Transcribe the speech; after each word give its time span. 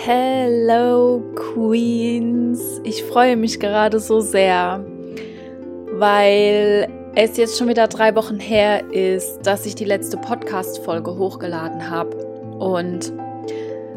Hello 0.00 1.20
Queens! 1.34 2.80
Ich 2.84 3.02
freue 3.02 3.36
mich 3.36 3.58
gerade 3.58 3.98
so 3.98 4.20
sehr, 4.20 4.86
weil 5.90 6.88
es 7.16 7.36
jetzt 7.36 7.58
schon 7.58 7.66
wieder 7.66 7.88
drei 7.88 8.14
Wochen 8.14 8.38
her 8.38 8.92
ist, 8.92 9.40
dass 9.42 9.66
ich 9.66 9.74
die 9.74 9.84
letzte 9.84 10.16
Podcast-Folge 10.16 11.18
hochgeladen 11.18 11.90
habe. 11.90 12.16
Und 12.60 13.12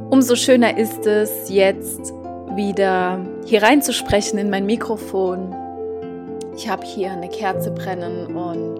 umso 0.10 0.36
schöner 0.36 0.76
ist 0.76 1.06
es, 1.06 1.50
jetzt 1.50 2.12
wieder 2.56 3.24
hier 3.46 3.62
reinzusprechen 3.62 4.40
in 4.40 4.50
mein 4.50 4.66
Mikrofon. 4.66 5.56
Ich 6.58 6.68
habe 6.68 6.84
hier 6.84 7.12
eine 7.12 7.30
Kerze 7.30 7.70
brennen 7.70 8.36
und 8.36 8.80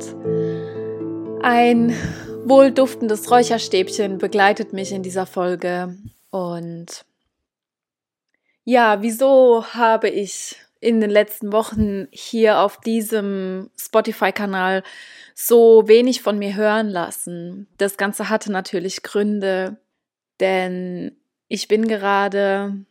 ein 1.44 1.94
wohlduftendes 2.46 3.30
Räucherstäbchen 3.30 4.18
begleitet 4.18 4.74
mich 4.74 4.92
in 4.92 5.04
dieser 5.04 5.28
Folge. 5.28 5.96
Und 6.32 7.06
ja, 8.64 9.02
wieso 9.02 9.66
habe 9.74 10.10
ich 10.10 10.56
in 10.80 11.00
den 11.00 11.10
letzten 11.10 11.52
Wochen 11.52 12.08
hier 12.12 12.60
auf 12.60 12.80
diesem 12.80 13.70
Spotify-Kanal 13.80 14.84
so 15.36 15.88
wenig 15.88 16.22
von 16.22 16.40
mir 16.40 16.56
hören 16.56 16.90
lassen? 16.90 17.68
Das 17.78 17.98
Ganze 17.98 18.30
hatte 18.30 18.52
natürlich 18.52 19.04
Gründe, 19.04 19.78
denn 20.40 21.16
ich 21.48 21.68
bin 21.68 21.88
gerade 21.88 22.86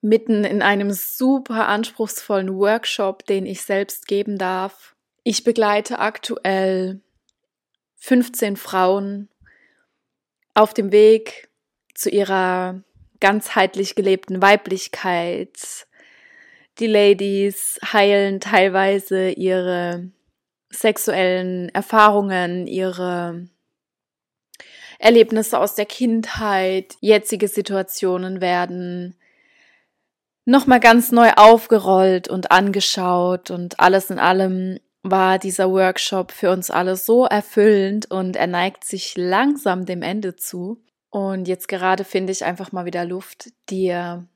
mitten 0.00 0.44
in 0.44 0.62
einem 0.62 0.92
super 0.92 1.66
anspruchsvollen 1.68 2.54
Workshop, 2.56 3.26
den 3.26 3.46
ich 3.46 3.62
selbst 3.62 4.06
geben 4.06 4.38
darf. 4.38 4.94
Ich 5.24 5.44
begleite 5.44 5.98
aktuell 5.98 7.00
15 7.96 8.56
Frauen 8.56 9.28
auf 10.54 10.72
dem 10.72 10.92
Weg 10.92 11.48
zu 11.94 12.08
ihrer 12.08 12.82
ganzheitlich 13.20 13.94
gelebten 13.94 14.42
Weiblichkeit. 14.42 15.86
Die 16.78 16.86
Ladies 16.86 17.78
heilen 17.92 18.40
teilweise 18.40 19.30
ihre 19.30 20.10
sexuellen 20.70 21.68
Erfahrungen, 21.70 22.66
ihre 22.66 23.48
Erlebnisse 24.98 25.58
aus 25.58 25.74
der 25.74 25.86
Kindheit, 25.86 26.96
jetzige 27.00 27.48
Situationen 27.48 28.40
werden 28.40 29.16
nochmal 30.44 30.80
ganz 30.80 31.12
neu 31.12 31.30
aufgerollt 31.36 32.28
und 32.28 32.50
angeschaut 32.50 33.50
und 33.50 33.80
alles 33.80 34.10
in 34.10 34.18
allem 34.18 34.78
war 35.02 35.38
dieser 35.38 35.70
Workshop 35.70 36.32
für 36.32 36.50
uns 36.50 36.70
alle 36.70 36.96
so 36.96 37.26
erfüllend 37.26 38.10
und 38.10 38.36
er 38.36 38.46
neigt 38.46 38.84
sich 38.84 39.16
langsam 39.16 39.84
dem 39.84 40.02
Ende 40.02 40.36
zu. 40.36 40.82
Und 41.16 41.48
jetzt 41.48 41.66
gerade 41.68 42.04
finde 42.04 42.30
ich 42.30 42.44
einfach 42.44 42.72
mal 42.72 42.84
wieder 42.84 43.06
Luft, 43.06 43.50
dir 43.70 44.28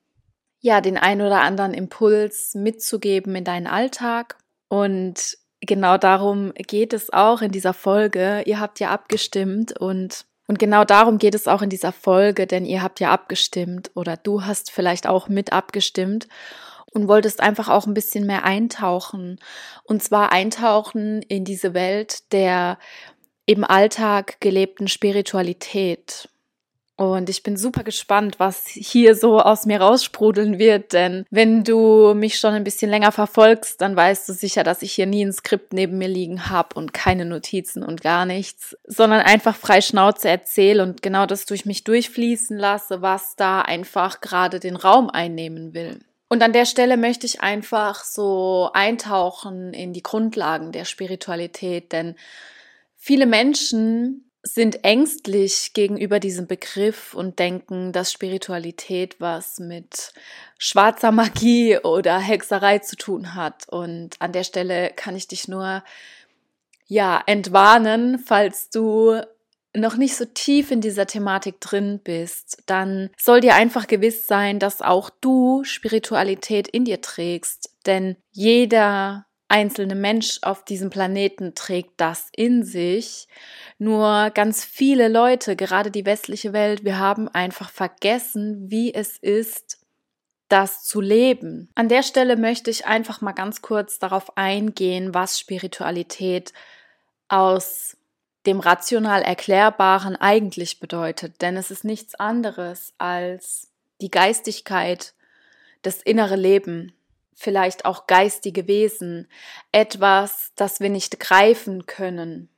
ja 0.60 0.80
den 0.80 0.96
ein 0.96 1.20
oder 1.20 1.42
anderen 1.42 1.74
Impuls 1.74 2.54
mitzugeben 2.54 3.36
in 3.36 3.44
deinen 3.44 3.66
Alltag. 3.66 4.38
Und 4.68 5.36
genau 5.60 5.98
darum 5.98 6.54
geht 6.54 6.94
es 6.94 7.12
auch 7.12 7.42
in 7.42 7.52
dieser 7.52 7.74
Folge. 7.74 8.44
Ihr 8.46 8.60
habt 8.60 8.80
ja 8.80 8.88
abgestimmt 8.88 9.78
und 9.78 10.24
und 10.46 10.58
genau 10.58 10.84
darum 10.84 11.18
geht 11.18 11.34
es 11.34 11.46
auch 11.46 11.60
in 11.60 11.68
dieser 11.68 11.92
Folge, 11.92 12.46
denn 12.46 12.64
ihr 12.64 12.82
habt 12.82 12.98
ja 12.98 13.10
abgestimmt 13.10 13.90
oder 13.94 14.16
du 14.16 14.46
hast 14.46 14.70
vielleicht 14.70 15.06
auch 15.06 15.28
mit 15.28 15.52
abgestimmt 15.52 16.28
und 16.92 17.08
wolltest 17.08 17.40
einfach 17.40 17.68
auch 17.68 17.86
ein 17.86 17.94
bisschen 17.94 18.26
mehr 18.26 18.44
eintauchen. 18.44 19.38
Und 19.84 20.02
zwar 20.02 20.32
eintauchen 20.32 21.20
in 21.20 21.44
diese 21.44 21.74
Welt 21.74 22.32
der 22.32 22.78
im 23.44 23.64
Alltag 23.64 24.40
gelebten 24.40 24.88
Spiritualität. 24.88 26.29
Und 27.00 27.30
ich 27.30 27.42
bin 27.42 27.56
super 27.56 27.82
gespannt, 27.82 28.34
was 28.36 28.66
hier 28.66 29.14
so 29.14 29.40
aus 29.40 29.64
mir 29.64 29.80
raussprudeln 29.80 30.58
wird, 30.58 30.92
denn 30.92 31.24
wenn 31.30 31.64
du 31.64 32.12
mich 32.12 32.38
schon 32.38 32.52
ein 32.52 32.62
bisschen 32.62 32.90
länger 32.90 33.10
verfolgst, 33.10 33.80
dann 33.80 33.96
weißt 33.96 34.28
du 34.28 34.34
sicher, 34.34 34.64
dass 34.64 34.82
ich 34.82 34.92
hier 34.92 35.06
nie 35.06 35.24
ein 35.24 35.32
Skript 35.32 35.72
neben 35.72 35.96
mir 35.96 36.08
liegen 36.08 36.50
habe 36.50 36.74
und 36.74 36.92
keine 36.92 37.24
Notizen 37.24 37.82
und 37.82 38.02
gar 38.02 38.26
nichts, 38.26 38.76
sondern 38.86 39.22
einfach 39.22 39.56
frei 39.56 39.80
Schnauze 39.80 40.28
erzähle 40.28 40.82
und 40.82 41.00
genau 41.00 41.24
das 41.24 41.46
durch 41.46 41.64
mich 41.64 41.84
durchfließen 41.84 42.58
lasse, 42.58 43.00
was 43.00 43.34
da 43.34 43.62
einfach 43.62 44.20
gerade 44.20 44.60
den 44.60 44.76
Raum 44.76 45.08
einnehmen 45.08 45.72
will. 45.72 46.00
Und 46.28 46.42
an 46.42 46.52
der 46.52 46.66
Stelle 46.66 46.98
möchte 46.98 47.24
ich 47.24 47.40
einfach 47.40 48.04
so 48.04 48.68
eintauchen 48.74 49.72
in 49.72 49.94
die 49.94 50.02
Grundlagen 50.02 50.70
der 50.70 50.84
Spiritualität, 50.84 51.92
denn 51.92 52.14
viele 52.94 53.24
Menschen 53.24 54.29
sind 54.42 54.84
ängstlich 54.84 55.72
gegenüber 55.74 56.18
diesem 56.18 56.46
Begriff 56.46 57.14
und 57.14 57.38
denken, 57.38 57.92
dass 57.92 58.12
Spiritualität 58.12 59.16
was 59.20 59.58
mit 59.58 60.12
schwarzer 60.58 61.12
Magie 61.12 61.78
oder 61.78 62.18
Hexerei 62.18 62.78
zu 62.78 62.96
tun 62.96 63.34
hat. 63.34 63.68
Und 63.68 64.16
an 64.18 64.32
der 64.32 64.44
Stelle 64.44 64.90
kann 64.96 65.14
ich 65.14 65.28
dich 65.28 65.46
nur, 65.48 65.84
ja, 66.86 67.22
entwarnen, 67.26 68.18
falls 68.18 68.70
du 68.70 69.20
noch 69.76 69.96
nicht 69.96 70.16
so 70.16 70.24
tief 70.24 70.70
in 70.70 70.80
dieser 70.80 71.06
Thematik 71.06 71.60
drin 71.60 72.00
bist, 72.02 72.62
dann 72.66 73.10
soll 73.16 73.40
dir 73.40 73.54
einfach 73.54 73.86
gewiss 73.86 74.26
sein, 74.26 74.58
dass 74.58 74.82
auch 74.82 75.10
du 75.20 75.62
Spiritualität 75.64 76.66
in 76.66 76.84
dir 76.84 77.00
trägst. 77.00 77.70
Denn 77.86 78.16
jeder 78.32 79.26
einzelne 79.50 79.94
Mensch 79.94 80.38
auf 80.42 80.64
diesem 80.64 80.90
Planeten 80.90 81.54
trägt 81.54 82.00
das 82.00 82.28
in 82.34 82.64
sich. 82.64 83.28
Nur 83.78 84.30
ganz 84.30 84.64
viele 84.64 85.08
Leute, 85.08 85.56
gerade 85.56 85.90
die 85.90 86.06
westliche 86.06 86.52
Welt, 86.52 86.84
wir 86.84 86.98
haben 86.98 87.28
einfach 87.28 87.70
vergessen, 87.70 88.70
wie 88.70 88.94
es 88.94 89.18
ist, 89.18 89.78
das 90.48 90.84
zu 90.84 91.00
leben. 91.00 91.68
An 91.74 91.88
der 91.88 92.02
Stelle 92.02 92.36
möchte 92.36 92.70
ich 92.70 92.86
einfach 92.86 93.20
mal 93.20 93.32
ganz 93.32 93.62
kurz 93.62 93.98
darauf 93.98 94.36
eingehen, 94.36 95.14
was 95.14 95.38
Spiritualität 95.38 96.52
aus 97.28 97.96
dem 98.46 98.60
rational 98.60 99.22
Erklärbaren 99.22 100.16
eigentlich 100.16 100.80
bedeutet. 100.80 101.42
Denn 101.42 101.56
es 101.56 101.70
ist 101.70 101.84
nichts 101.84 102.14
anderes 102.14 102.94
als 102.98 103.68
die 104.00 104.10
Geistigkeit, 104.10 105.14
das 105.82 106.02
innere 106.02 106.36
Leben, 106.36 106.92
vielleicht 107.40 107.86
auch 107.86 108.06
geistige 108.06 108.66
Wesen, 108.68 109.26
etwas, 109.72 110.52
das 110.56 110.80
wir 110.80 110.90
nicht 110.90 111.18
greifen 111.18 111.86
können, 111.86 112.50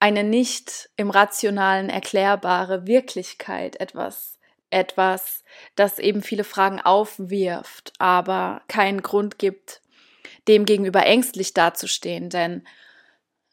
eine 0.00 0.24
nicht 0.24 0.90
im 0.96 1.10
rationalen 1.10 1.88
erklärbare 1.88 2.88
Wirklichkeit, 2.88 3.78
etwas, 3.78 4.38
etwas, 4.70 5.44
das 5.76 6.00
eben 6.00 6.22
viele 6.22 6.42
Fragen 6.42 6.80
aufwirft, 6.80 7.92
aber 7.98 8.62
keinen 8.66 9.02
Grund 9.02 9.38
gibt, 9.38 9.80
dem 10.48 10.64
gegenüber 10.64 11.06
ängstlich 11.06 11.54
dazustehen, 11.54 12.30
denn 12.30 12.66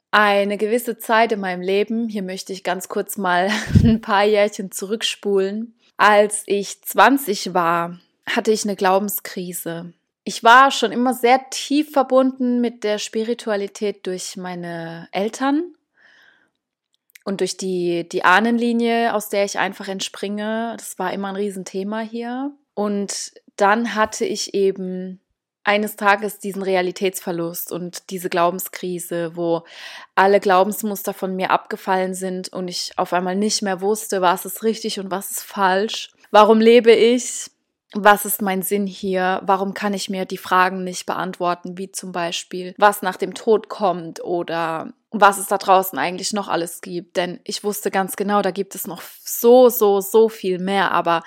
eine 0.10 0.58
gewisse 0.58 0.98
Zeit 0.98 1.34
in 1.34 1.40
meinem 1.40 1.62
Leben, 1.62 2.10
hier 2.10 2.24
möchte 2.24 2.52
ich 2.52 2.64
ganz 2.64 2.90
kurz 2.90 3.18
mal 3.18 3.52
ein 3.84 4.02
paar 4.02 4.24
Jährchen 4.24 4.72
zurückspulen, 4.72 5.78
als 5.98 6.42
ich 6.48 6.82
20 6.82 7.54
war, 7.54 8.00
hatte 8.26 8.52
ich 8.52 8.64
eine 8.64 8.76
Glaubenskrise 8.76 9.94
ich 10.28 10.44
war 10.44 10.72
schon 10.72 10.92
immer 10.92 11.14
sehr 11.14 11.50
tief 11.52 11.92
verbunden 11.92 12.60
mit 12.60 12.84
der 12.84 13.00
Spiritualität 13.00 14.06
durch 14.06 14.36
meine 14.36 15.08
Eltern 15.14 15.74
und 17.24 17.40
durch 17.40 17.56
die, 17.56 18.10
die 18.10 18.26
Ahnenlinie, 18.26 19.14
aus 19.14 19.30
der 19.30 19.46
ich 19.46 19.58
einfach 19.58 19.88
entspringe. 19.88 20.76
Das 20.78 21.00
war 21.00 21.14
immer 21.14 21.30
ein 21.30 21.38
Riesenthema 21.38 22.02
hier. 22.02 22.52
Und 22.74 23.36
dann 23.56 23.96
hatte 23.96 24.26
ich 24.26 24.54
eben 24.54 25.22
eines 25.64 25.96
Tages 25.96 26.40
diesen 26.40 26.62
Realitätsverlust 26.62 27.72
und 27.72 28.10
diese 28.10 28.28
Glaubenskrise, 28.28 29.38
wo 29.38 29.64
alle 30.14 30.42
Glaubensmuster 30.42 31.14
von 31.14 31.38
mir 31.38 31.52
abgefallen 31.52 32.14
sind 32.14 32.50
und 32.50 32.68
ich 32.68 32.92
auf 32.98 33.14
einmal 33.14 33.38
nicht 33.38 33.62
mehr 33.62 33.80
wusste, 33.80 34.20
was 34.20 34.46
ist 34.46 34.62
richtig 34.64 35.00
und 35.00 35.10
was 35.10 35.32
ist 35.32 35.44
falsch. 35.44 36.12
Warum 36.32 36.60
lebe 36.60 36.92
ich? 36.92 37.50
Was 37.94 38.26
ist 38.26 38.42
mein 38.42 38.62
Sinn 38.62 38.86
hier? 38.86 39.42
Warum 39.46 39.74
kann 39.74 39.94
ich 39.94 40.10
mir 40.10 40.26
die 40.26 40.38
Fragen 40.38 40.84
nicht 40.84 41.06
beantworten, 41.06 41.78
wie 41.78 41.92
zum 41.92 42.12
Beispiel, 42.12 42.76
was 42.78 43.02
nach 43.02 43.16
dem 43.16 43.34
Tod 43.34 43.70
kommt 43.70 44.24
oder 44.24 44.94
was 45.12 45.38
es 45.38 45.48
da 45.48 45.58
draußen 45.58 45.98
eigentlich 45.98 46.34
noch 46.34 46.50
alles 46.50 46.82
gibt? 46.82 47.16
Denn 47.16 47.40
ich 47.46 47.64
wusste 47.64 47.90
ganz 47.90 48.18
genau, 48.18 48.42
da 48.42 48.52
gibt 48.52 48.76
es 48.76 48.88
noch 48.88 49.02
so, 49.24 49.70
so, 49.70 50.02
so 50.02 50.28
viel 50.28 50.60
mehr, 50.60 50.92
aber 50.92 51.24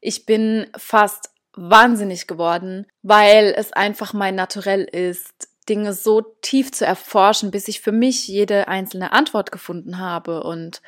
ich 0.00 0.24
bin 0.24 0.66
fast 0.76 1.30
wahnsinnig 1.54 2.26
geworden, 2.26 2.86
weil 3.02 3.52
es 3.56 3.72
einfach 3.72 4.12
mein 4.12 4.34
Naturell 4.34 4.84
ist, 4.84 5.48
Dinge 5.68 5.92
so 5.92 6.22
tief 6.22 6.72
zu 6.72 6.86
erforschen, 6.86 7.50
bis 7.50 7.68
ich 7.68 7.82
für 7.82 7.92
mich 7.92 8.26
jede 8.26 8.68
einzelne 8.68 9.12
Antwort 9.12 9.52
gefunden 9.52 9.98
habe 9.98 10.42
und 10.42 10.80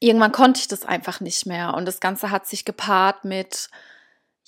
irgendwann 0.00 0.32
konnte 0.32 0.60
ich 0.60 0.68
das 0.68 0.86
einfach 0.86 1.20
nicht 1.20 1.44
mehr 1.44 1.74
und 1.74 1.84
das 1.84 2.00
Ganze 2.00 2.30
hat 2.30 2.46
sich 2.46 2.64
gepaart 2.64 3.24
mit 3.24 3.68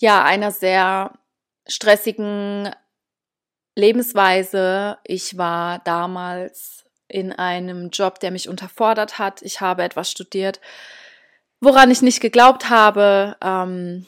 ja, 0.00 0.24
einer 0.24 0.50
sehr 0.50 1.12
stressigen 1.68 2.74
Lebensweise. 3.76 4.98
Ich 5.04 5.38
war 5.38 5.80
damals 5.80 6.84
in 7.06 7.32
einem 7.32 7.90
Job, 7.90 8.18
der 8.18 8.30
mich 8.30 8.48
unterfordert 8.48 9.18
hat. 9.18 9.42
Ich 9.42 9.60
habe 9.60 9.82
etwas 9.82 10.10
studiert, 10.10 10.60
woran 11.60 11.90
ich 11.90 12.02
nicht 12.02 12.20
geglaubt 12.20 12.70
habe. 12.70 13.36
Ähm, 13.42 14.06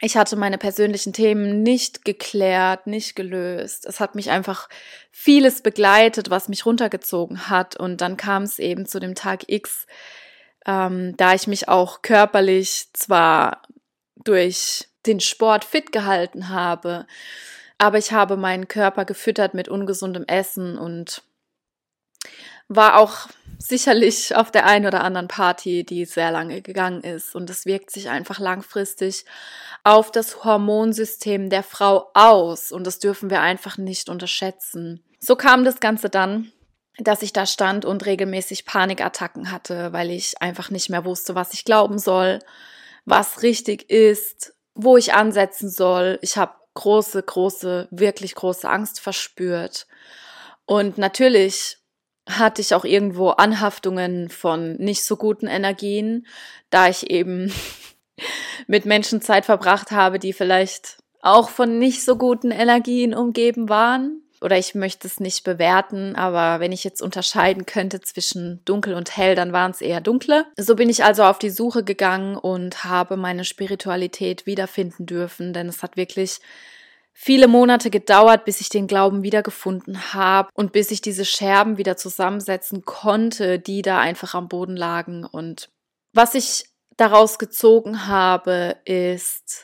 ich 0.00 0.16
hatte 0.16 0.36
meine 0.36 0.58
persönlichen 0.58 1.14
Themen 1.14 1.62
nicht 1.62 2.04
geklärt, 2.04 2.86
nicht 2.86 3.16
gelöst. 3.16 3.86
Es 3.86 4.00
hat 4.00 4.14
mich 4.14 4.30
einfach 4.30 4.68
vieles 5.10 5.62
begleitet, 5.62 6.28
was 6.28 6.48
mich 6.48 6.66
runtergezogen 6.66 7.48
hat. 7.48 7.76
Und 7.76 8.02
dann 8.02 8.18
kam 8.18 8.42
es 8.42 8.58
eben 8.58 8.84
zu 8.84 9.00
dem 9.00 9.14
Tag 9.14 9.44
X, 9.48 9.86
ähm, 10.66 11.16
da 11.16 11.34
ich 11.34 11.46
mich 11.46 11.68
auch 11.68 12.02
körperlich 12.02 12.88
zwar 12.92 13.62
durch 14.16 14.88
den 15.06 15.20
Sport 15.20 15.64
fit 15.64 15.92
gehalten 15.92 16.48
habe, 16.48 17.06
aber 17.78 17.98
ich 17.98 18.12
habe 18.12 18.36
meinen 18.36 18.68
Körper 18.68 19.04
gefüttert 19.04 19.54
mit 19.54 19.68
ungesundem 19.68 20.24
Essen 20.26 20.78
und 20.78 21.22
war 22.68 22.98
auch 22.98 23.28
sicherlich 23.58 24.34
auf 24.34 24.50
der 24.50 24.66
einen 24.66 24.86
oder 24.86 25.02
anderen 25.02 25.28
Party, 25.28 25.84
die 25.84 26.04
sehr 26.04 26.30
lange 26.30 26.62
gegangen 26.62 27.02
ist. 27.02 27.34
Und 27.34 27.50
es 27.50 27.66
wirkt 27.66 27.90
sich 27.90 28.08
einfach 28.08 28.38
langfristig 28.38 29.24
auf 29.84 30.10
das 30.10 30.44
Hormonsystem 30.44 31.50
der 31.50 31.62
Frau 31.62 32.10
aus. 32.14 32.72
Und 32.72 32.86
das 32.86 32.98
dürfen 32.98 33.30
wir 33.30 33.40
einfach 33.40 33.76
nicht 33.76 34.08
unterschätzen. 34.08 35.04
So 35.20 35.36
kam 35.36 35.64
das 35.64 35.80
Ganze 35.80 36.08
dann, 36.08 36.52
dass 36.98 37.22
ich 37.22 37.32
da 37.32 37.46
stand 37.46 37.84
und 37.84 38.06
regelmäßig 38.06 38.66
Panikattacken 38.66 39.50
hatte, 39.50 39.92
weil 39.92 40.10
ich 40.10 40.40
einfach 40.40 40.70
nicht 40.70 40.90
mehr 40.90 41.04
wusste, 41.04 41.34
was 41.34 41.52
ich 41.54 41.64
glauben 41.64 41.98
soll, 41.98 42.38
was 43.04 43.42
richtig 43.42 43.90
ist, 43.90 44.54
wo 44.74 44.96
ich 44.96 45.14
ansetzen 45.14 45.70
soll. 45.70 46.18
Ich 46.22 46.36
habe 46.36 46.54
große, 46.74 47.22
große, 47.22 47.88
wirklich 47.90 48.34
große 48.34 48.68
Angst 48.68 49.00
verspürt. 49.00 49.86
Und 50.66 50.98
natürlich 50.98 51.78
hatte 52.28 52.62
ich 52.62 52.74
auch 52.74 52.84
irgendwo 52.84 53.30
Anhaftungen 53.30 54.30
von 54.30 54.76
nicht 54.76 55.04
so 55.04 55.16
guten 55.16 55.46
Energien, 55.46 56.26
da 56.70 56.88
ich 56.88 57.10
eben 57.10 57.52
mit 58.66 58.86
Menschen 58.86 59.20
Zeit 59.20 59.44
verbracht 59.44 59.90
habe, 59.90 60.18
die 60.18 60.32
vielleicht 60.32 60.98
auch 61.20 61.48
von 61.48 61.78
nicht 61.78 62.04
so 62.04 62.16
guten 62.16 62.50
Energien 62.50 63.14
umgeben 63.14 63.68
waren. 63.68 64.23
Oder 64.44 64.58
ich 64.58 64.74
möchte 64.74 65.06
es 65.06 65.20
nicht 65.20 65.42
bewerten, 65.42 66.16
aber 66.16 66.60
wenn 66.60 66.70
ich 66.70 66.84
jetzt 66.84 67.00
unterscheiden 67.00 67.64
könnte 67.64 68.02
zwischen 68.02 68.60
dunkel 68.66 68.92
und 68.92 69.16
hell, 69.16 69.34
dann 69.34 69.54
waren 69.54 69.70
es 69.70 69.80
eher 69.80 70.02
dunkle. 70.02 70.44
So 70.58 70.76
bin 70.76 70.90
ich 70.90 71.02
also 71.02 71.24
auf 71.24 71.38
die 71.38 71.48
Suche 71.48 71.82
gegangen 71.82 72.36
und 72.36 72.84
habe 72.84 73.16
meine 73.16 73.46
Spiritualität 73.46 74.44
wiederfinden 74.44 75.06
dürfen, 75.06 75.54
denn 75.54 75.66
es 75.66 75.82
hat 75.82 75.96
wirklich 75.96 76.40
viele 77.14 77.48
Monate 77.48 77.88
gedauert, 77.88 78.44
bis 78.44 78.60
ich 78.60 78.68
den 78.68 78.86
Glauben 78.86 79.22
wiedergefunden 79.22 80.12
habe 80.12 80.50
und 80.52 80.72
bis 80.72 80.90
ich 80.90 81.00
diese 81.00 81.24
Scherben 81.24 81.78
wieder 81.78 81.96
zusammensetzen 81.96 82.84
konnte, 82.84 83.58
die 83.58 83.80
da 83.80 83.98
einfach 83.98 84.34
am 84.34 84.48
Boden 84.48 84.76
lagen. 84.76 85.24
Und 85.24 85.70
was 86.12 86.34
ich 86.34 86.66
daraus 86.98 87.38
gezogen 87.38 88.08
habe, 88.08 88.76
ist, 88.84 89.63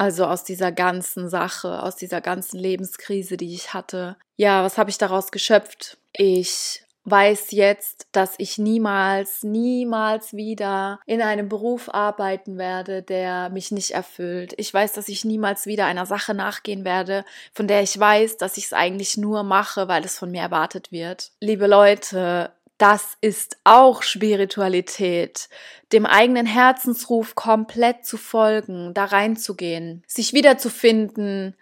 also 0.00 0.24
aus 0.24 0.44
dieser 0.44 0.72
ganzen 0.72 1.28
Sache, 1.28 1.82
aus 1.82 1.94
dieser 1.94 2.22
ganzen 2.22 2.58
Lebenskrise, 2.58 3.36
die 3.36 3.54
ich 3.54 3.74
hatte. 3.74 4.16
Ja, 4.36 4.64
was 4.64 4.78
habe 4.78 4.88
ich 4.88 4.96
daraus 4.96 5.30
geschöpft? 5.30 5.98
Ich 6.14 6.82
weiß 7.04 7.50
jetzt, 7.50 8.06
dass 8.12 8.34
ich 8.38 8.56
niemals, 8.56 9.42
niemals 9.42 10.32
wieder 10.32 11.00
in 11.04 11.20
einem 11.20 11.50
Beruf 11.50 11.92
arbeiten 11.92 12.56
werde, 12.56 13.02
der 13.02 13.50
mich 13.50 13.72
nicht 13.72 13.90
erfüllt. 13.90 14.54
Ich 14.56 14.72
weiß, 14.72 14.94
dass 14.94 15.08
ich 15.08 15.26
niemals 15.26 15.66
wieder 15.66 15.84
einer 15.84 16.06
Sache 16.06 16.32
nachgehen 16.32 16.86
werde, 16.86 17.22
von 17.52 17.68
der 17.68 17.82
ich 17.82 17.98
weiß, 17.98 18.38
dass 18.38 18.56
ich 18.56 18.64
es 18.64 18.72
eigentlich 18.72 19.18
nur 19.18 19.42
mache, 19.42 19.86
weil 19.86 20.02
es 20.04 20.18
von 20.18 20.30
mir 20.30 20.40
erwartet 20.40 20.92
wird. 20.92 21.30
Liebe 21.40 21.66
Leute, 21.66 22.52
das 22.80 23.18
ist 23.20 23.58
auch 23.64 24.02
Spiritualität, 24.02 25.50
dem 25.92 26.06
eigenen 26.06 26.46
Herzensruf 26.46 27.34
komplett 27.34 28.06
zu 28.06 28.16
folgen, 28.16 28.94
da 28.94 29.04
reinzugehen, 29.04 30.02
sich 30.06 30.32
wiederzufinden 30.32 31.56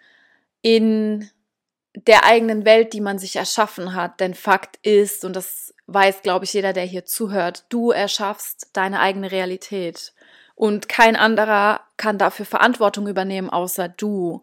in 0.61 1.29
der 1.93 2.23
eigenen 2.23 2.63
Welt, 2.63 2.93
die 2.93 3.01
man 3.01 3.19
sich 3.19 3.35
erschaffen 3.35 3.95
hat. 3.95 4.21
Denn 4.21 4.33
Fakt 4.33 4.77
ist, 4.81 5.25
und 5.25 5.35
das 5.35 5.73
weiß, 5.87 6.21
glaube 6.21 6.45
ich, 6.45 6.53
jeder, 6.53 6.71
der 6.71 6.85
hier 6.85 7.03
zuhört, 7.03 7.65
du 7.67 7.91
erschaffst 7.91 8.69
deine 8.71 9.01
eigene 9.01 9.29
Realität. 9.29 10.13
Und 10.55 10.87
kein 10.87 11.17
anderer 11.17 11.81
kann 11.97 12.17
dafür 12.17 12.45
Verantwortung 12.45 13.07
übernehmen, 13.07 13.49
außer 13.49 13.89
du. 13.89 14.41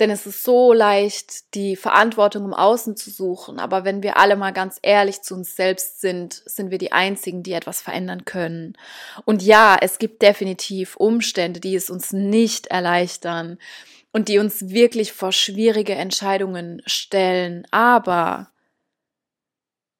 Denn 0.00 0.10
es 0.10 0.24
ist 0.26 0.42
so 0.42 0.72
leicht, 0.72 1.54
die 1.54 1.76
Verantwortung 1.76 2.46
im 2.46 2.54
Außen 2.54 2.96
zu 2.96 3.10
suchen. 3.10 3.58
Aber 3.58 3.84
wenn 3.84 4.02
wir 4.02 4.16
alle 4.16 4.34
mal 4.34 4.52
ganz 4.52 4.78
ehrlich 4.80 5.20
zu 5.20 5.34
uns 5.34 5.54
selbst 5.54 6.00
sind, 6.00 6.42
sind 6.46 6.70
wir 6.70 6.78
die 6.78 6.92
Einzigen, 6.92 7.42
die 7.42 7.52
etwas 7.52 7.82
verändern 7.82 8.24
können. 8.24 8.78
Und 9.26 9.42
ja, 9.42 9.76
es 9.78 9.98
gibt 9.98 10.22
definitiv 10.22 10.96
Umstände, 10.96 11.60
die 11.60 11.74
es 11.74 11.90
uns 11.90 12.14
nicht 12.14 12.68
erleichtern 12.68 13.58
und 14.10 14.28
die 14.28 14.38
uns 14.38 14.70
wirklich 14.70 15.12
vor 15.12 15.32
schwierige 15.32 15.94
Entscheidungen 15.94 16.80
stellen. 16.86 17.66
Aber 17.70 18.50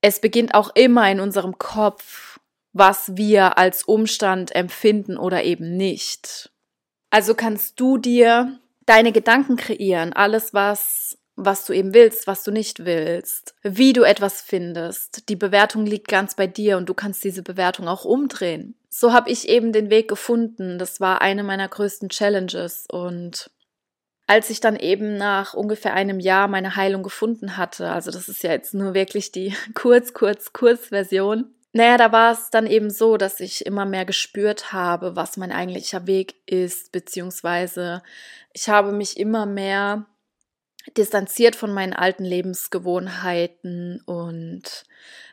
es 0.00 0.18
beginnt 0.18 0.54
auch 0.54 0.74
immer 0.74 1.10
in 1.10 1.20
unserem 1.20 1.58
Kopf, 1.58 2.40
was 2.72 3.16
wir 3.16 3.58
als 3.58 3.82
Umstand 3.82 4.54
empfinden 4.54 5.18
oder 5.18 5.44
eben 5.44 5.76
nicht. 5.76 6.50
Also 7.10 7.34
kannst 7.34 7.78
du 7.78 7.98
dir 7.98 8.60
deine 8.90 9.12
Gedanken 9.12 9.56
kreieren, 9.56 10.12
alles 10.12 10.52
was 10.52 11.16
was 11.36 11.64
du 11.64 11.72
eben 11.72 11.94
willst, 11.94 12.26
was 12.26 12.42
du 12.42 12.50
nicht 12.50 12.84
willst, 12.84 13.54
wie 13.62 13.94
du 13.94 14.02
etwas 14.02 14.42
findest. 14.42 15.28
Die 15.30 15.36
Bewertung 15.36 15.86
liegt 15.86 16.08
ganz 16.08 16.34
bei 16.34 16.46
dir 16.46 16.76
und 16.76 16.88
du 16.88 16.92
kannst 16.92 17.24
diese 17.24 17.42
Bewertung 17.42 17.88
auch 17.88 18.04
umdrehen. 18.04 18.74
So 18.90 19.14
habe 19.14 19.30
ich 19.30 19.48
eben 19.48 19.72
den 19.72 19.88
Weg 19.88 20.08
gefunden. 20.08 20.78
Das 20.78 21.00
war 21.00 21.22
eine 21.22 21.42
meiner 21.42 21.68
größten 21.68 22.10
Challenges 22.10 22.86
und 22.90 23.50
als 24.26 24.50
ich 24.50 24.60
dann 24.60 24.76
eben 24.76 25.16
nach 25.16 25.54
ungefähr 25.54 25.94
einem 25.94 26.20
Jahr 26.20 26.46
meine 26.46 26.76
Heilung 26.76 27.02
gefunden 27.02 27.56
hatte, 27.56 27.90
also 27.90 28.10
das 28.10 28.28
ist 28.28 28.42
ja 28.42 28.50
jetzt 28.50 28.74
nur 28.74 28.92
wirklich 28.92 29.32
die 29.32 29.54
kurz, 29.74 30.12
kurz, 30.12 30.52
kurz 30.52 30.88
Version. 30.88 31.54
Naja, 31.72 31.96
da 31.96 32.10
war 32.10 32.32
es 32.32 32.50
dann 32.50 32.66
eben 32.66 32.90
so, 32.90 33.16
dass 33.16 33.38
ich 33.38 33.64
immer 33.64 33.84
mehr 33.84 34.04
gespürt 34.04 34.72
habe, 34.72 35.14
was 35.14 35.36
mein 35.36 35.52
eigentlicher 35.52 36.06
Weg 36.06 36.34
ist, 36.46 36.90
beziehungsweise 36.90 38.02
ich 38.52 38.68
habe 38.68 38.90
mich 38.92 39.16
immer 39.18 39.46
mehr 39.46 40.06
distanziert 40.96 41.56
von 41.56 41.72
meinen 41.72 41.92
alten 41.92 42.24
Lebensgewohnheiten 42.24 44.02
und 44.06 44.84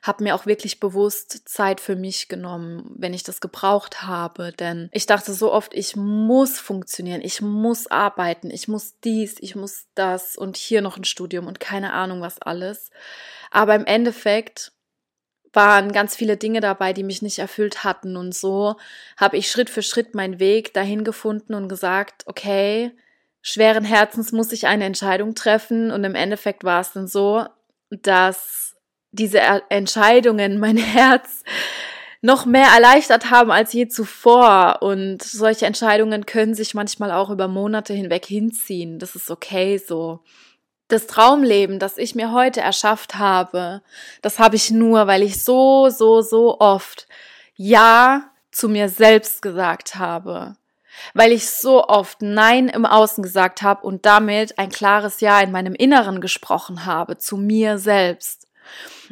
habe 0.04 0.24
mir 0.24 0.36
auch 0.36 0.46
wirklich 0.46 0.80
bewusst 0.80 1.48
Zeit 1.50 1.82
für 1.82 1.96
mich 1.96 2.28
genommen, 2.28 2.94
wenn 2.98 3.14
ich 3.14 3.24
das 3.24 3.42
gebraucht 3.42 4.04
habe. 4.04 4.52
Denn 4.52 4.90
ich 4.92 5.06
dachte 5.06 5.34
so 5.34 5.52
oft, 5.52 5.74
ich 5.74 5.96
muss 5.96 6.60
funktionieren, 6.60 7.22
ich 7.22 7.42
muss 7.42 7.88
arbeiten, 7.88 8.52
ich 8.52 8.68
muss 8.68 9.00
dies, 9.00 9.38
ich 9.40 9.56
muss 9.56 9.88
das 9.96 10.36
und 10.36 10.58
hier 10.58 10.82
noch 10.82 10.98
ein 10.98 11.06
Studium 11.06 11.48
und 11.48 11.60
keine 11.60 11.94
Ahnung 11.94 12.22
was 12.22 12.42
alles. 12.42 12.92
Aber 13.50 13.74
im 13.76 13.86
Endeffekt 13.86 14.74
waren 15.58 15.92
ganz 15.92 16.16
viele 16.16 16.38
Dinge 16.38 16.62
dabei, 16.62 16.94
die 16.94 17.04
mich 17.04 17.24
nicht 17.24 17.40
erfüllt 17.40 17.84
hatten. 17.84 18.16
Und 18.16 18.36
so 18.36 18.76
habe 19.18 19.38
ich 19.38 19.50
Schritt 19.50 19.72
für 19.72 19.82
Schritt 19.82 20.14
meinen 20.14 20.40
Weg 20.40 20.72
dahin 20.74 21.04
gefunden 21.04 21.56
und 21.56 21.68
gesagt, 21.68 22.24
okay, 22.28 22.92
schweren 23.42 23.84
Herzens 23.84 24.32
muss 24.32 24.52
ich 24.52 24.68
eine 24.68 24.86
Entscheidung 24.86 25.34
treffen. 25.34 25.90
Und 25.90 26.04
im 26.04 26.14
Endeffekt 26.14 26.64
war 26.64 26.80
es 26.80 26.92
dann 26.92 27.08
so, 27.08 27.46
dass 27.90 28.76
diese 29.12 29.40
Entscheidungen 29.70 30.60
mein 30.60 30.78
Herz 30.96 31.44
noch 32.22 32.46
mehr 32.46 32.68
erleichtert 32.76 33.32
haben 33.32 33.52
als 33.52 33.74
je 33.74 33.88
zuvor. 33.88 34.78
Und 34.82 35.24
solche 35.24 35.66
Entscheidungen 35.66 36.28
können 36.28 36.54
sich 36.54 36.76
manchmal 36.76 37.12
auch 37.12 37.32
über 37.32 37.48
Monate 37.48 37.96
hinweg 37.96 38.28
hinziehen. 38.28 39.00
Das 39.00 39.16
ist 39.16 39.32
okay 39.32 39.80
so. 39.80 40.20
Das 40.88 41.08
Traumleben, 41.08 41.80
das 41.80 41.98
ich 41.98 42.16
mir 42.16 42.32
heute 42.32 42.62
erschafft 42.62 43.16
habe, 43.16 43.82
das 44.22 44.40
habe 44.40 44.56
ich 44.56 44.72
nur, 44.72 45.08
weil 45.08 45.22
ich 45.22 45.44
so, 45.44 45.90
so, 45.90 46.22
so 46.22 46.60
oft 46.60 47.08
Ja 47.56 48.32
zu 48.52 48.70
mir 48.70 48.90
selbst 48.90 49.42
gesagt 49.42 49.96
habe 49.96 50.56
weil 51.14 51.32
ich 51.32 51.50
so 51.50 51.88
oft 51.88 52.22
Nein 52.22 52.70
im 52.70 52.86
Außen 52.86 53.24
gesagt 53.24 53.62
habe 53.62 53.86
und 53.86 54.06
damit 54.06 54.58
ein 54.58 54.70
klares 54.70 55.22
Ja 55.22 55.40
in 55.42 55.52
meinem 55.52 55.76
Inneren 55.76 56.22
gesprochen 56.22 56.86
habe, 56.86 57.18
zu 57.18 57.38
mir 57.38 57.78
selbst. 57.78 58.48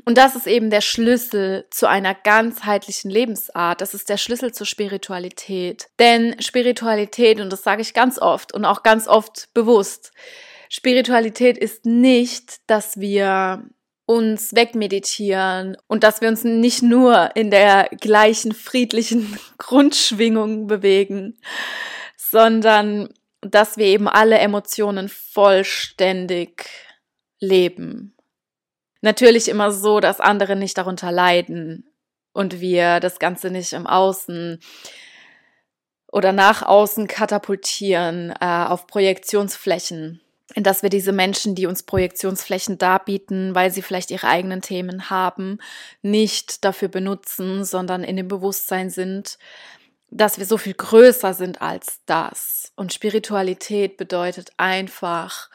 Und 0.03 0.17
das 0.17 0.36
ist 0.36 0.48
eben 0.48 0.70
der 0.70 0.82
Schlüssel 0.82 1.65
zu 1.72 1.88
einer 1.88 2.13
ganzheitlichen 2.13 3.10
Lebensart. 3.10 3.79
Das 3.79 3.94
ist 3.94 4.10
der 4.10 4.17
Schlüssel 4.17 4.53
zur 4.53 4.67
Spiritualität. 4.67 5.88
Denn 6.00 6.36
Spiritualität, 6.41 7.39
und 7.39 7.51
das 7.51 7.63
sage 7.63 7.82
ich 7.82 7.94
ganz 7.94 8.20
oft 8.20 8.53
und 8.53 8.65
auch 8.65 8.84
ganz 8.84 9.08
oft 9.08 9.48
bewusst, 9.53 10.12
Spiritualität 10.69 11.57
ist 11.57 11.86
nicht, 11.86 12.60
dass 12.67 13.00
wir 13.00 13.63
uns 14.05 14.53
wegmeditieren 14.53 15.77
und 15.88 16.03
dass 16.03 16.22
wir 16.22 16.29
uns 16.29 16.43
nicht 16.43 16.84
nur 16.84 17.36
in 17.36 17.50
der 17.50 17.89
gleichen 18.00 18.53
friedlichen 18.53 19.38
Grundschwingung 19.57 20.67
bewegen, 20.67 21.38
sondern 22.15 23.10
dass 23.41 23.77
wir 23.77 23.86
eben 23.86 24.07
alle 24.07 24.38
Emotionen 24.38 25.10
vollständig 25.10 26.65
leben. 27.39 28.15
Natürlich 29.01 29.48
immer 29.50 29.72
so, 29.72 30.00
dass 30.00 30.19
andere 30.19 30.55
nicht 30.55 30.77
darunter 30.77 31.12
leiden 31.12 31.91
und 32.34 32.60
wir 32.60 33.00
das 33.00 33.19
Ganze 33.19 33.50
nicht 33.50 33.74
im 33.74 33.88
Außen 33.88 34.60
oder 36.12 36.31
nach 36.31 36.63
außen 36.63 37.07
katapultieren 37.07 38.34
äh, 38.39 38.45
auf 38.45 38.88
Projektionsflächen 38.88 40.22
dass 40.56 40.84
wir 40.84 40.90
diese 40.90 41.12
Menschen, 41.12 41.56
die 41.56 41.66
uns 41.66 41.84
Projektionsflächen 41.84 42.78
darbieten, 42.78 43.56
weil 43.56 43.72
sie 43.72 43.82
vielleicht 43.82 44.12
ihre 44.12 44.28
eigenen 44.28 44.62
Themen 44.62 45.10
haben, 45.10 45.58
nicht 46.02 46.64
dafür 46.64 46.88
benutzen, 46.88 47.66
sondern 47.66 48.04
in 48.04 48.16
dem 48.16 48.28
Bewusstsein 48.28 48.90
sind, 48.90 49.40
dass 50.12 50.38
wir 50.38 50.46
so 50.46 50.58
viel 50.58 50.75
größer 50.75 51.34
sind 51.34 51.62
als 51.62 52.02
das. 52.06 52.72
Und 52.75 52.94
Spiritualität 52.94 53.98
bedeutet 53.98 54.52
einfach, 54.58 55.50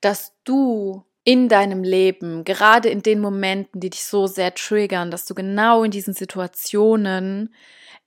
dass 0.00 0.32
du 0.44 1.04
in 1.24 1.48
deinem 1.48 1.82
Leben, 1.82 2.44
gerade 2.44 2.88
in 2.88 3.02
den 3.02 3.18
Momenten, 3.18 3.80
die 3.80 3.90
dich 3.90 4.04
so 4.04 4.28
sehr 4.28 4.54
triggern, 4.54 5.10
dass 5.10 5.26
du 5.26 5.34
genau 5.34 5.82
in 5.82 5.90
diesen 5.90 6.14
Situationen 6.14 7.52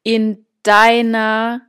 in 0.03 0.45
deiner 0.63 1.61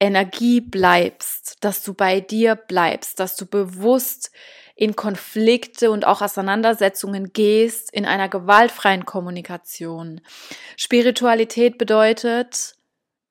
Energie 0.00 0.60
bleibst, 0.60 1.56
dass 1.60 1.82
du 1.82 1.94
bei 1.94 2.20
dir 2.20 2.54
bleibst, 2.54 3.18
dass 3.20 3.36
du 3.36 3.46
bewusst 3.46 4.30
in 4.74 4.94
Konflikte 4.94 5.90
und 5.90 6.06
auch 6.06 6.20
Auseinandersetzungen 6.20 7.32
gehst 7.32 7.90
in 7.92 8.04
einer 8.04 8.28
gewaltfreien 8.28 9.06
Kommunikation. 9.06 10.20
Spiritualität 10.76 11.78
bedeutet, 11.78 12.74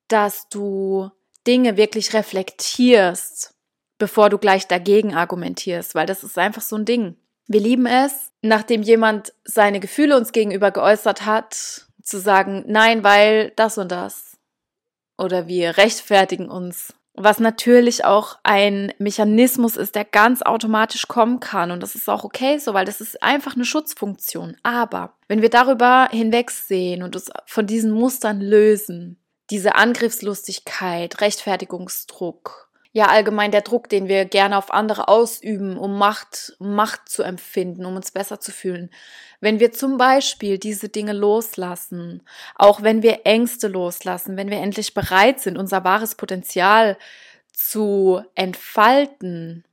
dass 0.07 0.49
du 0.49 1.11
Dinge 1.45 1.77
wirklich 1.77 2.13
reflektierst, 2.13 3.53
bevor 3.99 4.31
du 4.31 4.39
gleich 4.39 4.67
dagegen 4.67 5.13
argumentierst, 5.13 5.93
weil 5.93 6.07
das 6.07 6.23
ist 6.23 6.39
einfach 6.39 6.63
so 6.63 6.75
ein 6.77 6.85
Ding. 6.85 7.15
Wir 7.47 7.59
lieben 7.59 7.85
es, 7.85 8.31
nachdem 8.41 8.81
jemand 8.81 9.31
seine 9.43 9.79
Gefühle 9.79 10.17
uns 10.17 10.31
gegenüber 10.31 10.71
geäußert 10.71 11.27
hat, 11.27 11.85
zu 12.01 12.19
sagen, 12.19 12.63
nein, 12.67 13.03
weil 13.03 13.51
das 13.55 13.77
und 13.77 13.91
das 13.91 14.34
oder 15.17 15.47
wir 15.47 15.77
rechtfertigen 15.77 16.49
uns. 16.49 16.93
Was 17.17 17.39
natürlich 17.39 18.03
auch 18.03 18.37
ein 18.43 18.91
Mechanismus 18.97 19.77
ist, 19.77 19.95
der 19.95 20.03
ganz 20.03 20.41
automatisch 20.41 21.07
kommen 21.07 21.39
kann. 21.39 21.71
Und 21.71 21.81
das 21.81 21.95
ist 21.95 22.09
auch 22.09 22.25
okay 22.25 22.57
so, 22.57 22.73
weil 22.73 22.85
das 22.85 22.99
ist 22.99 23.23
einfach 23.23 23.55
eine 23.55 23.63
Schutzfunktion. 23.63 24.57
Aber 24.63 25.13
wenn 25.29 25.41
wir 25.41 25.49
darüber 25.49 26.09
hinwegsehen 26.11 27.03
und 27.03 27.15
uns 27.15 27.29
von 27.45 27.67
diesen 27.67 27.91
Mustern 27.91 28.41
lösen, 28.41 29.17
diese 29.49 29.75
Angriffslustigkeit, 29.75 31.21
Rechtfertigungsdruck, 31.21 32.64
ja 32.95 33.07
allgemein 33.07 33.51
der 33.51 33.61
Druck, 33.61 33.89
den 33.89 34.07
wir 34.07 34.23
gerne 34.23 34.57
auf 34.57 34.73
andere 34.73 35.09
ausüben, 35.09 35.77
um 35.77 35.97
Macht, 35.97 36.55
Macht 36.59 37.09
zu 37.09 37.23
empfinden, 37.23 37.85
um 37.85 37.97
uns 37.97 38.11
besser 38.11 38.39
zu 38.39 38.53
fühlen. 38.53 38.89
Wenn 39.41 39.59
wir 39.59 39.73
zum 39.73 39.97
Beispiel 39.97 40.57
diese 40.57 40.87
Dinge 40.87 41.11
loslassen, 41.11 42.23
auch 42.55 42.83
wenn 42.83 43.03
wir 43.03 43.25
Ängste 43.25 43.67
loslassen, 43.67 44.37
wenn 44.37 44.49
wir 44.49 44.59
endlich 44.59 44.93
bereit 44.93 45.41
sind, 45.41 45.57
unser 45.57 45.83
wahres 45.83 46.15
Potenzial 46.15 46.97
zu 47.51 48.21
entfalten, 48.33 49.65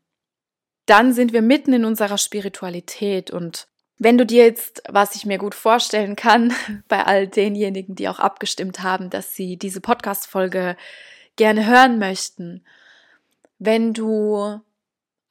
dann 0.87 1.13
sind 1.13 1.33
wir 1.33 1.43
mitten 1.43 1.73
in 1.73 1.85
unserer 1.85 2.19
Spiritualität 2.19 3.31
und 3.31 3.69
wenn 3.99 4.19
du 4.19 4.27
dir 4.27 4.45
jetzt, 4.45 4.83
was 4.89 5.15
ich 5.15 5.27
mir 5.27 5.39
gut 5.39 5.55
vorstellen 5.55 6.17
kann, 6.17 6.53
bei 6.89 7.05
all 7.07 7.29
denjenigen, 7.29 7.95
die 7.95 8.09
auch 8.09 8.19
abgestimmt 8.19 8.83
haben, 8.83 9.11
dass 9.11 9.37
sie 9.37 9.57
diese 9.59 9.81
Podcast-Folge 9.81 10.77
gerne 11.37 11.69
hören 11.69 12.01
möchten 12.01 12.65
wenn 13.65 13.93
du 13.95 14.61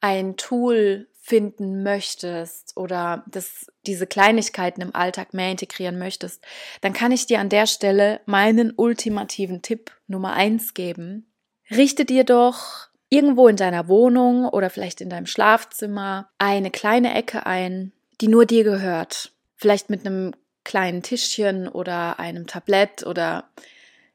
ein 0.00 0.36
Tool 0.36 1.08
finden 1.20 1.82
möchtest 1.82 2.76
oder 2.76 3.24
das, 3.28 3.70
diese 3.86 4.06
Kleinigkeiten 4.06 4.80
im 4.80 4.94
Alltag 4.94 5.34
mehr 5.34 5.50
integrieren 5.50 5.98
möchtest, 5.98 6.42
dann 6.80 6.94
kann 6.94 7.12
ich 7.12 7.26
dir 7.26 7.40
an 7.40 7.50
der 7.50 7.66
Stelle 7.66 8.20
meinen 8.24 8.72
ultimativen 8.74 9.60
Tipp 9.62 9.92
Nummer 10.06 10.32
eins 10.32 10.74
geben. 10.74 11.30
Richte 11.70 12.04
dir 12.04 12.24
doch 12.24 12.88
irgendwo 13.10 13.48
in 13.48 13.56
deiner 13.56 13.86
Wohnung 13.88 14.46
oder 14.46 14.70
vielleicht 14.70 15.00
in 15.02 15.10
deinem 15.10 15.26
Schlafzimmer 15.26 16.30
eine 16.38 16.70
kleine 16.70 17.14
Ecke 17.14 17.44
ein, 17.44 17.92
die 18.20 18.28
nur 18.28 18.46
dir 18.46 18.64
gehört. 18.64 19.32
Vielleicht 19.54 19.90
mit 19.90 20.06
einem 20.06 20.32
kleinen 20.64 21.02
Tischchen 21.02 21.68
oder 21.68 22.18
einem 22.18 22.46
Tablett 22.46 23.06
oder 23.06 23.50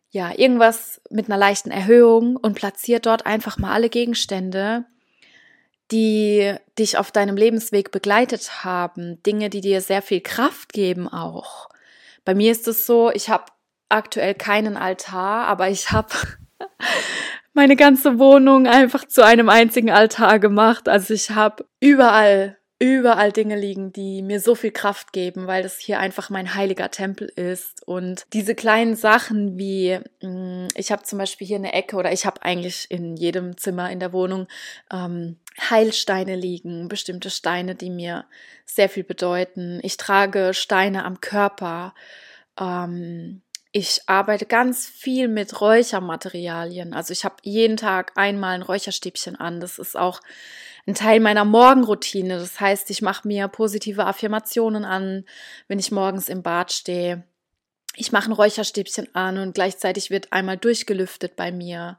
ja, 0.09 0.31
irgendwas 0.35 1.01
mit 1.09 1.27
einer 1.27 1.37
leichten 1.37 1.71
Erhöhung 1.71 2.37
und 2.37 2.53
platziert 2.53 3.05
dort 3.05 3.25
einfach 3.25 3.57
mal 3.57 3.73
alle 3.73 3.89
Gegenstände, 3.89 4.85
die 5.91 6.53
dich 6.77 6.97
auf 6.97 7.11
deinem 7.11 7.37
Lebensweg 7.37 7.91
begleitet 7.91 8.63
haben, 8.63 9.21
Dinge, 9.23 9.49
die 9.49 9.61
dir 9.61 9.81
sehr 9.81 10.01
viel 10.01 10.21
Kraft 10.21 10.73
geben 10.73 11.07
auch. 11.07 11.69
Bei 12.25 12.35
mir 12.35 12.51
ist 12.51 12.67
es 12.67 12.85
so, 12.85 13.09
ich 13.11 13.29
habe 13.29 13.45
aktuell 13.89 14.33
keinen 14.33 14.75
Altar, 14.75 15.47
aber 15.47 15.69
ich 15.69 15.91
habe 15.91 16.09
meine 17.53 17.75
ganze 17.75 18.19
Wohnung 18.19 18.67
einfach 18.67 19.05
zu 19.05 19.25
einem 19.25 19.49
einzigen 19.49 19.91
Altar 19.91 20.39
gemacht. 20.39 20.89
Also 20.89 21.13
ich 21.13 21.31
habe 21.31 21.65
überall 21.79 22.56
überall 22.79 23.31
Dinge 23.31 23.55
liegen, 23.55 23.91
die 23.91 24.21
mir 24.21 24.39
so 24.39 24.53
viel 24.53 24.71
Kraft 24.71 25.11
geben, 25.11 25.47
weil 25.47 25.63
das 25.63 25.79
hier 25.79 25.99
einfach 25.99 26.29
mein 26.29 26.53
heiliger 26.53 26.91
Tempel 26.91 27.27
ist. 27.27 27.85
Und 27.87 28.25
diese 28.33 28.53
kleinen 28.53 28.95
Sachen 28.95 29.57
wie, 29.57 29.99
mm, 30.21 30.67
ich 30.75 30.91
habe 30.91 31.03
zum 31.03 31.17
Beispiel 31.17 31.47
hier 31.47 31.57
eine 31.57 31.73
Ecke 31.73 31.95
oder 31.95 32.11
ich 32.11 32.25
habe 32.25 32.43
eigentlich 32.43 32.85
in 32.89 33.17
jedem 33.17 33.57
Zimmer 33.57 33.89
in 33.89 33.99
der 33.99 34.13
Wohnung 34.13 34.47
ähm, 34.91 35.37
Heilsteine 35.59 36.35
liegen, 36.35 36.87
bestimmte 36.87 37.31
Steine, 37.31 37.73
die 37.73 37.89
mir 37.89 38.25
sehr 38.65 38.89
viel 38.89 39.03
bedeuten. 39.03 39.79
Ich 39.81 39.97
trage 39.97 40.53
Steine 40.53 41.03
am 41.03 41.19
Körper. 41.19 41.95
Ähm, 42.59 43.41
ich 43.71 44.01
arbeite 44.05 44.45
ganz 44.45 44.87
viel 44.87 45.27
mit 45.27 45.61
Räuchermaterialien. 45.61 46.93
Also 46.93 47.11
ich 47.11 47.25
habe 47.25 47.35
jeden 47.41 47.77
Tag 47.77 48.11
einmal 48.15 48.55
ein 48.55 48.61
Räucherstäbchen 48.61 49.35
an. 49.35 49.59
Das 49.59 49.79
ist 49.79 49.97
auch 49.97 50.21
ein 50.87 50.95
Teil 50.95 51.19
meiner 51.19 51.45
Morgenroutine. 51.45 52.39
Das 52.39 52.59
heißt, 52.59 52.89
ich 52.89 53.01
mache 53.01 53.27
mir 53.27 53.47
positive 53.47 54.05
Affirmationen 54.05 54.85
an, 54.85 55.25
wenn 55.67 55.79
ich 55.79 55.91
morgens 55.91 56.29
im 56.29 56.41
Bad 56.41 56.71
stehe. 56.71 57.23
Ich 57.95 58.11
mache 58.11 58.29
ein 58.29 58.33
Räucherstäbchen 58.33 59.13
an 59.13 59.37
und 59.37 59.53
gleichzeitig 59.53 60.09
wird 60.09 60.31
einmal 60.31 60.57
durchgelüftet 60.57 61.35
bei 61.35 61.51
mir. 61.51 61.97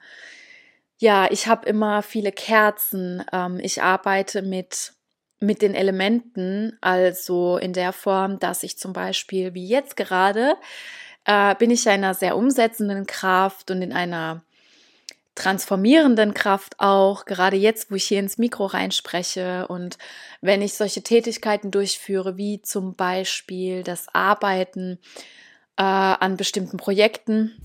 Ja, 0.99 1.30
ich 1.30 1.47
habe 1.47 1.68
immer 1.68 2.02
viele 2.02 2.33
Kerzen. 2.33 3.25
Ähm, 3.33 3.61
ich 3.62 3.83
arbeite 3.83 4.42
mit 4.42 4.95
mit 5.40 5.62
den 5.62 5.75
Elementen, 5.75 6.76
also 6.80 7.59
in 7.59 7.73
der 7.73 7.92
Form, 7.92 8.38
dass 8.40 8.62
ich 8.62 8.76
zum 8.78 8.92
Beispiel, 8.92 9.54
wie 9.54 9.68
jetzt 9.68 9.97
gerade, 9.97 10.57
äh, 11.25 11.54
bin 11.54 11.71
ich 11.71 11.87
in 11.87 11.92
einer 11.92 12.14
sehr 12.14 12.37
umsetzenden 12.37 13.07
Kraft 13.07 13.71
und 13.71 13.83
in 13.83 13.92
einer 13.92 14.42
transformierenden 15.38 16.35
Kraft 16.35 16.75
auch, 16.78 17.25
gerade 17.25 17.57
jetzt, 17.57 17.90
wo 17.90 17.95
ich 17.95 18.04
hier 18.04 18.18
ins 18.18 18.38
Mikro 18.38 18.66
reinspreche. 18.66 19.66
Und 19.68 19.97
wenn 20.40 20.61
ich 20.61 20.75
solche 20.75 21.02
Tätigkeiten 21.02 21.71
durchführe, 21.71 22.37
wie 22.37 22.61
zum 22.61 22.95
Beispiel 22.95 23.83
das 23.83 24.07
Arbeiten 24.12 24.99
äh, 25.76 25.83
an 25.83 26.37
bestimmten 26.37 26.76
Projekten, 26.76 27.64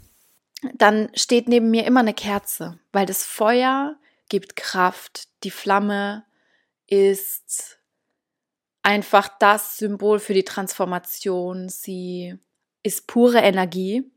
dann 0.76 1.10
steht 1.16 1.48
neben 1.48 1.72
mir 1.72 1.86
immer 1.86 2.02
eine 2.02 2.14
Kerze, 2.14 2.80
weil 2.92 3.06
das 3.06 3.24
Feuer 3.24 3.96
gibt 4.30 4.56
Kraft, 4.56 5.28
die 5.44 5.52
Flamme 5.52 6.24
ist 6.88 7.80
einfach 8.84 9.30
das 9.40 9.78
Symbol 9.78 10.20
für 10.20 10.34
die 10.34 10.46
Transformation, 10.46 11.70
sie 11.70 12.38
ist 12.84 13.08
pure 13.08 13.40
Energie 13.40 14.10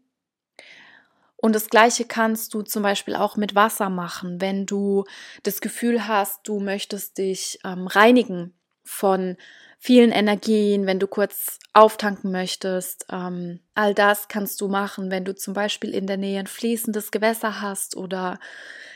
und 1.47 1.55
das 1.55 1.69
Gleiche 1.69 2.05
kannst 2.05 2.55
du 2.55 2.63
zum 2.63 2.83
Beispiel 2.83 3.15
auch 3.15 3.37
mit 3.37 3.55
Wasser 3.55 3.89
machen, 3.89 4.41
wenn 4.41 4.67
du 4.67 5.05
das 5.45 5.61
Gefühl 5.61 6.09
hast, 6.09 6.41
du 6.49 6.59
möchtest 6.59 7.19
dich 7.19 7.61
ähm, 7.65 7.87
reinigen 7.87 8.53
von 8.83 9.37
vielen 9.79 10.11
Energien, 10.11 10.87
wenn 10.87 10.99
du 10.99 11.07
kurz 11.07 11.61
auftanken 11.73 12.33
möchtest. 12.33 13.07
Ähm, 13.13 13.61
all 13.75 13.95
das 13.95 14.27
kannst 14.27 14.61
du 14.61 14.67
machen, 14.67 15.13
wenn 15.13 15.25
du 15.25 15.37
zum 15.37 15.55
Beispiel 15.55 15.95
in 15.95 16.09
der 16.09 16.17
Nähe 16.17 16.41
ein 16.41 16.49
fließendes 16.49 17.13
Gewässer 17.13 17.61
hast 17.61 17.97
oder 17.97 18.41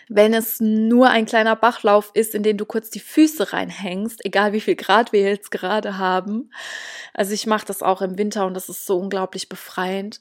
wenn 0.09 0.35
es 0.35 0.61
nur 0.61 1.09
ein 1.09 1.27
kleiner 1.27 1.55
Bachlauf 1.55 2.11
ist, 2.15 2.35
in 2.35 2.43
den 2.43 2.57
du 2.57 2.67
kurz 2.67 2.91
die 2.91 2.99
Füße 2.99 3.53
reinhängst, 3.53 4.25
egal 4.25 4.53
wie 4.53 4.61
viel 4.61 4.75
Grad 4.75 5.13
wir 5.13 5.21
jetzt 5.21 5.53
gerade 5.53 5.99
haben. 5.99 6.51
Also 7.15 7.33
ich 7.33 7.47
mache 7.47 7.67
das 7.67 7.81
auch 7.81 8.03
im 8.03 8.19
Winter 8.19 8.45
und 8.45 8.55
das 8.55 8.69
ist 8.69 8.87
so 8.87 8.99
unglaublich 8.99 9.49
befreiend. 9.49 10.21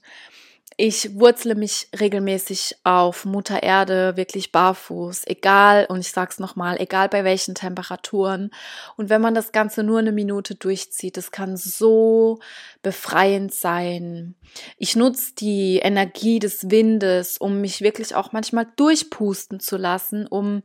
Ich 0.82 1.20
wurzle 1.20 1.56
mich 1.56 1.90
regelmäßig 2.00 2.78
auf 2.86 3.26
Mutter 3.26 3.62
Erde, 3.64 4.16
wirklich 4.16 4.54
barfuß, 4.54 5.24
egal, 5.28 5.86
und 5.90 6.00
ich 6.00 6.14
sag's 6.14 6.40
nochmal, 6.40 6.80
egal 6.80 7.10
bei 7.10 7.26
welchen 7.26 7.54
Temperaturen. 7.54 8.50
Und 8.96 9.10
wenn 9.10 9.20
man 9.20 9.34
das 9.34 9.52
Ganze 9.52 9.84
nur 9.84 10.00
eine 10.00 10.14
Minute 10.14 10.56
durchzieht, 10.56 11.18
das 11.18 11.32
kann 11.32 11.58
so 11.58 12.40
befreiend 12.82 13.54
sein. 13.54 14.36
Ich 14.78 14.96
nutze 14.96 15.36
die 15.36 15.80
Energie 15.80 16.40
des 16.40 16.72
Windes, 16.72 17.38
um 17.38 17.60
mich 17.60 17.82
wirklich 17.82 18.16
auch 18.16 18.32
manchmal 18.32 18.68
durchpusten 18.78 19.60
zu 19.60 19.76
lassen, 19.76 20.28
um 20.28 20.64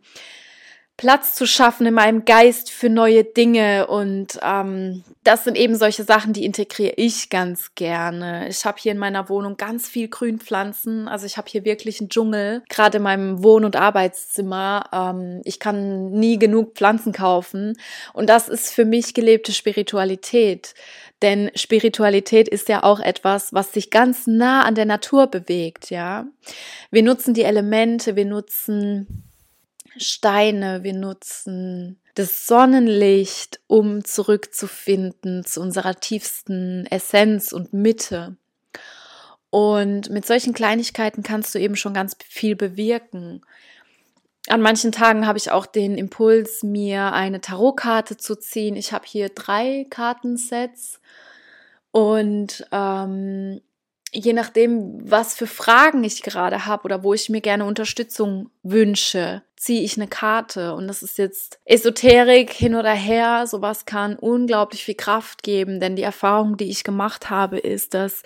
Platz 0.97 1.35
zu 1.35 1.45
schaffen 1.47 1.87
in 1.87 1.95
meinem 1.95 2.25
Geist 2.25 2.71
für 2.71 2.89
neue 2.89 3.25
Dinge. 3.25 3.89
Und 3.89 4.39
ähm, 4.43 5.03
das 5.25 5.43
sind 5.43 5.57
eben 5.57 5.75
solche 5.75 6.05
Sachen, 6.05 6.33
die 6.33 6.45
integriere 6.45 6.95
ich 6.97 7.31
ganz 7.31 7.75
gerne. 7.75 8.49
Ich 8.49 8.65
habe 8.65 8.79
hier 8.81 8.93
in 8.93 8.99
meiner 8.99 9.29
Wohnung 9.29 9.57
ganz 9.57 9.89
viel 9.89 10.09
Grünpflanzen. 10.09 11.09
Also 11.09 11.27
ich 11.27 11.37
habe 11.37 11.49
hier 11.51 11.65
wirklich 11.65 12.01
einen 12.01 12.11
Dschungel, 12.11 12.63
gerade 12.69 12.99
in 12.99 13.03
meinem 13.03 13.43
Wohn- 13.43 13.65
und 13.65 13.75
Arbeitszimmer. 13.75 14.85
Ähm, 14.93 15.41
ich 15.45 15.59
kann 15.59 16.13
nie 16.13 16.39
genug 16.39 16.77
Pflanzen 16.77 17.13
kaufen. 17.13 17.77
Und 18.13 18.29
das 18.29 18.49
ist 18.49 18.73
für 18.73 18.85
mich 18.85 19.15
gelebte 19.15 19.53
Spiritualität. 19.53 20.75
Denn 21.23 21.51
Spiritualität 21.57 22.49
ist 22.49 22.69
ja 22.69 22.85
auch 22.85 23.01
etwas, 23.01 23.53
was 23.53 23.73
sich 23.73 23.91
ganz 23.91 24.27
nah 24.29 24.63
an 24.63 24.75
der 24.75 24.85
Natur 24.85 25.27
bewegt, 25.27 25.91
ja. 25.91 26.27
Wir 26.91 27.03
nutzen 27.03 27.35
die 27.35 27.45
Elemente, 27.45 28.15
wir 28.15 28.27
nutzen 28.27 29.25
Steine, 29.97 30.83
wir 30.83 30.95
nutzen 30.95 32.01
das 32.15 32.47
Sonnenlicht, 32.47 33.61
um 33.67 34.05
zurückzufinden 34.05 35.45
zu 35.45 35.61
unserer 35.61 35.97
tiefsten 35.97 36.87
Essenz 36.87 37.53
und 37.53 37.73
Mitte. 37.73 38.37
Und 39.51 40.11
mit 40.11 40.27
solchen 40.27 40.53
Kleinigkeiten 40.53 41.23
kannst 41.23 41.55
du 41.55 41.61
eben 41.61 41.77
schon 41.77 41.95
ganz 41.95 42.17
viel 42.27 42.57
bewirken. 42.57 43.43
An 44.49 44.61
manchen 44.61 44.93
Tagen 44.93 45.27
habe 45.27 45.39
ich 45.39 45.51
auch 45.51 45.67
den 45.67 45.97
Impuls, 45.97 46.63
mir 46.63 47.13
eine 47.13 47.41
Tarotkarte 47.41 48.17
zu 48.17 48.37
ziehen. 48.37 48.77
Ich 48.77 48.93
habe 48.93 49.05
hier 49.07 49.29
drei 49.29 49.87
Kartensets 49.91 51.01
und 51.93 52.67
ähm, 52.73 53.61
je 54.13 54.33
nachdem, 54.33 55.11
was 55.11 55.35
für 55.35 55.47
Fragen 55.47 56.05
ich 56.05 56.23
gerade 56.23 56.67
habe 56.67 56.85
oder 56.85 57.03
wo 57.03 57.15
ich 57.15 57.29
mir 57.31 57.41
gerne 57.41 57.65
Unterstützung 57.65 58.51
wünsche, 58.63 59.43
ziehe 59.65 59.83
ich 59.83 59.97
eine 59.97 60.09
Karte. 60.09 60.75
Und 60.75 60.89
das 60.89 61.03
ist 61.03 61.17
jetzt 61.17 61.59
Esoterik 61.65 62.53
hin 62.53 62.75
oder 62.75 62.93
her. 62.93 63.47
Sowas 63.47 63.87
kann 63.87 64.17
unglaublich 64.17 64.85
viel 64.85 64.95
Kraft 64.95 65.43
geben, 65.43 65.81
denn 65.81 65.97
die 65.97 66.03
Erfahrung, 66.03 66.59
die 66.59 66.69
ich 66.69 66.85
gemacht 66.85 67.31
habe, 67.31 67.59
ist, 67.59 67.95
dass 67.95 68.23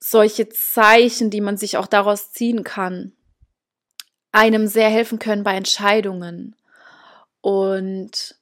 solche 0.00 0.48
Zeichen, 0.48 1.28
die 1.28 1.42
man 1.42 1.58
sich 1.58 1.76
auch 1.76 1.86
daraus 1.86 2.32
ziehen 2.32 2.64
kann, 2.64 3.12
einem 4.32 4.66
sehr 4.68 4.88
helfen 4.88 5.18
können 5.18 5.44
bei 5.44 5.54
Entscheidungen. 5.54 6.56
Und 7.42 8.36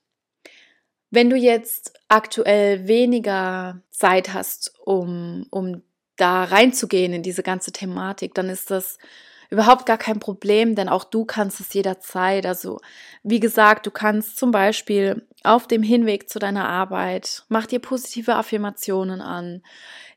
wenn 1.10 1.28
du 1.28 1.36
jetzt 1.36 1.98
aktuell 2.06 2.86
weniger 2.86 3.82
Zeit 3.90 4.32
hast, 4.32 4.74
um, 4.84 5.46
um 5.50 5.82
da 6.14 6.44
reinzugehen 6.44 7.12
in 7.12 7.24
diese 7.24 7.42
ganze 7.42 7.72
Thematik, 7.72 8.32
dann 8.34 8.48
ist 8.48 8.70
das 8.70 8.98
überhaupt 9.50 9.86
gar 9.86 9.98
kein 9.98 10.20
Problem, 10.20 10.74
denn 10.74 10.88
auch 10.88 11.04
du 11.04 11.24
kannst 11.24 11.60
es 11.60 11.72
jederzeit. 11.72 12.46
Also, 12.46 12.80
wie 13.22 13.40
gesagt, 13.40 13.86
du 13.86 13.90
kannst 13.90 14.36
zum 14.36 14.50
Beispiel 14.50 15.26
auf 15.42 15.66
dem 15.66 15.82
Hinweg 15.82 16.28
zu 16.28 16.38
deiner 16.38 16.68
Arbeit, 16.68 17.44
mach 17.48 17.66
dir 17.66 17.78
positive 17.78 18.34
Affirmationen 18.34 19.20
an. 19.20 19.62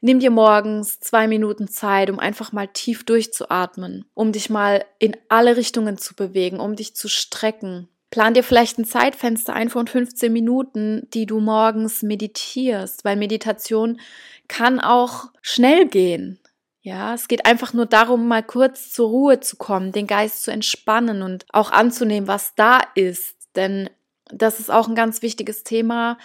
Nimm 0.01 0.19
dir 0.19 0.31
morgens 0.31 0.99
zwei 0.99 1.27
Minuten 1.27 1.67
Zeit, 1.67 2.09
um 2.09 2.19
einfach 2.19 2.51
mal 2.51 2.67
tief 2.67 3.03
durchzuatmen, 3.03 4.05
um 4.13 4.31
dich 4.31 4.49
mal 4.49 4.85
in 4.97 5.15
alle 5.27 5.57
Richtungen 5.57 5.97
zu 5.97 6.15
bewegen, 6.15 6.59
um 6.59 6.75
dich 6.75 6.95
zu 6.95 7.09
strecken. 7.09 7.89
Plan 8.11 8.33
dir 8.33 8.43
vielleicht 8.43 8.79
ein 8.79 8.85
Zeitfenster 8.85 9.53
ein 9.53 9.69
von 9.69 9.85
15 9.85 10.33
Minuten, 10.33 11.07
die 11.13 11.27
du 11.27 11.39
morgens 11.39 12.01
meditierst, 12.01 13.05
weil 13.05 13.17
Meditation 13.17 13.99
kann 14.47 14.79
auch 14.79 15.25
schnell 15.41 15.87
gehen. 15.87 16.39
Ja, 16.81 17.13
es 17.13 17.27
geht 17.27 17.45
einfach 17.45 17.73
nur 17.73 17.85
darum, 17.85 18.27
mal 18.27 18.43
kurz 18.43 18.91
zur 18.91 19.09
Ruhe 19.09 19.39
zu 19.41 19.57
kommen, 19.57 19.91
den 19.91 20.07
Geist 20.07 20.43
zu 20.43 20.51
entspannen 20.51 21.21
und 21.21 21.45
auch 21.51 21.71
anzunehmen, 21.71 22.27
was 22.27 22.55
da 22.55 22.79
ist. 22.95 23.35
Denn 23.55 23.89
das 24.31 24.59
ist 24.59 24.71
auch 24.71 24.87
ein 24.87 24.95
ganz 24.95 25.21
wichtiges 25.21 25.63
Thema. 25.63 26.17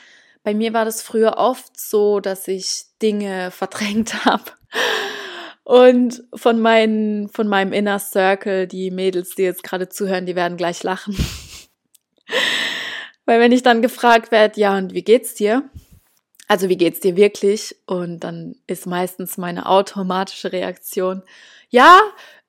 Bei 0.45 0.55
mir 0.55 0.73
war 0.73 0.85
das 0.85 1.03
früher 1.03 1.39
oft 1.39 1.79
so, 1.79 2.21
dass 2.21 2.47
ich 2.47 2.85
Dinge 3.03 3.51
verdrängt 3.51 4.25
habe. 4.25 4.45
Und 5.65 6.23
von, 6.35 6.61
meinen, 6.61 7.29
von 7.31 7.49
meinem 7.49 7.73
Inner 7.73 7.99
Circle, 7.99 8.69
die 8.69 8.91
Mädels, 8.91 9.35
die 9.35 9.43
jetzt 9.43 9.63
gerade 9.63 9.89
zuhören, 9.89 10.27
die 10.27 10.37
werden 10.37 10.59
gleich 10.59 10.83
lachen. 10.83 11.17
Weil 13.25 13.41
wenn 13.41 13.53
ich 13.53 13.63
dann 13.63 13.81
gefragt 13.81 14.31
werde, 14.31 14.61
ja, 14.61 14.77
und 14.77 14.93
wie 14.93 15.03
geht's 15.03 15.35
dir? 15.35 15.63
Also 16.49 16.69
wie 16.69 16.77
geht's 16.77 17.01
dir 17.01 17.17
wirklich? 17.17 17.77
Und 17.87 18.21
dann 18.21 18.57
ist 18.67 18.87
meistens 18.87 19.39
meine 19.39 19.67
automatische 19.67 20.53
Reaktion, 20.53 21.23
ja, 21.71 22.01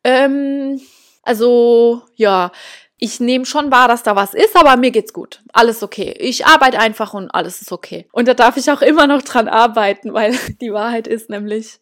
ähm, 0.03 0.79
also 1.23 2.03
ja, 2.15 2.51
ich 2.97 3.19
nehme 3.19 3.45
schon 3.45 3.71
wahr, 3.71 3.88
dass 3.88 4.03
da 4.03 4.15
was 4.15 4.34
ist, 4.34 4.55
aber 4.55 4.77
mir 4.77 4.91
geht's 4.91 5.13
gut. 5.13 5.41
Alles 5.51 5.84
okay. 5.84 6.15
Ich 6.19 6.45
arbeite 6.45 6.79
einfach 6.79 7.13
und 7.13 7.29
alles 7.29 7.62
ist 7.62 7.71
okay. 7.71 8.08
Und 8.12 8.27
da 8.27 8.34
darf 8.34 8.58
ich 8.58 8.71
auch 8.71 8.81
immer 8.81 9.08
noch 9.08 9.21
dran 9.21 9.47
arbeiten, 9.47 10.13
weil 10.13 10.38
die 10.62 10.71
Wahrheit 10.71 11.08
ist 11.08 11.29
nämlich, 11.29 11.79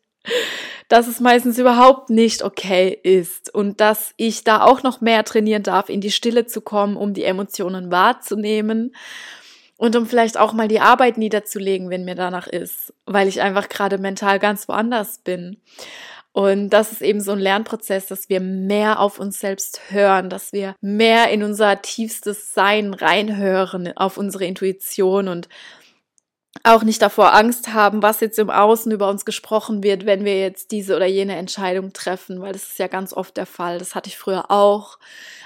dass 0.88 1.08
es 1.08 1.20
meistens 1.20 1.60
überhaupt 1.60 2.10
nicht 2.10 2.44
okay 2.44 2.98
ist 3.04 3.54
und 3.54 3.82
dass 3.82 4.14
ich 4.18 4.44
da 4.44 4.64
auch 4.64 4.84
noch 4.84 5.02
mehr 5.02 5.24
trainieren 5.24 5.64
darf, 5.64 5.90
in 5.90 6.02
die 6.02 6.12
Stille 6.12 6.46
zu 6.46 6.62
kommen, 6.62 6.96
um 6.96 7.14
die 7.14 7.26
Emotionen 7.26 7.92
wahrzunehmen 7.92 8.96
und 9.78 9.96
um 9.96 10.06
vielleicht 10.06 10.38
auch 10.38 10.54
mal 10.54 10.68
die 10.68 10.80
Arbeit 10.80 11.18
niederzulegen, 11.18 11.90
wenn 11.90 12.06
mir 12.06 12.16
danach 12.16 12.48
ist, 12.48 12.94
weil 13.06 13.28
ich 13.28 13.42
einfach 13.42 13.70
gerade 13.70 13.98
mental 13.98 14.40
ganz 14.40 14.68
woanders 14.68 15.20
bin. 15.20 15.58
Und 16.32 16.72
das 16.72 16.92
ist 16.92 17.04
eben 17.04 17.22
so 17.22 17.32
ein 17.32 17.40
Lernprozess, 17.40 18.08
dass 18.08 18.28
wir 18.28 18.40
mehr 18.40 19.00
auf 19.00 19.20
uns 19.20 19.40
selbst 19.40 19.82
hören, 19.90 20.30
dass 20.32 20.52
wir 20.52 20.76
mehr 20.82 21.30
in 21.30 21.44
unser 21.44 21.82
tiefstes 21.84 22.56
Sein 22.56 22.96
reinhören, 22.96 23.96
auf 23.96 24.18
unsere 24.18 24.46
Intuition 24.46 25.28
und 25.28 25.48
auch 26.62 26.84
nicht 26.84 27.02
davor 27.02 27.34
Angst 27.34 27.74
haben, 27.74 28.04
was 28.04 28.20
jetzt 28.20 28.38
im 28.38 28.50
Außen 28.50 28.92
über 28.92 29.10
uns 29.10 29.26
gesprochen 29.26 29.84
wird, 29.84 30.06
wenn 30.06 30.24
wir 30.24 30.40
jetzt 30.40 30.72
diese 30.72 30.96
oder 30.96 31.08
jene 31.08 31.36
Entscheidung 31.36 31.94
treffen, 31.94 32.42
weil 32.42 32.54
das 32.54 32.64
ist 32.64 32.80
ja 32.80 32.88
ganz 32.88 33.12
oft 33.12 33.36
der 33.36 33.48
Fall. 33.48 33.80
Das 33.80 33.96
hatte 33.96 34.10
ich 34.10 34.18
früher 34.18 34.52
auch. 34.52 35.00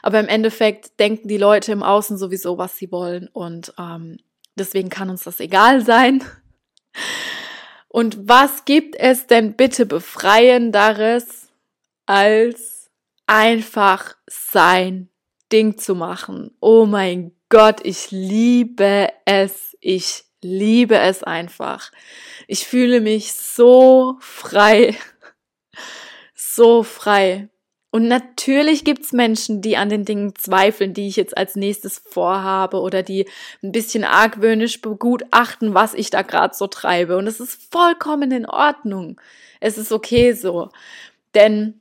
Aber 0.03 0.19
im 0.19 0.27
Endeffekt 0.27 0.99
denken 0.99 1.27
die 1.27 1.37
Leute 1.37 1.71
im 1.71 1.81
Außen 1.81 2.17
sowieso, 2.17 2.57
was 2.57 2.77
sie 2.77 2.91
wollen. 2.91 3.29
Und 3.31 3.73
ähm, 3.79 4.17
deswegen 4.55 4.89
kann 4.89 5.09
uns 5.09 5.23
das 5.23 5.39
egal 5.39 5.83
sein. 5.83 6.23
Und 7.89 8.27
was 8.27 8.65
gibt 8.65 8.95
es 8.95 9.27
denn 9.27 9.53
bitte 9.53 9.85
befreienderes, 9.85 11.47
als 12.05 12.91
einfach 13.25 14.15
sein 14.27 15.09
Ding 15.51 15.77
zu 15.79 15.95
machen? 15.95 16.55
Oh 16.59 16.85
mein 16.85 17.31
Gott, 17.49 17.79
ich 17.83 18.11
liebe 18.11 19.09
es. 19.25 19.75
Ich 19.79 20.26
liebe 20.47 20.97
es 20.97 21.23
einfach. 21.23 21.91
Ich 22.47 22.65
fühle 22.65 23.01
mich 23.01 23.33
so 23.33 24.17
frei. 24.19 24.95
So 26.33 26.83
frei. 26.83 27.49
Und 27.89 28.07
natürlich 28.07 28.83
gibt's 28.83 29.13
Menschen, 29.13 29.61
die 29.61 29.77
an 29.77 29.89
den 29.89 30.05
Dingen 30.05 30.35
zweifeln, 30.35 30.93
die 30.93 31.07
ich 31.07 31.15
jetzt 31.15 31.37
als 31.37 31.55
nächstes 31.55 31.99
vorhabe 31.99 32.79
oder 32.81 33.01
die 33.01 33.27
ein 33.63 33.71
bisschen 33.71 34.03
argwöhnisch 34.03 34.81
begutachten, 34.81 35.73
was 35.73 35.93
ich 35.93 36.09
da 36.09 36.21
gerade 36.21 36.53
so 36.53 36.67
treibe. 36.67 37.17
Und 37.17 37.27
es 37.27 37.39
ist 37.39 37.71
vollkommen 37.71 38.31
in 38.31 38.45
Ordnung. 38.45 39.19
Es 39.59 39.77
ist 39.77 39.91
okay 39.91 40.33
so. 40.33 40.69
Denn 41.33 41.79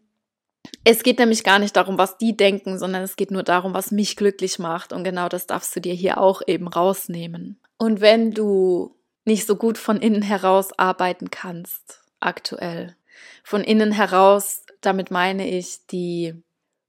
es 0.85 1.03
geht 1.03 1.19
nämlich 1.19 1.45
gar 1.45 1.59
nicht 1.59 1.77
darum, 1.77 1.99
was 1.99 2.19
die 2.19 2.37
denken, 2.37 2.79
sondern 2.79 3.03
es 3.03 3.17
geht 3.17 3.31
nur 3.31 3.43
darum, 3.43 3.75
was 3.75 3.91
mich 3.91 4.17
glücklich 4.17 4.59
macht. 4.59 4.93
Und 4.93 5.05
genau 5.05 5.29
das 5.29 5.47
darfst 5.47 5.75
du 5.75 5.81
dir 5.81 5.95
hier 5.95 6.19
auch 6.19 6.43
eben 6.47 6.69
rausnehmen. 6.69 7.59
Und 7.79 8.01
wenn 8.01 8.33
du 8.33 8.97
nicht 9.25 9.47
so 9.47 9.57
gut 9.57 9.79
von 9.79 9.99
innen 9.99 10.23
heraus 10.23 10.79
arbeiten 10.79 11.31
kannst, 11.31 12.01
aktuell, 12.21 12.97
von 13.43 13.63
innen 13.63 13.93
heraus, 13.93 14.65
damit 14.81 15.11
meine 15.11 15.49
ich 15.49 15.87
die 15.87 16.35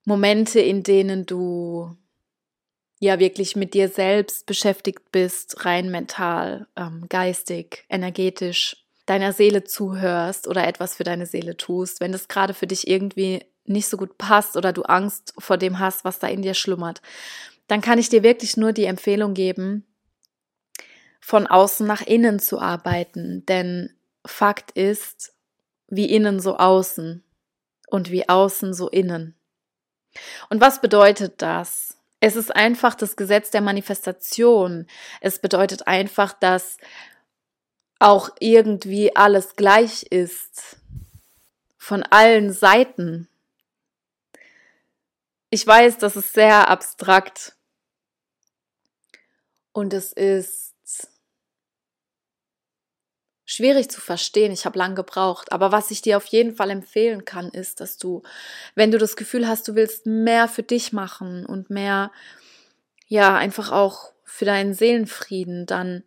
Momente, 0.06 0.60
in 0.60 0.84
denen 0.84 1.26
du 1.26 1.95
ja 3.00 3.19
wirklich 3.19 3.56
mit 3.56 3.73
dir 3.73 3.89
selbst 3.89 4.45
beschäftigt 4.45 5.12
bist, 5.12 5.65
rein 5.65 5.91
mental, 5.91 6.67
ähm, 6.76 7.06
geistig, 7.10 7.86
energetisch, 7.89 8.78
deiner 9.06 9.34
Seele 9.34 9.63
zuhörst 9.63 10.47
oder 10.47 10.67
etwas 10.67 10.95
für 10.95 11.04
deine 11.04 11.26
Seele 11.26 11.58
tust, 11.58 12.02
wenn 12.02 12.12
das 12.12 12.28
gerade 12.28 12.54
für 12.54 12.67
dich 12.67 12.88
irgendwie 12.88 13.45
nicht 13.65 13.88
so 13.88 13.97
gut 13.97 14.17
passt 14.17 14.58
oder 14.58 14.73
du 14.73 14.84
Angst 14.84 15.34
vor 15.38 15.58
dem 15.58 15.80
hast, 15.80 16.06
was 16.06 16.19
da 16.19 16.28
in 16.28 16.41
dir 16.41 16.54
schlummert, 16.54 17.02
dann 17.67 17.82
kann 17.82 18.00
ich 18.00 18.10
dir 18.10 18.23
wirklich 18.23 18.58
nur 18.58 18.73
die 18.73 18.86
Empfehlung 18.86 19.34
geben, 19.34 19.86
von 21.28 21.46
außen 21.46 21.86
nach 21.86 22.04
innen 22.04 22.40
zu 22.40 22.58
arbeiten. 22.58 23.46
Denn 23.48 23.94
Fakt 24.26 24.72
ist, 24.72 25.34
wie 25.90 26.06
innen 26.06 26.40
so 26.40 26.56
außen 26.56 27.22
und 27.88 28.12
wie 28.12 28.30
außen 28.30 28.74
so 28.74 28.88
innen. 28.88 29.36
Und 30.50 30.62
was 30.62 30.80
bedeutet 30.80 31.42
das? 31.42 31.98
Es 32.22 32.38
ist 32.38 32.56
einfach 32.56 32.96
das 32.96 33.18
Gesetz 33.18 33.52
der 33.52 33.60
Manifestation. 33.60 34.88
Es 35.20 35.40
bedeutet 35.40 35.86
einfach, 35.86 36.32
dass 36.32 36.78
auch 38.00 38.30
irgendwie 38.40 39.13
alles 39.13 39.58
gleich 39.58 40.04
ist. 40.04 40.78
Von 41.78 42.04
allen 42.04 42.54
Seiten. 42.54 43.28
Ich 45.50 45.68
weiß, 45.68 45.98
das 45.98 46.16
ist 46.16 46.32
sehr 46.34 46.70
abstrakt 46.70 47.58
Und 49.74 49.94
es 49.94 50.13
ist 50.13 50.67
schwierig 53.58 53.89
zu 53.89 54.00
verstehen. 54.00 54.52
Ich 54.52 54.65
habe 54.65 54.78
lang 54.78 54.96
gebraucht. 54.96 55.52
Aber 55.52 55.72
was 55.72 55.91
ich 55.91 56.02
dir 56.02 56.17
auf 56.17 56.26
jeden 56.28 56.56
Fall 56.56 56.70
empfehlen 56.70 57.26
kann, 57.26 57.50
ist, 57.50 57.82
dass 57.82 57.98
du, 57.98 58.24
wenn 58.76 58.91
du 58.91 58.98
das 58.98 59.15
Gefühl 59.15 59.48
hast, 59.48 59.67
du 59.67 59.76
willst 59.76 60.06
mehr 60.06 60.48
für 60.48 60.63
dich 60.63 60.93
machen 60.93 61.46
und 61.46 61.70
mehr, 61.70 62.12
ja, 63.08 63.36
einfach 63.36 63.72
auch 63.72 64.13
für 64.24 64.46
deinen 64.46 64.74
Seelenfrieden, 64.74 65.65
dann 65.65 66.04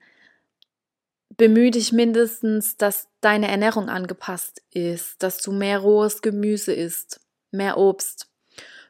bemühe 1.37 1.71
dich 1.71 1.93
mindestens, 1.93 2.77
dass 2.77 3.09
deine 3.21 3.49
Ernährung 3.49 3.89
angepasst 3.89 4.63
ist, 4.71 5.23
dass 5.23 5.39
du 5.39 5.53
mehr 5.53 5.79
rohes 5.79 6.23
Gemüse 6.23 6.73
isst, 6.73 7.21
mehr 7.51 7.79
Obst, 7.79 8.29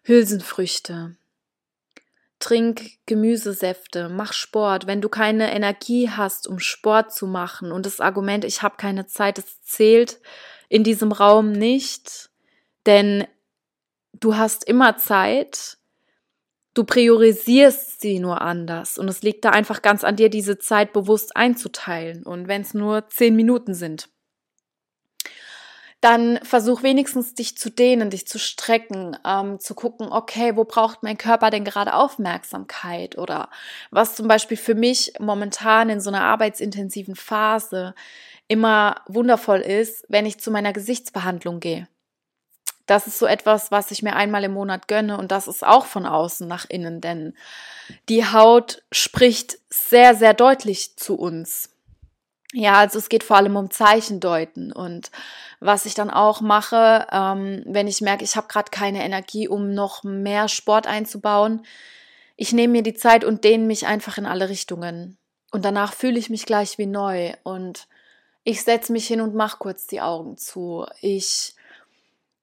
Hülsenfrüchte, 0.03 1.17
trink 2.41 2.99
Gemüsesäfte, 3.07 4.09
mach 4.09 4.33
Sport. 4.33 4.87
Wenn 4.87 5.01
du 5.01 5.09
keine 5.09 5.55
Energie 5.55 6.11
hast, 6.11 6.49
um 6.49 6.59
Sport 6.59 7.13
zu 7.13 7.27
machen 7.27 7.71
und 7.71 7.87
das 7.87 8.01
Argument, 8.01 8.45
ich 8.45 8.63
habe 8.63 8.77
keine 8.77 9.07
Zeit, 9.07 9.39
das 9.39 9.63
zählt 9.63 10.21
in 10.69 10.83
diesem 10.83 11.13
Raum 11.13 11.53
nicht, 11.53 12.31
denn 12.87 13.27
du 14.15 14.37
hast 14.37 14.65
immer 14.65 14.97
Zeit, 14.97 15.79
du 16.75 16.85
priorisierst 16.85 18.01
sie 18.01 18.19
nur 18.19 18.41
anders. 18.41 18.99
Und 18.99 19.09
es 19.09 19.23
liegt 19.23 19.45
da 19.45 19.51
einfach 19.51 19.83
ganz 19.83 20.03
an 20.03 20.17
dir, 20.17 20.31
diese 20.31 20.59
Zeit 20.59 20.93
bewusst 20.93 21.37
einzuteilen. 21.37 22.25
Und 22.25 22.49
wenn 22.49 22.63
es 22.63 22.75
nur 22.75 23.09
zehn 23.09 23.37
Minuten 23.37 23.75
sind 23.75 24.09
dann 26.01 26.39
versuch 26.43 26.83
wenigstens 26.83 27.35
dich 27.35 27.59
zu 27.59 27.71
dehnen, 27.71 28.11
dich 28.11 28.27
zu 28.27 28.39
strecken, 28.39 29.17
ähm, 29.27 29.61
zu 29.61 29.75
gucken, 29.75 30.11
okay, 30.11 30.57
wo 30.57 30.65
braucht 30.65 31.03
mein 31.03 31.19
Körper 31.19 31.51
denn 31.51 31.65
gerade 31.65 31.95
Aufmerksamkeit 31.95 33.19
oder 33.19 33.51
was 33.91 34.15
zum 34.15 34.27
Beispiel 34.27 34.57
für 34.57 34.75
mich 34.75 35.13
momentan 35.19 35.91
in 35.91 36.01
so 36.01 36.11
einer 36.11 36.23
arbeitsintensiven 36.23 37.17
Phase 37.17 37.95
immer 38.49 39.03
wundervoll 39.07 39.61
ist, 39.61 40.07
wenn 40.09 40.27
ich 40.27 40.41
zu 40.41 40.51
meiner 40.51 40.73
Gesichtsbehandlung 40.73 41.61
gehe. 41.61 41.87
Das 42.87 43.07
ist 43.07 43.19
so 43.19 43.27
etwas, 43.27 43.71
was 43.71 43.93
ich 43.93 44.03
mir 44.03 44.17
einmal 44.17 44.43
im 44.43 44.53
Monat 44.53 44.89
gönne 44.89 45.19
und 45.19 45.31
das 45.31 45.49
ist 45.49 45.65
auch 45.65 45.85
von 45.85 46.07
außen 46.07 46.49
nach 46.49 46.65
innen, 46.69 47.01
denn 47.01 47.35
die 48.09 48.25
Haut 48.25 48.83
spricht 48.91 49.59
sehr, 49.69 50.17
sehr 50.17 50.35
deutlich 50.35 50.97
zu 50.97 51.15
uns. 51.15 51.70
Ja, 52.53 52.81
also 52.81 52.99
es 52.99 53.09
geht 53.09 53.23
vor 53.23 53.37
allem 53.37 53.57
um 53.57 53.71
Zeichendeuten 53.71 54.73
und 54.73 55.11
was 55.61 55.87
ich 55.87 55.95
dann 55.95 56.11
auch 56.11 56.41
mache, 56.41 57.07
ähm, 57.13 57.63
wenn 57.67 57.87
ich 57.87 58.01
merke, 58.01 58.25
ich 58.25 58.37
habe 58.37 58.49
gerade 58.49 58.71
keine 58.73 59.05
Energie, 59.05 59.47
um 59.47 59.73
noch 59.73 60.03
mehr 60.03 60.49
Sport 60.49 60.89
einzubauen, 60.89 61.65
ich 62.37 62.53
nehme 62.53 62.73
mir 62.73 62.83
die 62.83 62.95
Zeit 62.95 63.25
und 63.25 63.45
dehne 63.45 63.65
mich 63.67 63.87
einfach 63.87 64.19
in 64.19 64.27
alle 64.27 64.49
Richtungen. 64.49 65.19
Und 65.53 65.65
danach 65.65 65.93
fühle 65.93 66.19
ich 66.19 66.31
mich 66.31 66.47
gleich 66.47 66.79
wie 66.79 66.87
neu 66.87 67.35
und 67.43 67.87
ich 68.45 68.63
setze 68.65 68.93
mich 68.93 69.07
hin 69.07 69.21
und 69.21 69.35
mache 69.35 69.59
kurz 69.59 69.87
die 69.87 70.01
Augen 70.01 70.37
zu. 70.39 70.87
Ich 71.01 71.55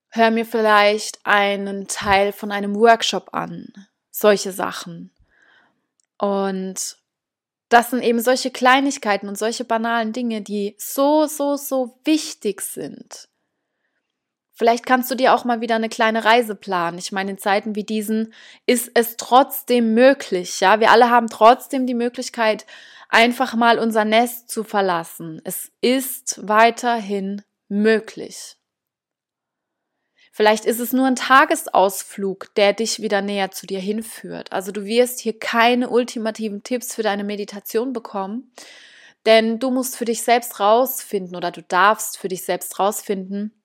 höre 0.09 0.31
mir 0.31 0.45
vielleicht 0.45 1.25
einen 1.25 1.87
Teil 1.87 2.31
von 2.31 2.51
einem 2.51 2.75
Workshop 2.75 3.33
an. 3.33 3.73
Solche 4.11 4.51
Sachen. 4.51 5.11
Und 6.17 6.97
das 7.69 7.89
sind 7.89 8.03
eben 8.03 8.19
solche 8.19 8.51
Kleinigkeiten 8.51 9.27
und 9.27 9.37
solche 9.37 9.65
banalen 9.65 10.13
Dinge, 10.13 10.41
die 10.41 10.75
so, 10.77 11.25
so, 11.27 11.57
so 11.57 11.99
wichtig 12.05 12.61
sind. 12.61 13.27
Vielleicht 14.53 14.87
kannst 14.87 15.11
du 15.11 15.15
dir 15.15 15.35
auch 15.35 15.45
mal 15.45 15.61
wieder 15.61 15.75
eine 15.75 15.89
kleine 15.89 16.25
Reise 16.25 16.55
planen. 16.55 16.97
Ich 16.97 17.11
meine, 17.11 17.31
in 17.31 17.37
Zeiten 17.37 17.75
wie 17.75 17.83
diesen 17.83 18.33
ist 18.65 18.89
es 18.95 19.15
trotzdem 19.15 19.93
möglich, 19.93 20.61
ja. 20.61 20.79
Wir 20.79 20.89
alle 20.89 21.11
haben 21.11 21.27
trotzdem 21.27 21.85
die 21.85 21.93
Möglichkeit, 21.93 22.65
einfach 23.09 23.53
mal 23.53 23.77
unser 23.77 24.03
Nest 24.03 24.49
zu 24.49 24.63
verlassen. 24.63 25.41
Es 25.43 25.71
ist 25.81 26.47
weiterhin 26.47 27.43
möglich. 27.67 28.57
Vielleicht 30.37 30.65
ist 30.65 30.79
es 30.79 30.93
nur 30.93 31.07
ein 31.07 31.15
Tagesausflug, 31.15 32.53
der 32.53 32.73
dich 32.73 33.01
wieder 33.01 33.23
näher 33.23 33.49
zu 33.49 33.65
dir 33.65 33.79
hinführt. 33.79 34.51
Also 34.51 34.71
du 34.71 34.85
wirst 34.85 35.19
hier 35.19 35.39
keine 35.39 35.89
ultimativen 35.89 36.61
Tipps 36.61 36.93
für 36.93 37.01
deine 37.01 37.23
Meditation 37.23 37.91
bekommen, 37.91 38.51
denn 39.25 39.57
du 39.57 39.71
musst 39.71 39.95
für 39.97 40.05
dich 40.05 40.21
selbst 40.21 40.59
rausfinden 40.59 41.35
oder 41.35 41.49
du 41.49 41.63
darfst 41.63 42.19
für 42.19 42.27
dich 42.27 42.43
selbst 42.43 42.77
rausfinden, 42.77 43.63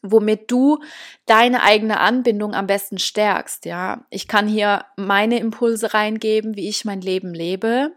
womit 0.00 0.50
du 0.50 0.78
deine 1.26 1.62
eigene 1.62 2.00
Anbindung 2.00 2.54
am 2.54 2.66
besten 2.66 2.98
stärkst, 2.98 3.66
ja. 3.66 4.06
Ich 4.08 4.26
kann 4.26 4.48
hier 4.48 4.86
meine 4.96 5.38
Impulse 5.38 5.92
reingeben, 5.92 6.56
wie 6.56 6.70
ich 6.70 6.86
mein 6.86 7.02
Leben 7.02 7.34
lebe. 7.34 7.94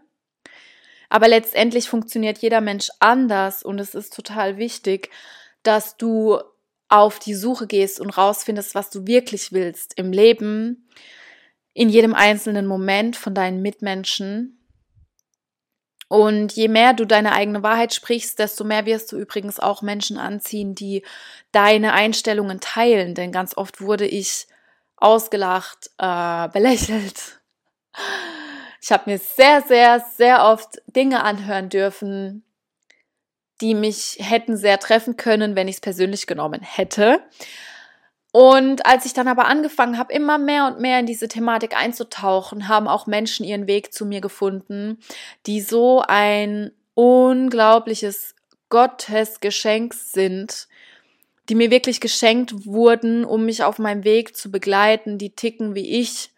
Aber 1.08 1.26
letztendlich 1.26 1.88
funktioniert 1.88 2.36
jeder 2.36 2.60
Mensch 2.60 2.90
anders 2.98 3.62
und 3.62 3.78
es 3.78 3.94
ist 3.94 4.14
total 4.14 4.58
wichtig, 4.58 5.08
dass 5.62 5.96
du 5.96 6.38
auf 6.90 7.20
die 7.20 7.34
Suche 7.34 7.66
gehst 7.66 8.00
und 8.00 8.10
rausfindest, 8.10 8.74
was 8.74 8.90
du 8.90 9.06
wirklich 9.06 9.52
willst 9.52 9.96
im 9.96 10.12
Leben, 10.12 10.88
in 11.72 11.88
jedem 11.88 12.14
einzelnen 12.14 12.66
Moment 12.66 13.16
von 13.16 13.34
deinen 13.34 13.62
Mitmenschen. 13.62 14.58
Und 16.08 16.52
je 16.52 16.66
mehr 16.66 16.92
du 16.92 17.04
deine 17.06 17.32
eigene 17.32 17.62
Wahrheit 17.62 17.94
sprichst, 17.94 18.40
desto 18.40 18.64
mehr 18.64 18.84
wirst 18.84 19.12
du 19.12 19.16
übrigens 19.16 19.60
auch 19.60 19.80
Menschen 19.80 20.18
anziehen, 20.18 20.74
die 20.74 21.04
deine 21.52 21.92
Einstellungen 21.92 22.58
teilen. 22.58 23.14
Denn 23.14 23.30
ganz 23.30 23.56
oft 23.56 23.80
wurde 23.80 24.06
ich 24.06 24.48
ausgelacht, 24.96 25.90
äh, 25.98 26.48
belächelt. 26.52 27.40
Ich 28.82 28.90
habe 28.90 29.08
mir 29.08 29.18
sehr, 29.18 29.62
sehr, 29.62 30.04
sehr 30.16 30.44
oft 30.44 30.82
Dinge 30.86 31.22
anhören 31.22 31.68
dürfen, 31.68 32.44
die 33.60 33.74
mich 33.74 34.16
hätten 34.20 34.56
sehr 34.56 34.78
treffen 34.78 35.16
können, 35.16 35.56
wenn 35.56 35.68
ich 35.68 35.76
es 35.76 35.80
persönlich 35.80 36.26
genommen 36.26 36.62
hätte. 36.62 37.20
Und 38.32 38.86
als 38.86 39.06
ich 39.06 39.12
dann 39.12 39.28
aber 39.28 39.46
angefangen 39.46 39.98
habe, 39.98 40.12
immer 40.12 40.38
mehr 40.38 40.66
und 40.66 40.80
mehr 40.80 41.00
in 41.00 41.06
diese 41.06 41.28
Thematik 41.28 41.76
einzutauchen, 41.76 42.68
haben 42.68 42.86
auch 42.86 43.06
Menschen 43.06 43.44
ihren 43.44 43.66
Weg 43.66 43.92
zu 43.92 44.06
mir 44.06 44.20
gefunden, 44.20 44.98
die 45.46 45.60
so 45.60 46.02
ein 46.06 46.70
unglaubliches 46.94 48.36
Gottesgeschenk 48.68 49.94
sind, 49.94 50.68
die 51.48 51.56
mir 51.56 51.72
wirklich 51.72 52.00
geschenkt 52.00 52.64
wurden, 52.66 53.24
um 53.24 53.44
mich 53.44 53.64
auf 53.64 53.80
meinem 53.80 54.04
Weg 54.04 54.36
zu 54.36 54.52
begleiten, 54.52 55.18
die 55.18 55.34
ticken 55.34 55.74
wie 55.74 55.98
ich 56.00 56.30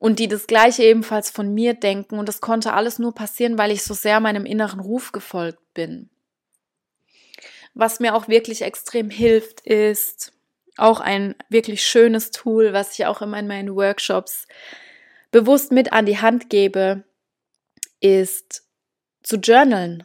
und 0.00 0.18
die 0.18 0.26
das 0.26 0.48
gleiche 0.48 0.82
ebenfalls 0.82 1.30
von 1.30 1.54
mir 1.54 1.74
denken. 1.74 2.18
Und 2.18 2.28
das 2.28 2.40
konnte 2.40 2.72
alles 2.72 2.98
nur 2.98 3.14
passieren, 3.14 3.56
weil 3.56 3.70
ich 3.70 3.84
so 3.84 3.94
sehr 3.94 4.18
meinem 4.18 4.46
inneren 4.46 4.80
Ruf 4.80 5.12
gefolgt 5.12 5.62
bin. 5.74 6.09
Was 7.74 8.00
mir 8.00 8.14
auch 8.14 8.28
wirklich 8.28 8.62
extrem 8.62 9.10
hilft, 9.10 9.60
ist 9.60 10.32
auch 10.76 11.00
ein 11.00 11.34
wirklich 11.48 11.84
schönes 11.84 12.30
Tool, 12.30 12.72
was 12.72 12.98
ich 12.98 13.06
auch 13.06 13.22
immer 13.22 13.38
in 13.38 13.46
meinen 13.46 13.74
Workshops 13.74 14.46
bewusst 15.30 15.72
mit 15.72 15.92
an 15.92 16.06
die 16.06 16.18
Hand 16.18 16.50
gebe, 16.50 17.04
ist 18.00 18.64
zu 19.22 19.36
journalen. 19.36 20.04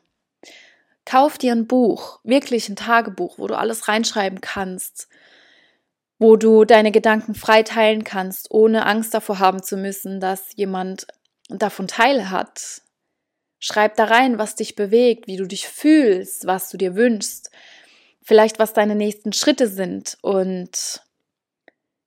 Kauf 1.05 1.37
dir 1.37 1.51
ein 1.51 1.67
Buch, 1.67 2.19
wirklich 2.23 2.67
ein 2.69 2.75
Tagebuch, 2.75 3.37
wo 3.37 3.47
du 3.47 3.57
alles 3.57 3.87
reinschreiben 3.87 4.41
kannst, 4.41 5.07
wo 6.17 6.35
du 6.35 6.65
deine 6.65 6.91
Gedanken 6.91 7.35
frei 7.35 7.63
teilen 7.63 8.03
kannst, 8.03 8.49
ohne 8.51 8.85
Angst 8.85 9.13
davor 9.13 9.39
haben 9.39 9.61
zu 9.61 9.77
müssen, 9.77 10.19
dass 10.19 10.55
jemand 10.55 11.07
davon 11.49 11.87
teil 11.87 12.29
hat, 12.29 12.81
Schreib 13.67 13.95
da 13.95 14.03
rein, 14.03 14.37
was 14.37 14.53
dich 14.53 14.75
bewegt, 14.75 15.25
wie 15.25 15.37
du 15.37 15.47
dich 15.47 15.67
fühlst, 15.67 16.45
was 16.45 16.69
du 16.69 16.77
dir 16.77 16.95
wünschst, 16.95 17.49
vielleicht 18.21 18.59
was 18.59 18.73
deine 18.73 18.93
nächsten 18.93 19.33
Schritte 19.33 19.67
sind 19.67 20.19
und 20.21 21.01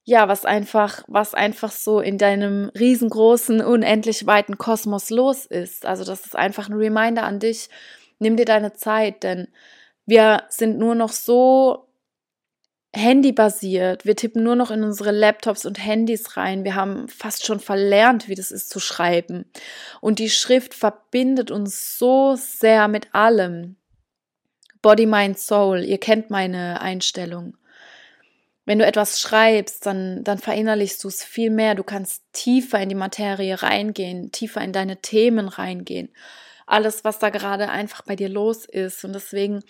ja, 0.05 0.29
was 0.29 0.45
einfach, 0.45 1.03
was 1.09 1.35
einfach 1.35 1.73
so 1.73 1.99
in 1.99 2.17
deinem 2.17 2.71
riesengroßen, 2.79 3.61
unendlich 3.61 4.25
weiten 4.25 4.57
Kosmos 4.57 5.11
los 5.11 5.47
ist. 5.47 5.85
Also 5.85 6.05
das 6.05 6.27
ist 6.27 6.37
einfach 6.37 6.69
ein 6.69 6.77
Reminder 6.77 7.25
an 7.25 7.41
dich. 7.41 7.69
Nimm 8.21 8.37
dir 8.37 8.45
deine 8.45 8.75
Zeit, 8.75 9.25
denn 9.25 9.49
wir 10.07 10.45
sind 10.51 10.79
nur 10.79 10.95
noch 10.95 11.11
so 11.11 11.88
handybasiert. 12.95 14.07
Wir 14.07 14.17
tippen 14.17 14.43
nur 14.43 14.57
noch 14.57 14.71
in 14.71 14.83
unsere 14.83 15.11
Laptops 15.11 15.67
und 15.67 15.85
Handys 15.85 16.37
rein. 16.37 16.65
Wir 16.65 16.75
haben 16.75 17.09
fast 17.09 17.47
schon 17.47 17.61
verlernt, 17.61 18.29
wie 18.29 18.35
das 18.35 18.51
ist 18.51 18.71
zu 18.71 18.81
schreiben. 18.81 19.45
Und 20.01 20.19
die 20.19 20.31
Schrift 20.31 20.75
verbindet 20.75 21.51
uns 21.51 21.99
so 21.99 22.35
sehr 22.37 22.89
mit 22.89 23.15
allem. 23.15 23.77
Body, 24.81 25.07
Mind, 25.07 25.39
Soul. 25.39 25.85
Ihr 25.85 25.99
kennt 25.99 26.31
meine 26.31 26.81
Einstellung. 26.81 27.57
Wenn 28.65 28.79
du 28.79 28.87
etwas 28.87 29.21
schreibst, 29.21 29.87
dann, 29.87 30.25
dann 30.25 30.39
verinnerlichst 30.39 31.03
du 31.03 31.09
es 31.09 31.25
viel 31.25 31.51
mehr. 31.51 31.75
Du 31.75 31.83
kannst 31.83 32.23
tiefer 32.33 32.81
in 32.81 32.91
die 32.91 32.95
Materie 32.95 33.63
reingehen, 33.63 34.31
tiefer 34.31 34.61
in 34.61 34.73
deine 34.73 35.01
Themen 35.01 35.49
reingehen. 35.49 36.11
Alles, 36.67 37.03
was 37.03 37.19
da 37.19 37.31
gerade 37.31 37.71
einfach 37.71 38.03
bei 38.03 38.15
dir 38.15 38.29
los 38.29 38.67
ist. 38.67 39.05
Und 39.05 39.15
deswegen 39.15 39.61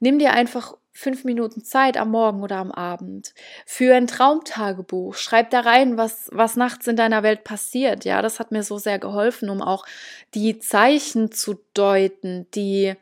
nimm 0.00 0.18
dir 0.18 0.32
einfach 0.32 0.74
fünf 0.92 1.24
Minuten 1.24 1.64
Zeit 1.64 1.96
am 1.96 2.10
Morgen 2.10 2.42
oder 2.42 2.56
am 2.56 2.72
Abend. 2.72 3.34
Für 3.66 3.94
ein 3.94 4.06
Traumtagebuch. 4.06 5.14
Schreib 5.14 5.50
da 5.50 5.60
rein, 5.60 5.96
was, 5.96 6.28
was 6.32 6.56
nachts 6.56 6.86
in 6.86 6.96
deiner 6.96 7.22
Welt 7.22 7.44
passiert. 7.44 8.04
Ja, 8.04 8.22
das 8.22 8.40
hat 8.40 8.52
mir 8.52 8.62
so 8.62 8.78
sehr 8.78 8.98
geholfen, 8.98 9.50
um 9.50 9.62
auch 9.62 9.86
die 10.34 10.58
Zeichen 10.58 11.32
zu 11.32 11.60
deuten, 11.74 12.50
die 12.52 12.94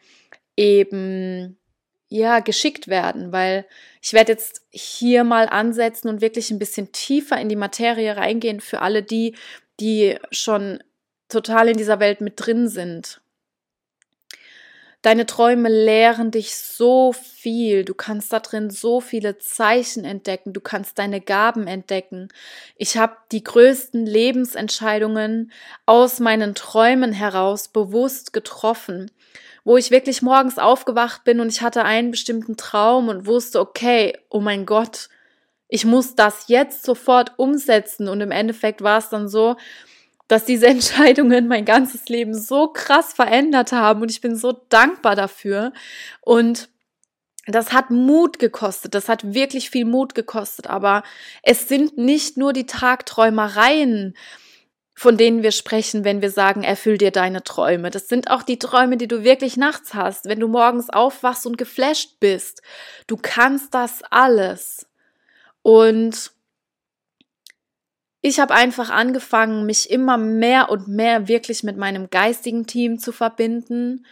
eben 0.57 1.57
ja, 2.09 2.41
geschickt 2.41 2.89
werden, 2.89 3.33
weil 3.33 3.67
ich 4.03 4.13
werde 4.13 4.33
jetzt 4.33 4.63
hier 4.71 5.25
mal 5.25 5.47
ansetzen 5.47 6.09
und 6.09 6.21
wirklich 6.21 6.51
ein 6.51 6.59
bisschen 6.59 6.91
tiefer 6.93 7.39
in 7.39 7.49
die 7.49 7.57
Materie 7.57 8.17
reingehen 8.17 8.61
für 8.61 8.81
alle 8.81 9.03
die, 9.03 9.35
die 9.79 10.17
schon 10.31 10.83
total 11.29 11.69
in 11.69 11.77
dieser 11.77 12.01
Welt 12.01 12.21
mit 12.21 12.35
drin 12.37 12.69
sind. 12.69 13.21
Deine 15.03 15.27
Träume 15.27 15.69
lehren 15.69 16.33
dich 16.33 16.57
so 16.57 17.13
viel. 17.13 17.85
Du 17.85 17.95
kannst 17.95 18.33
da 18.33 18.41
drin 18.41 18.69
so 18.69 19.01
viele 19.01 19.39
Zeichen 19.39 20.05
entdecken. 20.05 20.53
Du 20.53 20.61
kannst 20.61 20.99
deine 20.99 21.21
Gaben 21.21 21.69
entdecken. 21.69 22.29
Ich 22.77 22.97
habe 22.97 23.17
die 23.31 23.45
größten 23.45 24.05
Lebensentscheidungen 24.05 25.53
aus 25.87 26.19
meinen 26.19 26.55
Träumen 26.57 27.13
heraus 27.13 27.69
bewusst 27.69 28.33
getroffen 28.33 29.11
wo 29.65 29.77
ich 29.77 29.91
wirklich 29.91 30.23
morgens 30.23 30.59
aufgewacht 30.59 31.25
bin 31.25 31.41
und 31.41 31.49
ich 31.49 31.61
hatte 31.61 31.85
einen 31.85 32.11
bestimmten 32.11 32.57
Traum 32.57 33.09
und 33.09 33.27
wusste, 33.27 33.61
okay, 33.61 34.17
oh 34.31 34.41
mein 34.41 34.65
Gott, 34.65 35.11
ich 35.69 35.85
muss 35.85 36.15
das 36.15 36.49
jetzt 36.49 36.85
sofort 36.85 37.39
umsetzen. 37.39 38.09
Und 38.09 38.23
im 38.23 38.31
Endeffekt 38.31 38.83
war 38.83 38.99
es 38.99 39.11
dann 39.11 39.29
so, 39.29 39.57
dass 40.29 40.45
diese 40.45 40.67
Entscheidungen 40.69 41.49
mein 41.49 41.65
ganzes 41.65 42.09
Leben 42.09 42.35
so 42.35 42.69
krass 42.69 43.13
verändert 43.13 43.73
haben 43.73 44.03
und 44.03 44.11
ich 44.11 44.21
bin 44.21 44.37
so 44.37 44.53
dankbar 44.69 45.17
dafür. 45.17 45.73
Und 46.21 46.69
das 47.47 47.73
hat 47.73 47.91
Mut 47.91 48.39
gekostet, 48.39 48.95
das 48.95 49.09
hat 49.09 49.35
wirklich 49.35 49.71
viel 49.71 49.87
Mut 49.87 50.15
gekostet, 50.15 50.67
aber 50.67 51.03
es 51.43 51.67
sind 51.67 51.97
nicht 51.97 52.37
nur 52.37 52.53
die 52.53 52.67
Tagträumereien, 52.67 54.15
von 54.95 55.17
denen 55.17 55.43
wir 55.45 55.53
sprechen, 55.53 56.05
wenn 56.05 56.21
wir 56.21 56.31
sagen, 56.31 56.65
erfüll 56.65 56.99
dir 56.99 57.13
deine 57.13 57.45
Träume. 57.45 57.91
Das 57.91 58.09
sind 58.09 58.31
auch 58.31 58.43
die 58.43 58.59
Träume, 58.59 58.97
die 58.97 59.07
du 59.07 59.23
wirklich 59.23 59.57
nachts 59.57 59.95
hast, 59.95 60.27
wenn 60.27 60.41
du 60.41 60.49
morgens 60.49 60.91
aufwachst 60.91 61.47
und 61.47 61.57
geflasht 61.57 62.19
bist. 62.19 62.63
Du 63.07 63.17
kannst 63.17 63.75
das 63.75 64.03
alles. 64.11 64.89
Und 65.63 66.33
ich 68.29 68.41
habe 68.41 68.55
einfach 68.55 68.91
angefangen, 68.91 69.67
mich 69.67 69.91
immer 69.91 70.17
mehr 70.17 70.71
und 70.71 70.89
mehr 70.89 71.29
wirklich 71.29 71.63
mit 71.63 71.77
meinem 71.77 72.11
geistigen 72.11 72.67
Team 72.67 72.99
zu 72.99 73.13
verbinden. 73.13 74.07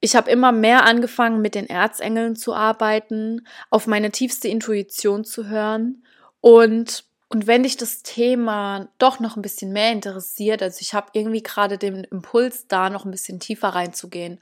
Ich 0.00 0.14
habe 0.14 0.30
immer 0.30 0.52
mehr 0.52 0.84
angefangen, 0.84 1.40
mit 1.40 1.54
den 1.54 1.68
Erzengeln 1.68 2.36
zu 2.36 2.54
arbeiten, 2.54 3.46
auf 3.70 3.86
meine 3.86 4.10
tiefste 4.10 4.48
Intuition 4.48 5.24
zu 5.24 5.48
hören 5.48 6.04
und 6.40 7.04
und 7.28 7.48
wenn 7.48 7.64
dich 7.64 7.76
das 7.76 8.04
Thema 8.04 8.88
doch 8.98 9.18
noch 9.18 9.34
ein 9.34 9.42
bisschen 9.42 9.72
mehr 9.72 9.90
interessiert, 9.90 10.62
also 10.62 10.78
ich 10.80 10.94
habe 10.94 11.08
irgendwie 11.12 11.42
gerade 11.42 11.76
den 11.76 12.04
Impuls, 12.04 12.68
da 12.68 12.88
noch 12.88 13.04
ein 13.04 13.10
bisschen 13.10 13.40
tiefer 13.40 13.70
reinzugehen, 13.70 14.40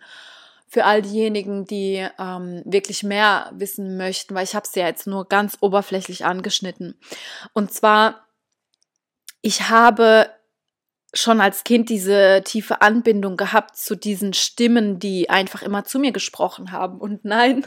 für 0.74 0.84
all 0.84 1.02
diejenigen, 1.02 1.64
die 1.64 2.06
ähm, 2.18 2.62
wirklich 2.64 3.02
mehr 3.02 3.50
wissen 3.54 3.96
möchten, 3.96 4.34
weil 4.34 4.44
ich 4.44 4.54
habe 4.54 4.66
es 4.66 4.74
ja 4.74 4.86
jetzt 4.86 5.06
nur 5.06 5.28
ganz 5.28 5.56
oberflächlich 5.60 6.24
angeschnitten. 6.24 6.98
Und 7.52 7.72
zwar, 7.72 8.23
ich 9.44 9.68
habe 9.68 10.30
schon 11.12 11.42
als 11.42 11.64
Kind 11.64 11.90
diese 11.90 12.40
tiefe 12.44 12.80
Anbindung 12.80 13.36
gehabt 13.36 13.76
zu 13.76 13.94
diesen 13.94 14.32
Stimmen, 14.32 14.98
die 14.98 15.28
einfach 15.28 15.60
immer 15.60 15.84
zu 15.84 15.98
mir 15.98 16.12
gesprochen 16.12 16.72
haben. 16.72 16.98
Und 16.98 17.26
nein, 17.26 17.62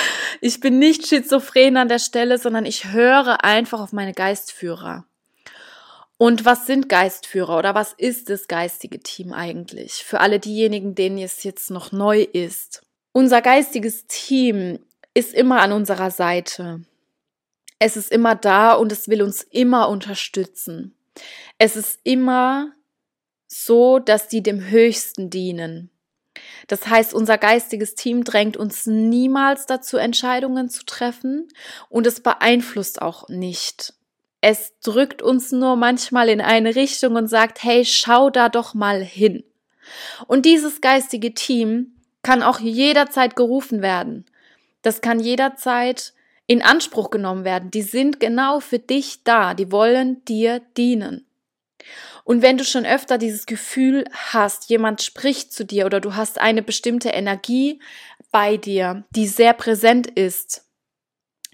ich 0.42 0.60
bin 0.60 0.78
nicht 0.78 1.06
schizophren 1.06 1.78
an 1.78 1.88
der 1.88 2.00
Stelle, 2.00 2.36
sondern 2.36 2.66
ich 2.66 2.92
höre 2.92 3.44
einfach 3.44 3.80
auf 3.80 3.94
meine 3.94 4.12
Geistführer. 4.12 5.06
Und 6.18 6.44
was 6.44 6.66
sind 6.66 6.90
Geistführer 6.90 7.58
oder 7.58 7.74
was 7.74 7.94
ist 7.94 8.28
das 8.28 8.46
geistige 8.46 9.00
Team 9.00 9.32
eigentlich? 9.32 10.04
Für 10.04 10.20
alle 10.20 10.38
diejenigen, 10.38 10.94
denen 10.94 11.16
es 11.16 11.44
jetzt 11.44 11.70
noch 11.70 11.92
neu 11.92 12.20
ist. 12.20 12.82
Unser 13.12 13.40
geistiges 13.40 14.06
Team 14.06 14.80
ist 15.14 15.32
immer 15.32 15.62
an 15.62 15.72
unserer 15.72 16.10
Seite. 16.10 16.82
Es 17.78 17.96
ist 17.96 18.12
immer 18.12 18.34
da 18.34 18.74
und 18.74 18.92
es 18.92 19.08
will 19.08 19.22
uns 19.22 19.42
immer 19.42 19.88
unterstützen. 19.88 20.94
Es 21.58 21.76
ist 21.76 22.00
immer 22.04 22.72
so, 23.46 23.98
dass 23.98 24.28
die 24.28 24.42
dem 24.42 24.70
Höchsten 24.70 25.30
dienen. 25.30 25.90
Das 26.66 26.86
heißt, 26.86 27.12
unser 27.12 27.38
geistiges 27.38 27.94
Team 27.94 28.24
drängt 28.24 28.56
uns 28.56 28.86
niemals 28.86 29.66
dazu, 29.66 29.96
Entscheidungen 29.96 30.68
zu 30.68 30.84
treffen 30.84 31.48
und 31.88 32.06
es 32.06 32.20
beeinflusst 32.20 33.02
auch 33.02 33.28
nicht. 33.28 33.94
Es 34.40 34.72
drückt 34.80 35.22
uns 35.22 35.52
nur 35.52 35.76
manchmal 35.76 36.28
in 36.28 36.40
eine 36.40 36.74
Richtung 36.74 37.16
und 37.16 37.28
sagt, 37.28 37.62
hey, 37.62 37.84
schau 37.84 38.30
da 38.30 38.48
doch 38.48 38.74
mal 38.74 39.02
hin. 39.02 39.44
Und 40.26 40.46
dieses 40.46 40.80
geistige 40.80 41.34
Team 41.34 41.94
kann 42.22 42.42
auch 42.42 42.58
jederzeit 42.58 43.36
gerufen 43.36 43.82
werden. 43.82 44.24
Das 44.82 45.00
kann 45.00 45.20
jederzeit 45.20 46.12
in 46.52 46.62
Anspruch 46.62 47.10
genommen 47.10 47.44
werden. 47.44 47.70
Die 47.70 47.82
sind 47.82 48.20
genau 48.20 48.60
für 48.60 48.78
dich 48.78 49.24
da. 49.24 49.54
Die 49.54 49.72
wollen 49.72 50.24
dir 50.24 50.60
dienen. 50.76 51.26
Und 52.24 52.42
wenn 52.42 52.56
du 52.56 52.64
schon 52.64 52.86
öfter 52.86 53.18
dieses 53.18 53.46
Gefühl 53.46 54.04
hast, 54.12 54.70
jemand 54.70 55.02
spricht 55.02 55.52
zu 55.52 55.64
dir 55.64 55.86
oder 55.86 56.00
du 56.00 56.14
hast 56.14 56.40
eine 56.40 56.62
bestimmte 56.62 57.08
Energie 57.08 57.80
bei 58.30 58.56
dir, 58.56 59.04
die 59.10 59.26
sehr 59.26 59.54
präsent 59.54 60.06
ist, 60.06 60.66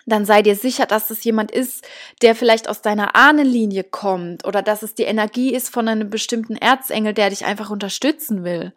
dann 0.04 0.24
sei 0.24 0.42
dir 0.42 0.56
sicher, 0.56 0.86
dass 0.86 1.10
es 1.10 1.22
jemand 1.24 1.50
ist, 1.50 1.86
der 2.22 2.34
vielleicht 2.34 2.68
aus 2.68 2.82
deiner 2.82 3.14
Ahnenlinie 3.14 3.84
kommt 3.84 4.46
oder 4.46 4.62
dass 4.62 4.82
es 4.82 4.94
die 4.94 5.04
Energie 5.04 5.54
ist 5.54 5.68
von 5.68 5.86
einem 5.86 6.10
bestimmten 6.10 6.56
Erzengel, 6.56 7.12
der 7.12 7.30
dich 7.30 7.44
einfach 7.44 7.70
unterstützen 7.70 8.44
will. 8.44 8.72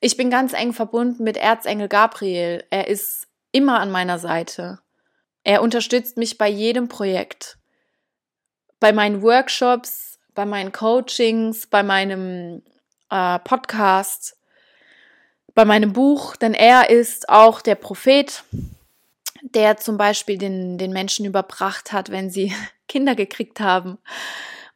Ich 0.00 0.16
bin 0.16 0.30
ganz 0.30 0.52
eng 0.52 0.72
verbunden 0.72 1.24
mit 1.24 1.36
Erzengel 1.36 1.88
Gabriel. 1.88 2.64
Er 2.70 2.88
ist 2.88 3.26
immer 3.52 3.80
an 3.80 3.90
meiner 3.90 4.18
Seite. 4.18 4.80
Er 5.44 5.62
unterstützt 5.62 6.16
mich 6.16 6.38
bei 6.38 6.48
jedem 6.48 6.88
Projekt. 6.88 7.56
Bei 8.78 8.92
meinen 8.92 9.22
Workshops, 9.22 10.18
bei 10.34 10.46
meinen 10.46 10.72
Coachings, 10.72 11.66
bei 11.66 11.82
meinem 11.82 12.62
äh, 13.10 13.38
Podcast, 13.40 14.36
bei 15.54 15.64
meinem 15.64 15.92
Buch, 15.92 16.36
denn 16.36 16.54
er 16.54 16.90
ist 16.90 17.28
auch 17.28 17.60
der 17.60 17.74
Prophet, 17.74 18.44
der 19.42 19.76
zum 19.76 19.96
Beispiel 19.96 20.38
den, 20.38 20.78
den 20.78 20.92
Menschen 20.92 21.26
überbracht 21.26 21.92
hat, 21.92 22.10
wenn 22.10 22.30
sie 22.30 22.54
Kinder 22.88 23.14
gekriegt 23.14 23.60
haben 23.60 23.98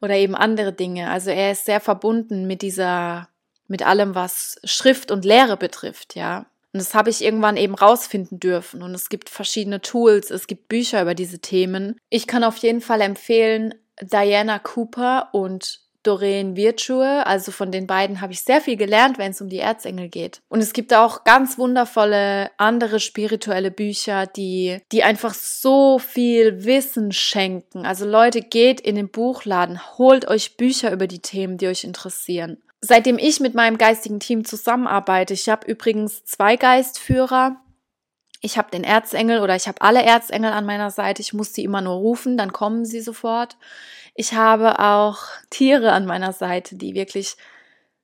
oder 0.00 0.14
eben 0.14 0.35
andere 0.35 0.72
Dinge. 0.72 1.11
Also 1.11 1.31
er 1.31 1.53
ist 1.53 1.64
sehr 1.64 1.81
verbunden 1.81 2.46
mit 2.46 2.62
dieser, 2.62 3.29
mit 3.68 3.85
allem, 3.87 4.14
was 4.14 4.61
Schrift 4.64 5.11
und 5.11 5.24
Lehre 5.24 5.57
betrifft, 5.57 6.14
ja. 6.14 6.46
Und 6.74 6.80
das 6.80 6.92
habe 6.92 7.08
ich 7.08 7.22
irgendwann 7.22 7.56
eben 7.56 7.76
rausfinden 7.76 8.40
dürfen. 8.40 8.82
Und 8.82 8.94
es 8.94 9.08
gibt 9.08 9.30
verschiedene 9.30 9.80
Tools, 9.80 10.32
es 10.32 10.48
gibt 10.48 10.66
Bücher 10.68 11.00
über 11.00 11.14
diese 11.14 11.38
Themen. 11.38 11.96
Ich 12.10 12.26
kann 12.26 12.42
auf 12.42 12.56
jeden 12.56 12.80
Fall 12.80 13.00
empfehlen, 13.00 13.74
Diana 14.02 14.58
Cooper 14.58 15.28
und 15.30 15.84
Doreen 16.02 16.56
Virtue. 16.56 17.24
Also 17.24 17.52
von 17.52 17.70
den 17.70 17.87
beiden 17.87 18.20
habe 18.20 18.32
ich 18.32 18.42
sehr 18.42 18.60
viel 18.60 18.76
gelernt, 18.76 19.18
wenn 19.18 19.30
es 19.30 19.40
um 19.40 19.48
die 19.48 19.60
Erzengel 19.60 20.08
geht. 20.08 20.42
Und 20.48 20.60
es 20.60 20.72
gibt 20.72 20.92
auch 20.92 21.22
ganz 21.22 21.58
wundervolle 21.58 22.50
andere 22.56 22.98
spirituelle 22.98 23.70
Bücher, 23.70 24.26
die, 24.26 24.78
die 24.90 25.04
einfach 25.04 25.32
so 25.32 26.00
viel 26.00 26.64
Wissen 26.64 27.12
schenken. 27.12 27.87
Also 27.87 28.04
Leute, 28.04 28.42
geht 28.42 28.80
in 28.80 28.96
den 28.96 29.10
Buchladen, 29.10 29.80
holt 29.96 30.26
euch 30.26 30.56
Bücher 30.56 30.90
über 30.90 31.06
die 31.06 31.20
Themen, 31.20 31.56
die 31.56 31.68
euch 31.68 31.84
interessieren. 31.84 32.58
Seitdem 32.86 33.16
ich 33.16 33.40
mit 33.40 33.54
meinem 33.54 33.78
geistigen 33.78 34.20
Team 34.20 34.44
zusammenarbeite, 34.44 35.32
ich 35.32 35.48
habe 35.48 35.66
übrigens 35.66 36.22
zwei 36.26 36.56
Geistführer, 36.56 37.56
ich 38.42 38.58
habe 38.58 38.70
den 38.70 38.84
Erzengel 38.84 39.40
oder 39.40 39.56
ich 39.56 39.66
habe 39.68 39.80
alle 39.80 40.02
Erzengel 40.02 40.52
an 40.52 40.66
meiner 40.66 40.90
Seite. 40.90 41.22
Ich 41.22 41.32
muss 41.32 41.54
sie 41.54 41.64
immer 41.64 41.80
nur 41.80 41.94
rufen, 41.94 42.36
dann 42.36 42.52
kommen 42.52 42.84
sie 42.84 43.00
sofort. 43.00 43.56
Ich 44.14 44.34
habe 44.34 44.80
auch 44.80 45.20
Tiere 45.48 45.92
an 45.92 46.04
meiner 46.04 46.34
Seite, 46.34 46.76
die 46.76 46.94
wirklich 46.94 47.38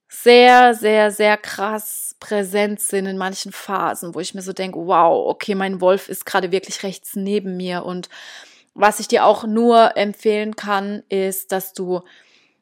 sehr, 0.08 0.72
sehr, 0.72 1.10
sehr 1.10 1.36
krass 1.36 2.16
präsent 2.18 2.80
sind 2.80 3.04
in 3.04 3.18
manchen 3.18 3.52
Phasen, 3.52 4.14
wo 4.14 4.20
ich 4.20 4.32
mir 4.32 4.40
so 4.40 4.54
denke, 4.54 4.78
wow, 4.78 5.28
okay, 5.28 5.54
mein 5.54 5.82
Wolf 5.82 6.08
ist 6.08 6.24
gerade 6.24 6.52
wirklich 6.52 6.82
rechts 6.84 7.16
neben 7.16 7.58
mir. 7.58 7.84
Und 7.84 8.08
was 8.72 8.98
ich 8.98 9.08
dir 9.08 9.26
auch 9.26 9.44
nur 9.44 9.94
empfehlen 9.98 10.56
kann, 10.56 11.02
ist, 11.10 11.52
dass 11.52 11.74
du 11.74 12.00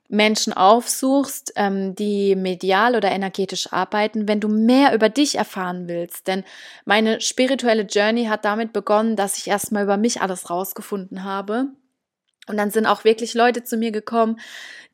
Menschen 0.08 0.54
aufsuchst, 0.54 1.52
ähm, 1.56 1.94
die 1.94 2.34
medial 2.34 2.96
oder 2.96 3.10
energetisch 3.10 3.72
arbeiten, 3.72 4.26
wenn 4.26 4.40
du 4.40 4.48
mehr 4.48 4.94
über 4.94 5.10
dich 5.10 5.36
erfahren 5.36 5.86
willst. 5.86 6.26
Denn 6.26 6.44
meine 6.84 7.20
spirituelle 7.20 7.82
Journey 7.82 8.24
hat 8.24 8.44
damit 8.44 8.72
begonnen, 8.72 9.16
dass 9.16 9.36
ich 9.38 9.48
erstmal 9.48 9.84
über 9.84 9.98
mich 9.98 10.22
alles 10.22 10.48
rausgefunden 10.48 11.24
habe. 11.24 11.68
Und 12.46 12.56
dann 12.56 12.70
sind 12.70 12.86
auch 12.86 13.04
wirklich 13.04 13.34
Leute 13.34 13.62
zu 13.62 13.76
mir 13.76 13.92
gekommen, 13.92 14.40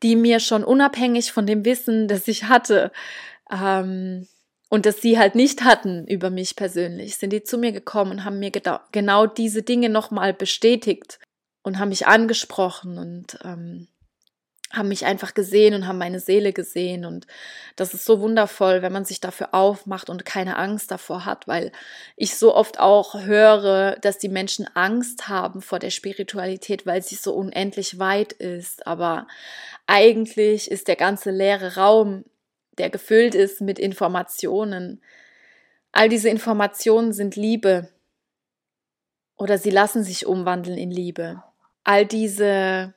die 0.03 0.17
mir 0.17 0.41
schon 0.41 0.65
unabhängig 0.65 1.31
von 1.31 1.47
dem 1.47 1.63
Wissen, 1.63 2.09
das 2.09 2.27
ich 2.27 2.45
hatte, 2.45 2.91
ähm, 3.49 4.27
und 4.69 4.85
das 4.85 5.01
sie 5.01 5.17
halt 5.17 5.35
nicht 5.35 5.63
hatten 5.63 6.05
über 6.07 6.29
mich 6.29 6.55
persönlich, 6.55 7.17
sind 7.17 7.31
die 7.31 7.43
zu 7.43 7.57
mir 7.57 7.71
gekommen 7.71 8.11
und 8.11 8.25
haben 8.25 8.39
mir 8.39 8.51
genau 8.91 9.27
diese 9.27 9.61
Dinge 9.61 9.89
nochmal 9.89 10.33
bestätigt 10.33 11.19
und 11.63 11.79
haben 11.79 11.89
mich 11.89 12.07
angesprochen 12.07 12.97
und 12.97 13.39
ähm, 13.43 13.87
haben 14.71 14.89
mich 14.89 15.05
einfach 15.05 15.33
gesehen 15.33 15.73
und 15.73 15.87
haben 15.87 15.97
meine 15.97 16.19
Seele 16.19 16.51
gesehen. 16.51 17.05
Und 17.05 17.27
das 17.75 17.93
ist 17.93 18.05
so 18.05 18.19
wundervoll, 18.19 18.81
wenn 18.81 18.91
man 18.91 19.05
sich 19.05 19.19
dafür 19.19 19.53
aufmacht 19.53 20.09
und 20.09 20.25
keine 20.25 20.57
Angst 20.57 20.91
davor 20.91 21.25
hat, 21.25 21.47
weil 21.47 21.71
ich 22.15 22.35
so 22.35 22.55
oft 22.55 22.79
auch 22.79 23.21
höre, 23.21 23.97
dass 24.01 24.17
die 24.17 24.29
Menschen 24.29 24.67
Angst 24.73 25.27
haben 25.27 25.61
vor 25.61 25.79
der 25.79 25.91
Spiritualität, 25.91 26.85
weil 26.85 27.01
sie 27.01 27.15
so 27.15 27.33
unendlich 27.33 27.99
weit 27.99 28.33
ist. 28.33 28.87
Aber 28.87 29.27
eigentlich 29.87 30.69
ist 30.69 30.87
der 30.87 30.95
ganze 30.95 31.31
leere 31.31 31.75
Raum, 31.75 32.25
der 32.77 32.89
gefüllt 32.89 33.35
ist 33.35 33.61
mit 33.61 33.79
Informationen. 33.79 35.01
All 35.91 36.09
diese 36.09 36.29
Informationen 36.29 37.13
sind 37.13 37.35
Liebe 37.35 37.89
oder 39.37 39.57
sie 39.57 39.69
lassen 39.69 40.03
sich 40.03 40.25
umwandeln 40.25 40.77
in 40.77 40.91
Liebe. 40.91 41.43
All 41.83 42.05
diese 42.05 42.93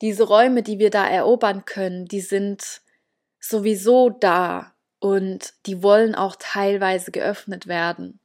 diese 0.00 0.24
Räume, 0.24 0.62
die 0.62 0.78
wir 0.78 0.90
da 0.90 1.06
erobern 1.06 1.64
können, 1.64 2.06
die 2.06 2.20
sind 2.20 2.80
sowieso 3.38 4.10
da 4.10 4.74
und 4.98 5.54
die 5.66 5.82
wollen 5.82 6.14
auch 6.14 6.36
teilweise 6.38 7.10
geöffnet 7.10 7.66
werden. 7.66 8.20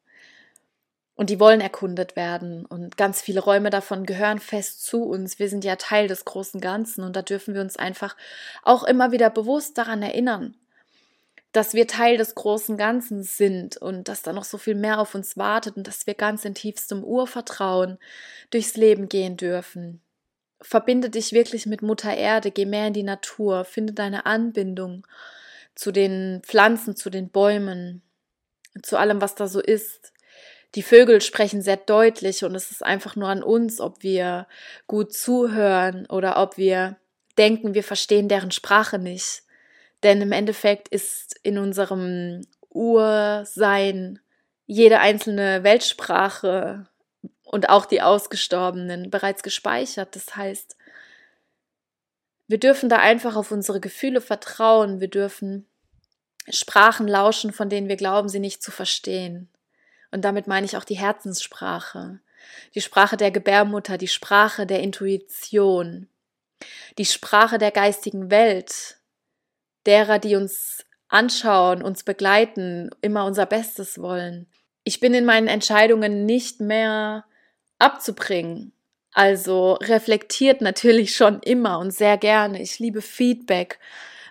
Und 1.18 1.30
die 1.30 1.40
wollen 1.40 1.62
erkundet 1.62 2.18
werden. 2.18 2.66
Und 2.66 2.98
ganz 2.98 3.22
viele 3.22 3.40
Räume 3.40 3.70
davon 3.70 4.06
gehören 4.06 4.40
fest 4.40 4.84
zu 4.84 5.04
uns. 5.04 5.40
Wir 5.40 5.48
sind 5.48 5.64
ja 5.64 5.78
Teil 5.78 6.10
des 6.10 6.26
großen 6.26 6.60
Ganzen. 6.60 7.06
Und 7.06 7.16
da 7.16 7.22
dürfen 7.22 7.54
wir 7.54 7.62
uns 7.62 7.78
einfach 7.78 8.18
auch 8.64 8.84
immer 8.84 9.14
wieder 9.14 9.30
bewusst 9.30 9.78
daran 9.78 10.04
erinnern, 10.04 10.58
dass 11.54 11.74
wir 11.74 11.88
Teil 11.88 12.18
des 12.18 12.36
großen 12.36 12.76
Ganzen 12.76 13.24
sind 13.24 13.78
und 13.78 14.10
dass 14.10 14.24
da 14.24 14.34
noch 14.34 14.44
so 14.44 14.58
viel 14.58 14.76
mehr 14.76 15.00
auf 15.00 15.16
uns 15.16 15.38
wartet 15.38 15.78
und 15.78 15.88
dass 15.88 16.06
wir 16.06 16.16
ganz 16.16 16.44
in 16.44 16.54
tiefstem 16.54 17.02
Urvertrauen 17.02 17.98
durchs 18.50 18.76
Leben 18.76 19.08
gehen 19.08 19.38
dürfen 19.38 20.02
verbinde 20.66 21.10
dich 21.10 21.32
wirklich 21.32 21.66
mit 21.66 21.82
Mutter 21.82 22.16
Erde, 22.16 22.52
geh 22.52 22.66
mehr 22.66 22.88
in 22.88 22.94
die 22.94 23.04
Natur, 23.04 23.66
finde 23.66 23.94
deine 23.94 24.26
Anbindung 24.26 25.06
zu 25.76 25.92
den 25.92 26.42
Pflanzen, 26.44 26.96
zu 26.96 27.10
den 27.10 27.30
Bäumen, 27.30 28.02
zu 28.82 28.98
allem, 28.98 29.22
was 29.22 29.36
da 29.36 29.48
so 29.48 29.62
ist. 29.62 30.14
Die 30.74 30.84
Vögel 30.84 31.22
sprechen 31.22 31.62
sehr 31.62 31.78
deutlich 31.78 32.44
und 32.44 32.56
es 32.56 32.72
ist 32.72 32.84
einfach 32.84 33.16
nur 33.16 33.30
an 33.30 33.44
uns, 33.44 33.80
ob 33.80 34.04
wir 34.04 34.48
gut 34.88 35.14
zuhören 35.14 36.06
oder 36.08 36.42
ob 36.42 36.58
wir 36.58 36.98
denken, 37.38 37.74
wir 37.74 37.84
verstehen 37.84 38.28
deren 38.28 38.52
Sprache 38.52 38.98
nicht. 38.98 39.44
Denn 40.04 40.22
im 40.22 40.32
Endeffekt 40.32 40.88
ist 40.90 41.40
in 41.44 41.58
unserem 41.58 42.42
Ursein 42.70 44.20
jede 44.66 45.00
einzelne 45.00 45.64
Weltsprache 45.64 46.88
und 47.46 47.70
auch 47.70 47.86
die 47.86 48.02
Ausgestorbenen 48.02 49.10
bereits 49.10 49.44
gespeichert. 49.44 50.16
Das 50.16 50.36
heißt, 50.36 50.76
wir 52.48 52.60
dürfen 52.60 52.90
da 52.90 52.98
einfach 52.98 53.36
auf 53.36 53.52
unsere 53.52 53.80
Gefühle 53.80 54.22
vertrauen. 54.22 55.00
Wir 55.00 55.08
dürfen 55.08 55.66
Sprachen 56.50 57.08
lauschen, 57.08 57.54
von 57.54 57.70
denen 57.70 57.88
wir 57.88 57.96
glauben, 57.96 58.30
sie 58.30 58.40
nicht 58.40 58.62
zu 58.62 58.72
verstehen. 58.72 59.50
Und 60.12 60.26
damit 60.26 60.48
meine 60.48 60.66
ich 60.66 60.78
auch 60.78 60.84
die 60.84 60.98
Herzenssprache, 60.98 62.20
die 62.76 62.82
Sprache 62.82 63.18
der 63.18 63.32
Gebärmutter, 63.32 63.98
die 63.98 64.08
Sprache 64.08 64.66
der 64.66 64.82
Intuition, 64.82 66.08
die 66.98 67.06
Sprache 67.06 67.58
der 67.58 67.72
geistigen 67.72 68.30
Welt, 68.30 68.98
derer, 69.86 70.20
die 70.20 70.36
uns 70.36 70.86
anschauen, 71.08 71.82
uns 71.82 72.04
begleiten, 72.04 72.90
immer 73.02 73.26
unser 73.26 73.46
Bestes 73.46 74.00
wollen. 74.02 74.48
Ich 74.84 75.00
bin 75.00 75.14
in 75.14 75.26
meinen 75.26 75.48
Entscheidungen 75.48 76.26
nicht 76.26 76.60
mehr 76.60 77.26
abzubringen. 77.80 78.72
Also 79.12 79.74
reflektiert 79.74 80.62
natürlich 80.62 81.16
schon 81.16 81.40
immer 81.40 81.80
und 81.80 81.92
sehr 81.92 82.18
gerne. 82.18 82.62
Ich 82.62 82.80
liebe 82.80 83.02
Feedback 83.02 83.80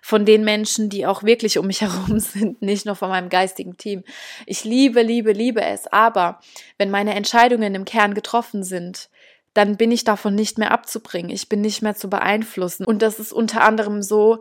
von 0.02 0.26
den 0.26 0.44
Menschen, 0.44 0.90
die 0.90 1.06
auch 1.06 1.22
wirklich 1.22 1.56
um 1.56 1.66
mich 1.66 1.80
herum 1.80 2.20
sind, 2.20 2.60
nicht 2.60 2.84
nur 2.84 2.94
von 2.94 3.08
meinem 3.08 3.30
geistigen 3.30 3.78
Team. 3.78 4.04
Ich 4.44 4.64
liebe, 4.64 5.00
liebe, 5.00 5.32
liebe 5.32 5.62
es. 5.62 5.86
Aber 5.86 6.40
wenn 6.76 6.90
meine 6.90 7.14
Entscheidungen 7.14 7.74
im 7.74 7.86
Kern 7.86 8.12
getroffen 8.12 8.62
sind, 8.62 9.08
dann 9.54 9.76
bin 9.78 9.90
ich 9.90 10.04
davon 10.04 10.34
nicht 10.34 10.58
mehr 10.58 10.72
abzubringen. 10.72 11.30
Ich 11.30 11.48
bin 11.48 11.62
nicht 11.62 11.80
mehr 11.80 11.94
zu 11.94 12.10
beeinflussen. 12.10 12.84
Und 12.84 13.00
das 13.00 13.18
ist 13.18 13.32
unter 13.32 13.62
anderem 13.62 14.02
so, 14.02 14.40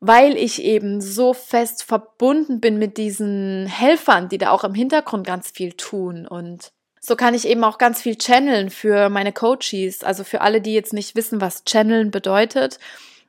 weil 0.00 0.36
ich 0.36 0.62
eben 0.62 1.00
so 1.00 1.34
fest 1.34 1.84
verbunden 1.84 2.60
bin 2.60 2.78
mit 2.78 2.96
diesen 2.96 3.66
Helfern, 3.66 4.28
die 4.28 4.38
da 4.38 4.50
auch 4.50 4.64
im 4.64 4.74
Hintergrund 4.74 5.26
ganz 5.26 5.50
viel 5.50 5.74
tun 5.74 6.26
und 6.26 6.72
so 7.06 7.14
kann 7.14 7.34
ich 7.34 7.46
eben 7.46 7.62
auch 7.62 7.78
ganz 7.78 8.02
viel 8.02 8.16
channeln 8.16 8.68
für 8.68 9.08
meine 9.10 9.32
Coaches, 9.32 10.02
also 10.02 10.24
für 10.24 10.40
alle, 10.40 10.60
die 10.60 10.74
jetzt 10.74 10.92
nicht 10.92 11.14
wissen, 11.14 11.40
was 11.40 11.62
channeln 11.64 12.10
bedeutet. 12.10 12.80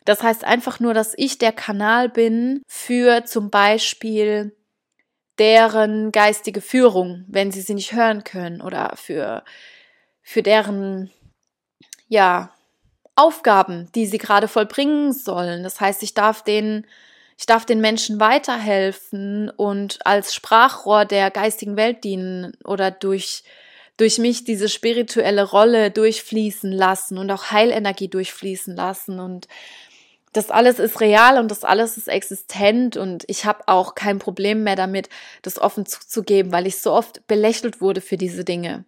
Das 0.04 0.24
heißt 0.24 0.46
einfach 0.46 0.80
nur, 0.80 0.96
dass 0.96 1.14
ich 1.16 1.38
der 1.38 1.52
Kanal 1.52 2.10
bin 2.10 2.64
für 2.66 3.26
zum 3.26 3.52
Beispiel 3.52 4.56
deren 5.38 6.12
geistige 6.12 6.62
Führung, 6.62 7.24
wenn 7.28 7.52
sie 7.52 7.62
sie 7.62 7.76
nicht 7.76 7.94
hören 7.94 8.24
können 8.24 8.62
oder 8.62 8.94
für, 8.96 9.44
für 10.24 10.42
deren, 10.42 11.12
ja, 12.08 12.52
Aufgaben, 13.16 13.92
die 13.94 14.08
sie 14.08 14.18
gerade 14.18 14.48
vollbringen 14.48 15.14
sollen. 15.14 15.62
Das 15.62 15.80
heißt, 15.80 16.02
ich 16.02 16.16
darf 16.16 16.44
denen 16.44 16.88
ich 17.40 17.46
darf 17.46 17.66
den 17.66 17.82
Menschen 17.82 18.20
weiterhelfen 18.20 19.52
und 19.52 20.04
als 20.08 20.34
Sprachrohr 20.34 21.06
der 21.06 21.30
geistigen 21.30 21.78
Welt 21.78 22.04
dienen 22.04 22.54
oder 22.64 22.90
durch 22.90 23.44
durch 23.98 24.20
mich 24.20 24.44
diese 24.44 24.70
spirituelle 24.70 25.44
Rolle 25.44 25.92
durchfließen 25.92 26.72
lassen 26.72 27.18
und 27.18 27.32
auch 27.32 27.52
Heilenergie 27.52 28.08
durchfließen 28.08 28.76
lassen. 28.76 29.20
Und 29.20 29.48
das 30.34 30.52
alles 30.52 30.78
ist 30.78 31.02
real 31.02 31.40
und 31.40 31.50
das 31.50 31.64
alles 31.64 31.98
ist 31.98 32.08
existent. 32.08 32.96
Und 32.96 33.24
ich 33.28 33.46
habe 33.46 33.68
auch 33.68 33.96
kein 33.96 34.20
Problem 34.20 34.64
mehr 34.64 34.76
damit, 34.76 35.10
das 35.42 35.60
offen 35.60 35.88
zuzugeben, 35.88 36.52
weil 36.52 36.68
ich 36.68 36.78
so 36.78 36.94
oft 36.94 37.26
belächelt 37.28 37.82
wurde 37.82 38.02
für 38.02 38.18
diese 38.18 38.46
Dinge. 38.46 38.86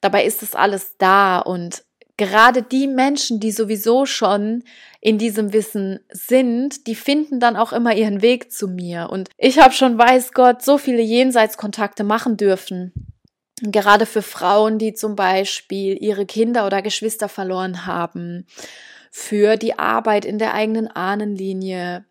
Dabei 0.00 0.24
ist 0.24 0.42
das 0.42 0.54
alles 0.54 0.94
da. 0.96 1.40
Und 1.40 1.82
gerade 2.16 2.62
die 2.62 2.86
Menschen, 2.86 3.40
die 3.40 3.50
sowieso 3.50 4.06
schon 4.06 4.62
in 5.00 5.18
diesem 5.18 5.52
Wissen 5.52 5.98
sind, 6.10 6.86
die 6.86 6.94
finden 6.94 7.40
dann 7.40 7.56
auch 7.56 7.72
immer 7.72 7.96
ihren 7.96 8.22
Weg 8.22 8.52
zu 8.52 8.68
mir. 8.68 9.08
Und 9.10 9.28
ich 9.38 9.58
habe 9.58 9.74
schon 9.74 9.98
weiß 9.98 10.34
Gott 10.34 10.62
so 10.62 10.78
viele 10.78 11.02
Jenseitskontakte 11.02 12.04
machen 12.04 12.36
dürfen 12.36 12.92
gerade 13.62 14.06
für 14.06 14.22
Frauen, 14.22 14.78
die 14.78 14.94
zum 14.94 15.16
Beispiel 15.16 15.96
ihre 16.00 16.26
Kinder 16.26 16.66
oder 16.66 16.82
Geschwister 16.82 17.28
verloren 17.28 17.86
haben, 17.86 18.46
für 19.10 19.56
die 19.56 19.78
Arbeit 19.78 20.24
in 20.24 20.38
der 20.38 20.54
eigenen 20.54 20.88
Ahnenlinie, 20.88 22.04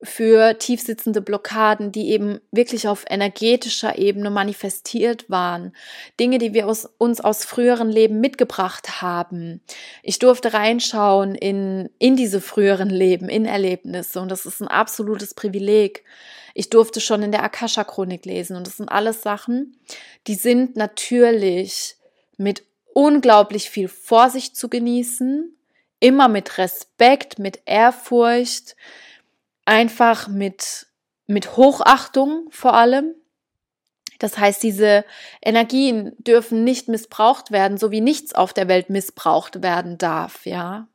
für 0.00 0.58
tiefsitzende 0.58 1.20
Blockaden, 1.20 1.90
die 1.90 2.10
eben 2.10 2.40
wirklich 2.52 2.86
auf 2.86 3.04
energetischer 3.08 3.98
Ebene 3.98 4.30
manifestiert 4.30 5.28
waren. 5.28 5.72
Dinge, 6.20 6.38
die 6.38 6.54
wir 6.54 6.68
aus, 6.68 6.88
uns 6.98 7.20
aus 7.20 7.44
früheren 7.44 7.90
Leben 7.90 8.20
mitgebracht 8.20 9.02
haben. 9.02 9.60
Ich 10.04 10.20
durfte 10.20 10.52
reinschauen 10.52 11.34
in, 11.34 11.90
in 11.98 12.14
diese 12.14 12.40
früheren 12.40 12.90
Leben, 12.90 13.28
in 13.28 13.44
Erlebnisse 13.44 14.20
und 14.20 14.30
das 14.30 14.46
ist 14.46 14.60
ein 14.60 14.68
absolutes 14.68 15.34
Privileg. 15.34 16.04
Ich 16.54 16.70
durfte 16.70 17.00
schon 17.00 17.22
in 17.22 17.32
der 17.32 17.42
Akasha-Chronik 17.42 18.24
lesen 18.24 18.56
und 18.56 18.66
das 18.66 18.76
sind 18.76 18.88
alles 18.88 19.22
Sachen, 19.22 19.76
die 20.28 20.34
sind 20.34 20.76
natürlich 20.76 21.96
mit 22.36 22.62
unglaublich 22.94 23.68
viel 23.68 23.88
Vorsicht 23.88 24.56
zu 24.56 24.68
genießen, 24.68 25.56
immer 26.00 26.28
mit 26.28 26.58
Respekt, 26.58 27.40
mit 27.40 27.60
Ehrfurcht, 27.64 28.76
einfach 29.68 30.28
mit, 30.28 30.86
mit 31.26 31.56
Hochachtung 31.56 32.48
vor 32.50 32.74
allem. 32.74 33.14
Das 34.18 34.38
heißt, 34.38 34.62
diese 34.62 35.04
Energien 35.40 36.16
dürfen 36.18 36.64
nicht 36.64 36.88
missbraucht 36.88 37.52
werden, 37.52 37.78
so 37.78 37.92
wie 37.92 38.00
nichts 38.00 38.34
auf 38.34 38.52
der 38.52 38.66
Welt 38.66 38.90
missbraucht 38.90 39.62
werden 39.62 39.96
darf, 39.98 40.44
ja. 40.44 40.88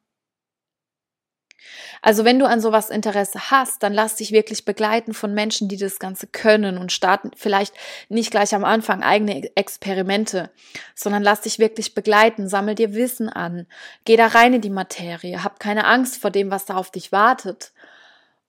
Also 2.01 2.25
wenn 2.25 2.39
du 2.39 2.45
an 2.45 2.59
sowas 2.59 2.89
Interesse 2.89 3.49
hast, 3.49 3.81
dann 3.83 3.93
lass 3.93 4.17
dich 4.17 4.33
wirklich 4.33 4.65
begleiten 4.65 5.13
von 5.13 5.33
Menschen, 5.33 5.69
die 5.69 5.77
das 5.77 5.99
Ganze 5.99 6.27
können 6.27 6.77
und 6.77 6.91
starten 6.91 7.31
vielleicht 7.37 7.73
nicht 8.09 8.31
gleich 8.31 8.53
am 8.53 8.65
Anfang 8.65 9.03
eigene 9.03 9.55
Experimente, 9.55 10.51
sondern 10.95 11.23
lass 11.23 11.41
dich 11.41 11.59
wirklich 11.59 11.93
begleiten, 11.93 12.49
sammel 12.49 12.75
dir 12.75 12.93
Wissen 12.93 13.29
an, 13.29 13.67
geh 14.03 14.17
da 14.17 14.27
rein 14.27 14.55
in 14.55 14.61
die 14.61 14.69
Materie, 14.69 15.45
hab 15.45 15.61
keine 15.61 15.85
Angst 15.85 16.17
vor 16.17 16.31
dem, 16.31 16.51
was 16.51 16.65
da 16.65 16.75
auf 16.75 16.91
dich 16.91 17.13
wartet. 17.13 17.71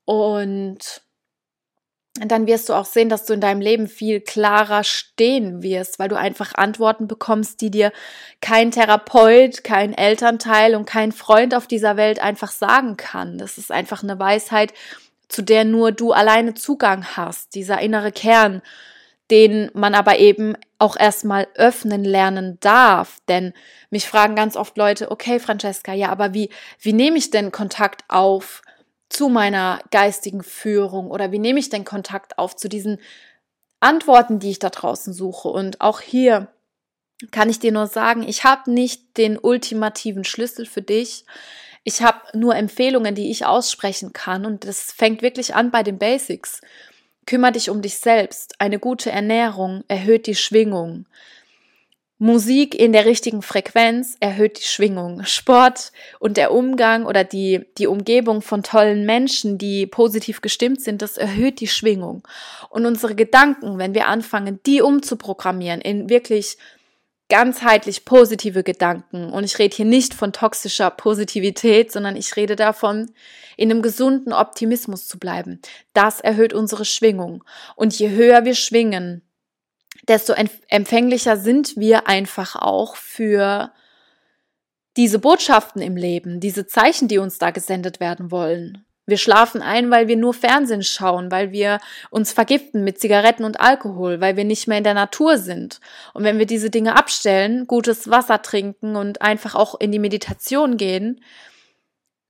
Und 0.05 1.03
dann 2.15 2.47
wirst 2.47 2.69
du 2.69 2.75
auch 2.75 2.85
sehen, 2.85 3.09
dass 3.09 3.25
du 3.25 3.33
in 3.33 3.41
deinem 3.41 3.61
Leben 3.61 3.89
viel 3.89 4.21
klarer 4.21 4.85
stehen 4.85 5.63
wirst, 5.63 5.99
weil 5.99 6.09
du 6.09 6.17
einfach 6.17 6.55
Antworten 6.55 7.09
bekommst, 7.09 7.61
die 7.61 7.73
dir 7.73 7.93
kein 8.41 8.71
Therapeut, 8.71 9.65
kein 9.65 9.93
Elternteil 9.93 10.77
und 10.77 10.85
kein 10.85 11.11
Freund 11.11 11.55
auf 11.55 11.67
dieser 11.67 11.97
Welt 11.97 12.21
einfach 12.21 12.53
sagen 12.53 12.97
kann. 12.97 13.39
Das 13.39 13.59
ist 13.59 13.73
einfach 13.73 14.05
eine 14.05 14.19
Weisheit 14.19 14.73
zu 15.29 15.43
der 15.43 15.65
nur 15.65 15.91
du 15.91 16.13
alleine 16.13 16.55
Zugang 16.55 17.05
hast, 17.17 17.57
dieser 17.57 17.81
innere 17.81 18.13
Kern, 18.13 18.63
den 19.31 19.71
man 19.75 19.95
aber 19.95 20.19
eben 20.19 20.55
auch 20.79 20.97
erstmal 20.97 21.49
öffnen 21.55 22.05
lernen 22.05 22.59
darf. 22.61 23.19
Denn 23.29 23.53
mich 23.91 24.07
fragen 24.07 24.37
ganz 24.37 24.57
oft 24.57 24.77
Leute, 24.77 25.11
okay, 25.11 25.41
Francesca, 25.41 25.93
ja, 25.93 26.11
aber 26.11 26.35
wie, 26.35 26.51
wie 26.79 26.93
nehme 26.93 27.17
ich 27.17 27.31
denn 27.31 27.51
Kontakt 27.51 28.05
auf 28.09 28.63
zu 29.15 29.29
meiner 29.29 29.81
geistigen 29.91 30.43
Führung 30.43 31.11
oder 31.11 31.31
wie 31.31 31.39
nehme 31.39 31.61
ich 31.61 31.69
denn 31.69 31.85
Kontakt 31.85 32.37
auf 32.37 32.57
zu 32.57 32.69
diesen 32.69 32.99
Antworten, 33.79 34.41
die 34.41 34.51
ich 34.51 34.59
da 34.59 34.71
draußen 34.71 35.13
suche? 35.13 35.49
Und 35.49 35.81
auch 35.81 36.01
hier 36.01 36.49
kann 37.31 37.49
ich 37.49 37.61
dir 37.61 37.71
nur 37.71 37.87
sagen, 37.87 38.25
ich 38.27 38.43
habe 38.43 38.73
nicht 38.73 39.17
den 39.17 39.39
ultimativen 39.39 40.25
Schlüssel 40.25 40.67
für 40.67 40.83
dich. 40.83 41.27
Ich 41.85 42.03
habe 42.03 42.21
nur 42.37 42.57
Empfehlungen, 42.57 43.15
die 43.15 43.31
ich 43.31 43.47
aussprechen 43.47 44.13
kann 44.13 44.45
und 44.45 44.67
das 44.67 44.91
fängt 44.91 45.23
wirklich 45.23 45.55
an 45.55 45.71
bei 45.71 45.85
den 45.85 45.99
Basics. 45.99 46.61
Kümmer 47.25 47.53
dich 47.53 47.71
um 47.71 47.83
dich 47.83 47.99
selbst. 47.99 48.55
Eine 48.59 48.81
gute 48.81 49.13
Ernährung 49.13 49.85
erhöht 49.87 50.27
die 50.27 50.35
Schwingung. 50.35 51.07
Musik 52.19 52.77
in 52.77 52.93
der 52.93 53.07
richtigen 53.07 53.43
Frequenz 53.43 54.17
erhöht 54.21 54.59
die 54.59 54.69
Schwingung. 54.69 55.25
Sport 55.25 55.91
und 56.21 56.37
der 56.37 56.53
Umgang 56.53 57.07
oder 57.07 57.25
die, 57.25 57.67
die 57.77 57.89
Umgebung 57.89 58.41
von 58.41 58.63
tollen 58.63 59.05
Menschen, 59.05 59.59
die 59.59 59.87
positiv 59.87 60.41
gestimmt 60.41 60.81
sind, 60.81 61.03
das 61.03 61.17
erhöht 61.17 61.59
die 61.59 61.67
Schwingung. 61.67 62.27
Und 62.71 62.87
unsere 62.87 63.17
Gedanken, 63.17 63.79
wenn 63.79 63.95
wir 63.95 64.07
anfangen, 64.07 64.61
die 64.65 64.81
umzuprogrammieren 64.81 65.81
in 65.81 66.09
wirklich 66.09 66.57
ganzheitlich 67.29 68.05
positive 68.05 68.63
Gedanken. 68.63 69.31
Und 69.31 69.45
ich 69.45 69.59
rede 69.59 69.75
hier 69.75 69.85
nicht 69.85 70.15
von 70.15 70.33
toxischer 70.33 70.91
Positivität, 70.91 71.91
sondern 71.91 72.17
ich 72.17 72.37
rede 72.37 72.55
davon, 72.55 73.11
in 73.57 73.71
einem 73.71 73.83
gesunden 73.83 74.33
Optimismus 74.33 75.09
zu 75.09 75.19
bleiben. 75.19 75.61
Das 75.95 76.21
erhöht 76.21 76.53
unsere 76.53 76.85
Schwingung. 76.85 77.43
Und 77.77 77.99
je 77.99 78.11
höher 78.11 78.45
wir 78.45 78.55
schwingen, 78.55 79.23
desto 80.09 80.35
empfänglicher 80.69 81.37
sind 81.37 81.77
wir 81.77 82.09
einfach 82.09 82.57
auch 82.57 82.97
für 82.97 83.73
diese 84.97 85.19
Botschaften 85.19 85.83
im 85.83 85.97
Leben, 85.97 86.41
diese 86.41 86.67
Zeichen, 86.67 87.09
die 87.09 87.19
uns 87.19 87.39
da 87.39 87.51
gesendet 87.51 88.01
werden 88.01 88.31
wollen. 88.31 88.85
Wir 89.07 89.19
schlafen 89.19 89.61
ein, 89.61 89.91
weil 89.91 90.09
wir 90.09 90.17
nur 90.17 90.33
Fernsehen 90.33 90.83
schauen, 90.83 91.31
weil 91.31 91.53
wir 91.53 91.79
uns 92.11 92.33
vergiften 92.33 92.85
mit 92.85 92.99
Zigaretten 92.99 93.45
und 93.45 93.61
Alkohol, 93.61 94.21
weil 94.21 94.37
wir 94.37 94.45
nicht 94.45 94.67
mehr 94.67 94.79
in 94.79 94.85
der 94.85 94.95
Natur 94.95 95.37
sind. 95.37 95.81
Und 96.15 96.25
wenn 96.25 96.39
wir 96.39 96.47
diese 96.47 96.71
Dinge 96.71 96.97
abstellen, 96.97 97.67
gutes 97.67 98.09
Wasser 98.09 98.41
trinken 98.41 98.97
und 98.97 99.21
einfach 99.21 99.55
auch 99.55 99.79
in 99.79 99.93
die 99.93 99.99
Meditation 99.99 100.79
gehen 100.79 101.21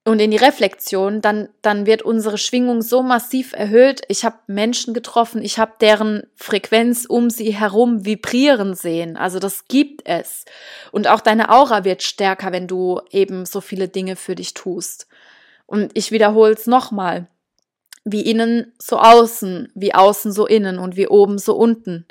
und 0.06 0.20
in 0.20 0.30
die 0.30 0.36
Reflexion, 0.36 1.22
dann, 1.22 1.48
dann 1.62 1.86
wird 1.86 2.02
unsere 2.02 2.36
Schwingung 2.36 2.82
so 2.82 3.02
massiv 3.02 3.54
erhöht. 3.54 4.02
Ich 4.08 4.26
habe 4.26 4.36
Menschen 4.46 4.92
getroffen, 4.92 5.42
ich 5.42 5.58
habe 5.58 5.72
deren 5.80 6.24
Frequenz 6.34 7.06
um 7.06 7.30
sie 7.30 7.54
herum 7.54 8.04
vibrieren 8.04 8.74
sehen. 8.74 9.16
Also 9.16 9.38
das 9.38 9.66
gibt 9.66 10.06
es. 10.06 10.44
Und 10.92 11.08
auch 11.08 11.20
deine 11.20 11.48
Aura 11.48 11.84
wird 11.84 12.02
stärker, 12.02 12.52
wenn 12.52 12.66
du 12.66 13.00
eben 13.10 13.46
so 13.46 13.62
viele 13.62 13.88
Dinge 13.88 14.16
für 14.16 14.34
dich 14.34 14.52
tust. 14.52 15.06
Und 15.64 15.92
ich 15.94 16.12
wiederhole 16.12 16.52
es 16.52 16.66
nochmal. 16.66 17.26
Wie 18.04 18.30
innen 18.30 18.74
so 18.78 18.98
außen, 18.98 19.72
wie 19.74 19.94
außen 19.94 20.32
so 20.32 20.46
innen 20.46 20.78
und 20.78 20.96
wie 20.96 21.08
oben 21.08 21.38
so 21.38 21.56
unten. 21.56 22.06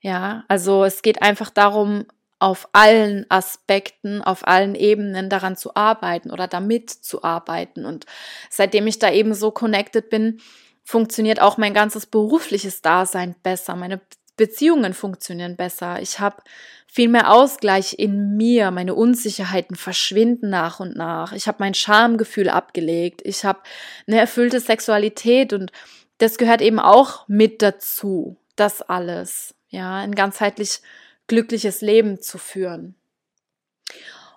Ja, 0.00 0.44
also 0.48 0.82
es 0.82 1.02
geht 1.02 1.22
einfach 1.22 1.50
darum, 1.50 2.06
auf 2.38 2.68
allen 2.72 3.26
Aspekten, 3.30 4.22
auf 4.22 4.46
allen 4.46 4.74
Ebenen 4.74 5.28
daran 5.28 5.56
zu 5.56 5.74
arbeiten 5.74 6.30
oder 6.30 6.46
damit 6.46 6.90
zu 6.90 7.24
arbeiten. 7.24 7.84
Und 7.84 8.06
seitdem 8.48 8.86
ich 8.86 8.98
da 8.98 9.10
eben 9.10 9.34
so 9.34 9.50
connected 9.50 10.08
bin, 10.10 10.40
funktioniert 10.84 11.40
auch 11.40 11.58
mein 11.58 11.74
ganzes 11.74 12.06
berufliches 12.06 12.80
Dasein 12.80 13.34
besser. 13.42 13.76
Meine 13.76 14.00
Beziehungen 14.36 14.94
funktionieren 14.94 15.56
besser. 15.56 16.00
Ich 16.00 16.20
habe 16.20 16.42
viel 16.86 17.08
mehr 17.08 17.30
Ausgleich 17.30 17.98
in 17.98 18.36
mir. 18.36 18.70
Meine 18.70 18.94
Unsicherheiten 18.94 19.76
verschwinden 19.76 20.48
nach 20.48 20.80
und 20.80 20.96
nach. 20.96 21.32
Ich 21.32 21.48
habe 21.48 21.58
mein 21.60 21.74
Schamgefühl 21.74 22.48
abgelegt. 22.48 23.20
Ich 23.24 23.44
habe 23.44 23.60
eine 24.06 24.18
erfüllte 24.18 24.60
Sexualität 24.60 25.52
und 25.52 25.72
das 26.18 26.38
gehört 26.38 26.62
eben 26.62 26.78
auch 26.78 27.28
mit 27.28 27.62
dazu. 27.62 28.38
Das 28.56 28.80
alles. 28.80 29.54
Ja, 29.68 29.96
ein 29.96 30.14
ganzheitlich 30.14 30.80
glückliches 31.28 31.80
Leben 31.80 32.20
zu 32.20 32.38
führen. 32.38 32.96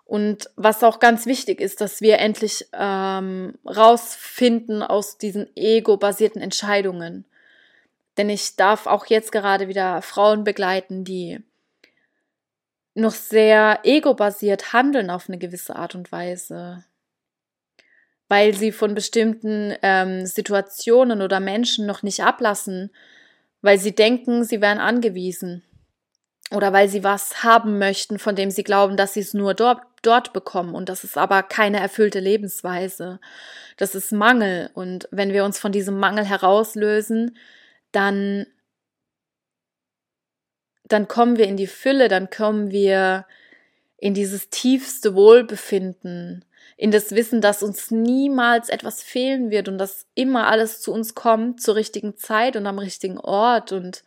Und 0.06 0.50
was 0.58 0.84
auch 0.84 1.00
ganz 1.00 1.26
wichtig 1.26 1.62
ist, 1.62 1.80
dass 1.80 2.02
wir 2.02 2.20
endlich 2.20 2.68
ähm, 2.74 3.54
rausfinden 3.66 4.84
aus 4.84 5.18
diesen 5.18 5.48
ego-basierten 5.56 6.42
Entscheidungen. 6.42 7.26
Denn 8.18 8.30
ich 8.30 8.58
darf 8.58 8.88
auch 8.88 9.06
jetzt 9.06 9.32
gerade 9.32 9.70
wieder 9.70 10.02
Frauen 10.02 10.44
begleiten, 10.44 11.06
die 11.06 11.39
noch 12.94 13.14
sehr 13.14 13.80
ego-basiert 13.84 14.74
handeln 14.74 15.10
auf 15.10 15.30
eine 15.30 15.38
gewisse 15.38 15.78
Art 15.78 15.96
und 15.96 16.12
Weise. 16.12 16.84
Weil 18.28 18.54
sie 18.54 18.74
von 18.74 18.94
bestimmten 18.94 19.74
ähm, 19.82 20.26
Situationen 20.26 21.22
oder 21.22 21.39
Menschen 21.39 21.86
noch 21.86 22.04
nicht 22.04 22.22
ablassen, 22.22 22.92
weil 23.62 23.78
sie 23.78 23.96
denken, 23.96 24.44
sie 24.44 24.60
wären 24.60 24.80
angewiesen. 24.80 25.64
Oder 26.54 26.74
weil 26.74 26.89
sie 26.89 27.04
was 27.04 27.43
haben 27.43 27.78
möchten, 27.78 28.20
von 28.20 28.36
dem 28.36 28.52
sie 28.52 28.64
glauben, 28.64 28.97
dass 28.97 29.14
sie 29.14 29.22
es 29.22 29.34
nur 29.34 29.54
dort, 29.54 29.82
dort 30.02 30.34
bekommen. 30.34 30.76
Und 30.76 30.89
das 30.89 31.04
ist 31.04 31.18
aber 31.18 31.43
keine 31.43 31.80
erfüllte 31.80 32.20
Lebensweise. 32.20 33.20
Das 33.78 33.95
ist 33.95 34.12
Mangel. 34.12 34.70
Und 34.74 35.08
wenn 35.12 35.32
wir 35.32 35.45
uns 35.45 35.60
von 35.60 35.72
diesem 35.72 35.97
Mangel 35.97 36.26
herauslösen, 36.26 37.38
dann, 37.93 38.45
dann 40.84 41.08
kommen 41.08 41.38
wir 41.38 41.45
in 41.45 41.58
die 41.58 41.68
Fülle, 41.68 42.10
dann 42.10 42.30
kommen 42.30 42.72
wir 42.72 43.26
in 43.97 44.14
dieses 44.14 44.49
tiefste 44.49 45.16
Wohlbefinden, 45.16 46.43
in 46.76 46.91
das 46.91 47.12
Wissen, 47.12 47.39
dass 47.39 47.64
uns 47.64 47.91
niemals 47.91 48.68
etwas 48.70 49.04
fehlen 49.04 49.52
wird 49.52 49.70
und 49.70 49.78
dass 49.78 50.08
immer 50.16 50.47
alles 50.47 50.82
zu 50.82 50.91
uns 50.91 51.16
kommt 51.16 51.62
zur 51.62 51.76
richtigen 51.76 52.18
Zeit 52.18 52.56
und 52.56 52.66
am 52.66 52.80
richtigen 52.80 53.20
Ort 53.20 53.72
und 53.72 54.04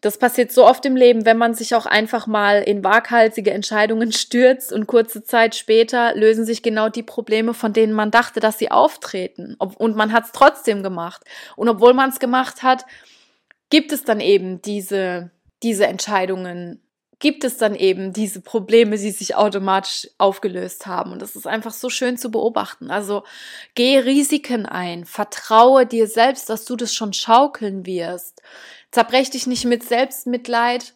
das 0.00 0.16
passiert 0.18 0.50
so 0.50 0.66
oft 0.66 0.84
im 0.86 0.96
Leben, 0.96 1.26
wenn 1.26 1.36
man 1.36 1.54
sich 1.54 1.74
auch 1.74 1.86
einfach 1.86 2.26
mal 2.26 2.62
in 2.62 2.82
waghalsige 2.82 3.50
Entscheidungen 3.50 4.12
stürzt 4.12 4.72
und 4.72 4.86
kurze 4.86 5.22
Zeit 5.22 5.54
später 5.54 6.14
lösen 6.14 6.44
sich 6.44 6.62
genau 6.62 6.88
die 6.88 7.02
Probleme, 7.02 7.54
von 7.54 7.72
denen 7.72 7.92
man 7.92 8.10
dachte, 8.10 8.40
dass 8.40 8.58
sie 8.58 8.70
auftreten. 8.70 9.56
Und 9.56 9.96
man 9.96 10.12
hat 10.12 10.24
es 10.26 10.32
trotzdem 10.32 10.82
gemacht. 10.82 11.22
Und 11.56 11.68
obwohl 11.68 11.94
man 11.94 12.10
es 12.10 12.18
gemacht 12.18 12.62
hat, 12.62 12.86
gibt 13.68 13.92
es 13.92 14.04
dann 14.04 14.20
eben 14.20 14.62
diese, 14.62 15.30
diese 15.62 15.86
Entscheidungen, 15.86 16.80
gibt 17.20 17.44
es 17.44 17.58
dann 17.58 17.74
eben 17.74 18.14
diese 18.14 18.40
Probleme, 18.40 18.96
die 18.96 19.10
sich 19.10 19.36
automatisch 19.36 20.08
aufgelöst 20.16 20.86
haben. 20.86 21.12
Und 21.12 21.20
das 21.20 21.36
ist 21.36 21.46
einfach 21.46 21.72
so 21.72 21.90
schön 21.90 22.16
zu 22.16 22.30
beobachten. 22.30 22.90
Also 22.90 23.24
geh 23.74 23.98
Risiken 23.98 24.64
ein, 24.64 25.04
vertraue 25.04 25.84
dir 25.86 26.08
selbst, 26.08 26.48
dass 26.48 26.64
du 26.64 26.76
das 26.76 26.94
schon 26.94 27.12
schaukeln 27.12 27.84
wirst. 27.84 28.42
Zerbrech 28.90 29.30
dich 29.30 29.46
nicht 29.46 29.64
mit 29.64 29.82
Selbstmitleid 29.82 30.94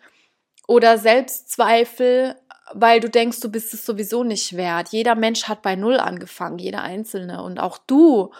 oder 0.66 0.98
Selbstzweifel, 0.98 2.36
weil 2.72 3.00
du 3.00 3.10
denkst, 3.10 3.40
du 3.40 3.50
bist 3.50 3.74
es 3.74 3.84
sowieso 3.84 4.24
nicht 4.24 4.56
wert. 4.56 4.88
Jeder 4.88 5.14
Mensch 5.14 5.44
hat 5.44 5.62
bei 5.62 5.76
Null 5.76 5.98
angefangen, 5.98 6.58
jeder 6.58 6.82
Einzelne 6.82 7.42
und 7.42 7.60
auch 7.60 7.78
du. 7.78 8.32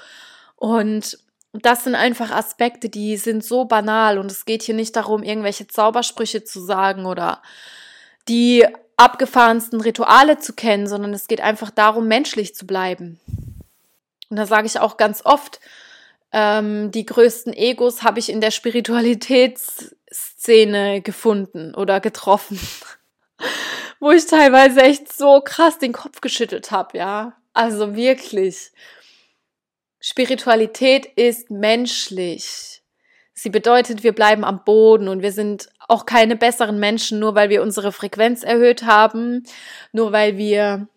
Und 0.56 1.18
das 1.52 1.84
sind 1.84 1.94
einfach 1.94 2.30
Aspekte, 2.30 2.88
die 2.88 3.16
sind 3.16 3.44
so 3.44 3.64
banal 3.64 4.18
und 4.18 4.30
es 4.30 4.44
geht 4.44 4.62
hier 4.62 4.74
nicht 4.74 4.96
darum, 4.96 5.22
irgendwelche 5.22 5.68
Zaubersprüche 5.68 6.42
zu 6.42 6.60
sagen 6.60 7.06
oder 7.06 7.42
die 8.28 8.66
abgefahrensten 8.96 9.80
Rituale 9.80 10.38
zu 10.38 10.52
kennen, 10.52 10.86
sondern 10.86 11.14
es 11.14 11.28
geht 11.28 11.40
einfach 11.40 11.70
darum, 11.70 12.08
menschlich 12.08 12.54
zu 12.54 12.66
bleiben. 12.66 13.20
Und 14.30 14.36
da 14.36 14.46
sage 14.46 14.66
ich 14.66 14.80
auch 14.80 14.96
ganz 14.96 15.24
oft, 15.24 15.60
ähm, 16.34 16.90
die 16.90 17.06
größten 17.06 17.52
Egos 17.52 18.02
habe 18.02 18.18
ich 18.18 18.28
in 18.28 18.40
der 18.40 18.50
Spiritualitätsszene 18.50 21.00
gefunden 21.00 21.76
oder 21.76 22.00
getroffen. 22.00 22.58
Wo 24.00 24.10
ich 24.10 24.26
teilweise 24.26 24.82
echt 24.82 25.12
so 25.12 25.40
krass 25.42 25.78
den 25.78 25.92
Kopf 25.92 26.20
geschüttelt 26.20 26.72
habe, 26.72 26.98
ja. 26.98 27.36
Also 27.52 27.94
wirklich. 27.94 28.72
Spiritualität 30.00 31.06
ist 31.06 31.52
menschlich. 31.52 32.82
Sie 33.32 33.50
bedeutet, 33.50 34.02
wir 34.02 34.12
bleiben 34.12 34.44
am 34.44 34.64
Boden 34.64 35.06
und 35.06 35.22
wir 35.22 35.30
sind 35.30 35.68
auch 35.86 36.04
keine 36.04 36.34
besseren 36.34 36.80
Menschen, 36.80 37.20
nur 37.20 37.36
weil 37.36 37.48
wir 37.48 37.62
unsere 37.62 37.92
Frequenz 37.92 38.42
erhöht 38.42 38.82
haben, 38.82 39.44
nur 39.92 40.10
weil 40.10 40.36
wir 40.36 40.88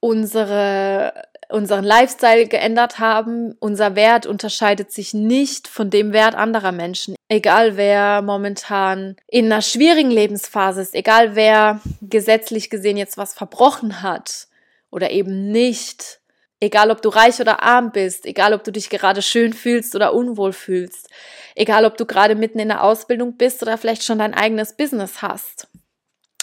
unsere 0.00 1.12
unseren 1.52 1.84
Lifestyle 1.84 2.46
geändert 2.46 2.98
haben. 2.98 3.54
Unser 3.60 3.96
Wert 3.96 4.26
unterscheidet 4.26 4.92
sich 4.92 5.14
nicht 5.14 5.68
von 5.68 5.90
dem 5.90 6.12
Wert 6.12 6.34
anderer 6.34 6.72
Menschen. 6.72 7.14
Egal 7.28 7.76
wer 7.76 8.22
momentan 8.22 9.16
in 9.26 9.46
einer 9.46 9.62
schwierigen 9.62 10.10
Lebensphase 10.10 10.82
ist, 10.82 10.94
egal 10.94 11.36
wer 11.36 11.80
gesetzlich 12.00 12.70
gesehen 12.70 12.96
jetzt 12.96 13.18
was 13.18 13.34
verbrochen 13.34 14.02
hat 14.02 14.48
oder 14.90 15.10
eben 15.10 15.50
nicht, 15.50 16.20
Egal, 16.62 16.90
ob 16.90 17.00
du 17.00 17.08
reich 17.08 17.40
oder 17.40 17.62
arm 17.62 17.90
bist, 17.90 18.26
egal, 18.26 18.52
ob 18.52 18.62
du 18.64 18.70
dich 18.70 18.90
gerade 18.90 19.22
schön 19.22 19.54
fühlst 19.54 19.94
oder 19.96 20.12
unwohl 20.12 20.52
fühlst, 20.52 21.08
egal, 21.54 21.86
ob 21.86 21.96
du 21.96 22.04
gerade 22.04 22.34
mitten 22.34 22.58
in 22.58 22.68
der 22.68 22.84
Ausbildung 22.84 23.38
bist 23.38 23.62
oder 23.62 23.78
vielleicht 23.78 24.04
schon 24.04 24.18
dein 24.18 24.34
eigenes 24.34 24.76
Business 24.76 25.22
hast, 25.22 25.68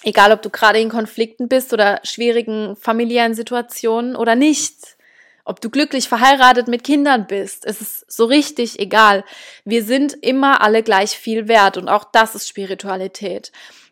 egal, 0.04 0.32
ob 0.32 0.42
du 0.42 0.50
gerade 0.50 0.80
in 0.80 0.90
Konflikten 0.90 1.48
bist 1.48 1.72
oder 1.72 2.00
schwierigen 2.04 2.76
familiären 2.76 3.36
Situationen 3.36 4.16
oder 4.16 4.36
nicht, 4.36 4.97
ob 5.48 5.62
du 5.62 5.70
glücklich 5.70 6.10
verheiratet 6.10 6.68
mit 6.68 6.84
Kindern 6.84 7.26
bist, 7.28 7.66
es 7.66 7.82
ist 7.82 8.12
so 8.12 8.26
richtig 8.26 8.80
egal. 8.80 9.24
Wir 9.64 9.84
sind 9.84 10.14
immer 10.14 10.62
alle 10.62 10.84
gleich 10.84 11.12
viel 11.12 11.48
wert 11.48 11.78
und 11.78 11.88
auch 11.88 12.04
das 12.04 12.36
ist 12.36 12.48
Spiritualität, 12.48 13.52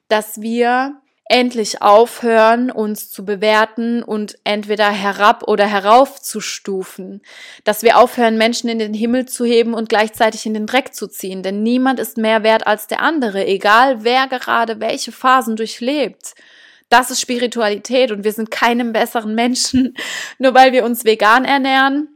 dass 0.09 0.41
wir 0.41 1.01
endlich 1.27 1.81
aufhören, 1.81 2.69
uns 2.69 3.09
zu 3.09 3.25
bewerten 3.25 4.03
und 4.03 4.37
entweder 4.43 4.89
herab 4.91 5.47
oder 5.47 5.65
heraufzustufen, 5.65 7.21
dass 7.63 7.81
wir 7.81 7.97
aufhören, 7.97 8.37
Menschen 8.37 8.69
in 8.69 8.77
den 8.77 8.93
Himmel 8.93 9.25
zu 9.25 9.43
heben 9.43 9.73
und 9.73 9.89
gleichzeitig 9.89 10.45
in 10.45 10.53
den 10.53 10.67
Dreck 10.67 10.93
zu 10.93 11.07
ziehen, 11.07 11.41
denn 11.41 11.63
niemand 11.63 11.99
ist 11.99 12.17
mehr 12.17 12.43
wert 12.43 12.67
als 12.67 12.85
der 12.87 13.01
andere, 13.01 13.47
egal 13.47 14.03
wer 14.03 14.27
gerade 14.27 14.79
welche 14.79 15.11
Phasen 15.11 15.55
durchlebt. 15.55 16.35
Das 16.95 17.11
ist 17.11 17.19
Spiritualität 17.19 18.13
und 18.13 18.23
wir 18.23 18.31
sind 18.31 18.51
keinem 18.51 18.93
besseren 18.93 19.35
Menschen, 19.35 19.97
nur 20.39 20.53
weil 20.53 20.71
wir 20.71 20.85
uns 20.85 21.03
vegan 21.03 21.43
ernähren 21.43 22.07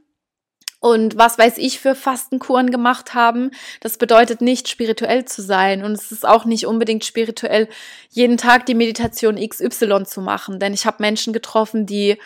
und 0.79 1.17
was 1.17 1.37
weiß 1.37 1.57
ich 1.57 1.81
für 1.81 1.95
Fastenkuren 1.95 2.71
gemacht 2.71 3.13
haben. 3.13 3.51
Das 3.81 3.97
bedeutet 3.97 4.39
nicht 4.39 4.69
spirituell 4.69 5.25
zu 5.25 5.41
sein 5.41 5.83
und 5.83 5.91
es 5.91 6.13
ist 6.13 6.25
auch 6.25 6.45
nicht 6.45 6.65
unbedingt 6.65 7.03
spirituell, 7.03 7.67
jeden 8.09 8.37
Tag 8.37 8.67
die 8.67 8.73
Meditation 8.73 9.35
XY 9.35 10.05
zu 10.05 10.21
machen, 10.21 10.59
denn 10.59 10.73
ich 10.73 10.85
habe 10.85 11.03
Menschen 11.03 11.33
getroffen, 11.33 11.85
die 11.85 12.17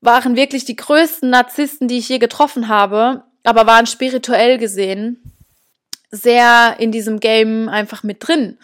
waren 0.00 0.34
wirklich 0.34 0.64
die 0.64 0.74
größten 0.74 1.30
Narzissten, 1.30 1.86
die 1.86 1.98
ich 1.98 2.08
je 2.08 2.18
getroffen 2.18 2.66
habe, 2.66 3.22
aber 3.44 3.64
waren 3.68 3.86
spirituell 3.86 4.58
gesehen 4.58 5.32
sehr 6.10 6.74
in 6.80 6.90
diesem 6.90 7.20
Game 7.20 7.68
einfach 7.68 8.02
mit 8.02 8.26
drin, 8.26 8.58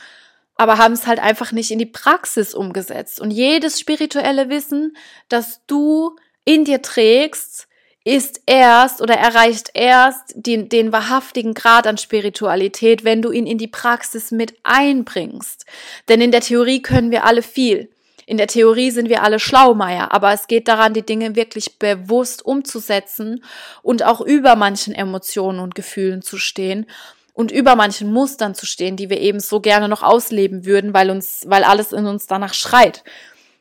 aber 0.56 0.78
haben 0.78 0.94
es 0.94 1.06
halt 1.06 1.18
einfach 1.18 1.52
nicht 1.52 1.70
in 1.70 1.78
die 1.78 1.86
Praxis 1.86 2.54
umgesetzt. 2.54 3.20
Und 3.20 3.30
jedes 3.30 3.80
spirituelle 3.80 4.48
Wissen, 4.48 4.96
das 5.28 5.60
du 5.66 6.16
in 6.44 6.64
dir 6.64 6.82
trägst, 6.82 7.68
ist 8.04 8.40
erst 8.46 9.00
oder 9.00 9.14
erreicht 9.14 9.70
erst 9.74 10.32
den, 10.34 10.68
den 10.68 10.92
wahrhaftigen 10.92 11.54
Grad 11.54 11.86
an 11.86 11.98
Spiritualität, 11.98 13.04
wenn 13.04 13.22
du 13.22 13.30
ihn 13.30 13.46
in 13.46 13.58
die 13.58 13.68
Praxis 13.68 14.32
mit 14.32 14.54
einbringst. 14.64 15.66
Denn 16.08 16.20
in 16.20 16.32
der 16.32 16.40
Theorie 16.40 16.82
können 16.82 17.12
wir 17.12 17.24
alle 17.24 17.42
viel. 17.42 17.90
In 18.26 18.38
der 18.38 18.46
Theorie 18.46 18.90
sind 18.90 19.08
wir 19.08 19.22
alle 19.22 19.38
Schlaumeier, 19.38 20.12
aber 20.12 20.32
es 20.32 20.46
geht 20.46 20.68
daran, 20.68 20.94
die 20.94 21.04
Dinge 21.04 21.36
wirklich 21.36 21.78
bewusst 21.78 22.44
umzusetzen 22.44 23.44
und 23.82 24.04
auch 24.04 24.20
über 24.20 24.56
manchen 24.56 24.94
Emotionen 24.94 25.58
und 25.58 25.74
Gefühlen 25.74 26.22
zu 26.22 26.38
stehen 26.38 26.86
und 27.32 27.50
über 27.50 27.76
manchen 27.76 28.12
Mustern 28.12 28.54
zu 28.54 28.66
stehen, 28.66 28.96
die 28.96 29.10
wir 29.10 29.20
eben 29.20 29.40
so 29.40 29.60
gerne 29.60 29.88
noch 29.88 30.02
ausleben 30.02 30.66
würden, 30.66 30.92
weil 30.92 31.10
uns, 31.10 31.44
weil 31.46 31.64
alles 31.64 31.92
in 31.92 32.06
uns 32.06 32.26
danach 32.26 32.54
schreit. 32.54 33.04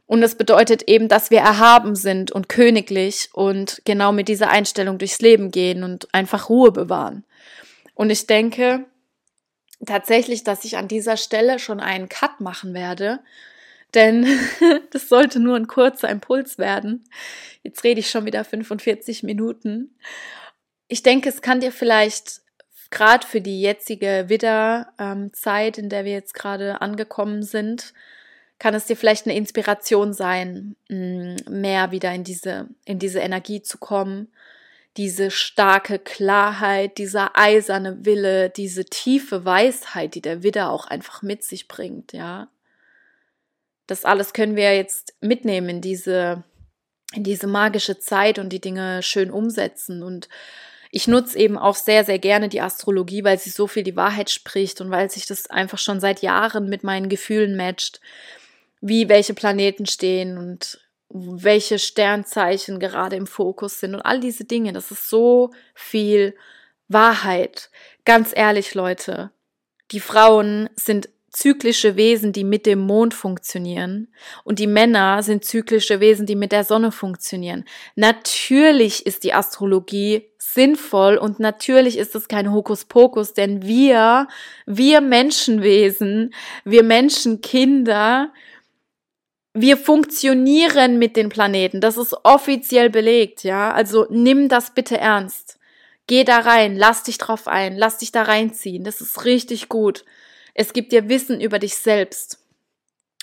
Und 0.05 0.23
es 0.23 0.35
bedeutet 0.35 0.83
eben, 0.89 1.07
dass 1.07 1.31
wir 1.31 1.39
erhaben 1.39 1.95
sind 1.95 2.33
und 2.33 2.49
königlich 2.49 3.29
und 3.31 3.81
genau 3.85 4.11
mit 4.11 4.27
dieser 4.27 4.49
Einstellung 4.49 4.97
durchs 4.97 5.21
Leben 5.21 5.51
gehen 5.51 5.83
und 5.83 6.13
einfach 6.13 6.49
Ruhe 6.49 6.71
bewahren. 6.71 7.23
Und 7.95 8.09
ich 8.09 8.27
denke 8.27 8.85
tatsächlich, 9.85 10.43
dass 10.43 10.65
ich 10.65 10.75
an 10.75 10.89
dieser 10.89 11.15
Stelle 11.15 11.59
schon 11.59 11.79
einen 11.79 12.09
Cut 12.09 12.41
machen 12.41 12.73
werde, 12.73 13.19
denn 13.93 14.27
das 14.91 15.07
sollte 15.07 15.39
nur 15.39 15.55
ein 15.55 15.67
kurzer 15.67 16.09
Impuls 16.09 16.57
werden. 16.57 17.05
Jetzt 17.63 17.85
rede 17.85 18.01
ich 18.01 18.09
schon 18.09 18.25
wieder 18.25 18.43
45 18.43 19.23
Minuten. 19.23 19.95
Ich 20.89 21.03
denke, 21.03 21.29
es 21.29 21.41
kann 21.41 21.61
dir 21.61 21.71
vielleicht 21.71 22.41
gerade 22.91 23.25
für 23.25 23.41
die 23.41 23.61
jetzige 23.61 24.25
Widderzeit, 24.27 25.77
ähm, 25.77 25.83
in 25.83 25.89
der 25.89 26.05
wir 26.05 26.11
jetzt 26.11 26.33
gerade 26.33 26.81
angekommen 26.81 27.41
sind, 27.41 27.93
kann 28.59 28.75
es 28.75 28.85
dir 28.85 28.95
vielleicht 28.95 29.25
eine 29.25 29.35
Inspiration 29.35 30.13
sein, 30.13 30.75
mm, 30.89 31.35
mehr 31.49 31.91
wieder 31.91 32.13
in 32.13 32.23
diese, 32.23 32.67
in 32.85 32.99
diese 32.99 33.19
Energie 33.19 33.63
zu 33.63 33.79
kommen, 33.79 34.31
diese 34.97 35.31
starke 35.31 35.97
Klarheit, 35.97 36.97
dieser 36.97 37.37
eiserne 37.37 38.05
Wille, 38.05 38.49
diese 38.49 38.85
tiefe 38.85 39.45
Weisheit, 39.45 40.13
die 40.13 40.21
der 40.21 40.43
Widder 40.43 40.69
auch 40.69 40.85
einfach 40.85 41.21
mit 41.21 41.43
sich 41.43 41.67
bringt, 41.67 42.13
ja. 42.13 42.49
Das 43.87 44.05
alles 44.05 44.33
können 44.33 44.55
wir 44.55 44.75
jetzt 44.75 45.15
mitnehmen 45.21 45.69
in 45.69 45.81
diese, 45.81 46.43
in 47.13 47.23
diese 47.23 47.47
magische 47.47 47.99
Zeit 47.99 48.37
und 48.37 48.49
die 48.49 48.61
Dinge 48.61 49.01
schön 49.01 49.31
umsetzen 49.31 50.03
und 50.03 50.29
ich 50.91 51.07
nutze 51.07 51.39
eben 51.39 51.57
auch 51.57 51.75
sehr, 51.75 52.03
sehr 52.03 52.19
gerne 52.19 52.49
die 52.49 52.61
Astrologie, 52.61 53.23
weil 53.23 53.39
sie 53.39 53.49
so 53.49 53.67
viel 53.67 53.83
die 53.83 53.95
Wahrheit 53.95 54.29
spricht 54.29 54.81
und 54.81 54.91
weil 54.91 55.09
sich 55.09 55.25
das 55.25 55.49
einfach 55.49 55.77
schon 55.77 55.99
seit 55.99 56.21
Jahren 56.21 56.69
mit 56.69 56.83
meinen 56.83 57.09
Gefühlen 57.09 57.55
matcht 57.55 58.01
wie 58.81 59.07
welche 59.07 59.33
Planeten 59.33 59.85
stehen 59.85 60.37
und 60.37 60.79
welche 61.09 61.77
Sternzeichen 61.77 62.79
gerade 62.79 63.15
im 63.15 63.27
Fokus 63.27 63.79
sind 63.79 63.93
und 63.93 64.01
all 64.01 64.19
diese 64.19 64.45
Dinge. 64.45 64.73
Das 64.73 64.91
ist 64.91 65.09
so 65.09 65.51
viel 65.75 66.35
Wahrheit. 66.87 67.69
Ganz 68.05 68.31
ehrlich, 68.35 68.73
Leute, 68.73 69.31
die 69.91 69.99
Frauen 69.99 70.69
sind 70.75 71.09
zyklische 71.29 71.95
Wesen, 71.95 72.33
die 72.33 72.43
mit 72.43 72.65
dem 72.65 72.79
Mond 72.79 73.13
funktionieren 73.13 74.09
und 74.43 74.59
die 74.59 74.67
Männer 74.67 75.23
sind 75.23 75.45
zyklische 75.45 75.99
Wesen, 76.01 76.25
die 76.25 76.35
mit 76.35 76.51
der 76.51 76.65
Sonne 76.65 76.91
funktionieren. 76.91 77.65
Natürlich 77.95 79.05
ist 79.05 79.23
die 79.23 79.33
Astrologie 79.33 80.30
sinnvoll 80.53 81.17
und 81.17 81.39
natürlich 81.39 81.97
ist 81.97 82.15
es 82.15 82.27
kein 82.27 82.51
Hokuspokus, 82.51 83.33
denn 83.33 83.63
wir, 83.63 84.27
wir 84.65 85.01
Menschenwesen, 85.01 86.33
wir 86.63 86.83
Menschenkinder, 86.83 88.31
wir 89.53 89.77
funktionieren 89.77 90.97
mit 90.97 91.17
den 91.17 91.29
Planeten. 91.29 91.81
Das 91.81 91.97
ist 91.97 92.15
offiziell 92.23 92.89
belegt, 92.89 93.43
ja. 93.43 93.71
Also 93.71 94.07
nimm 94.09 94.47
das 94.47 94.73
bitte 94.73 94.97
ernst. 94.97 95.59
Geh 96.07 96.23
da 96.23 96.39
rein, 96.39 96.75
lass 96.77 97.03
dich 97.03 97.17
drauf 97.17 97.47
ein, 97.47 97.77
lass 97.77 97.97
dich 97.97 98.11
da 98.11 98.23
reinziehen. 98.23 98.83
Das 98.83 99.01
ist 99.01 99.25
richtig 99.25 99.69
gut. 99.69 100.05
Es 100.53 100.73
gibt 100.73 100.91
dir 100.91 101.09
Wissen 101.09 101.41
über 101.41 101.59
dich 101.59 101.77
selbst. 101.77 102.39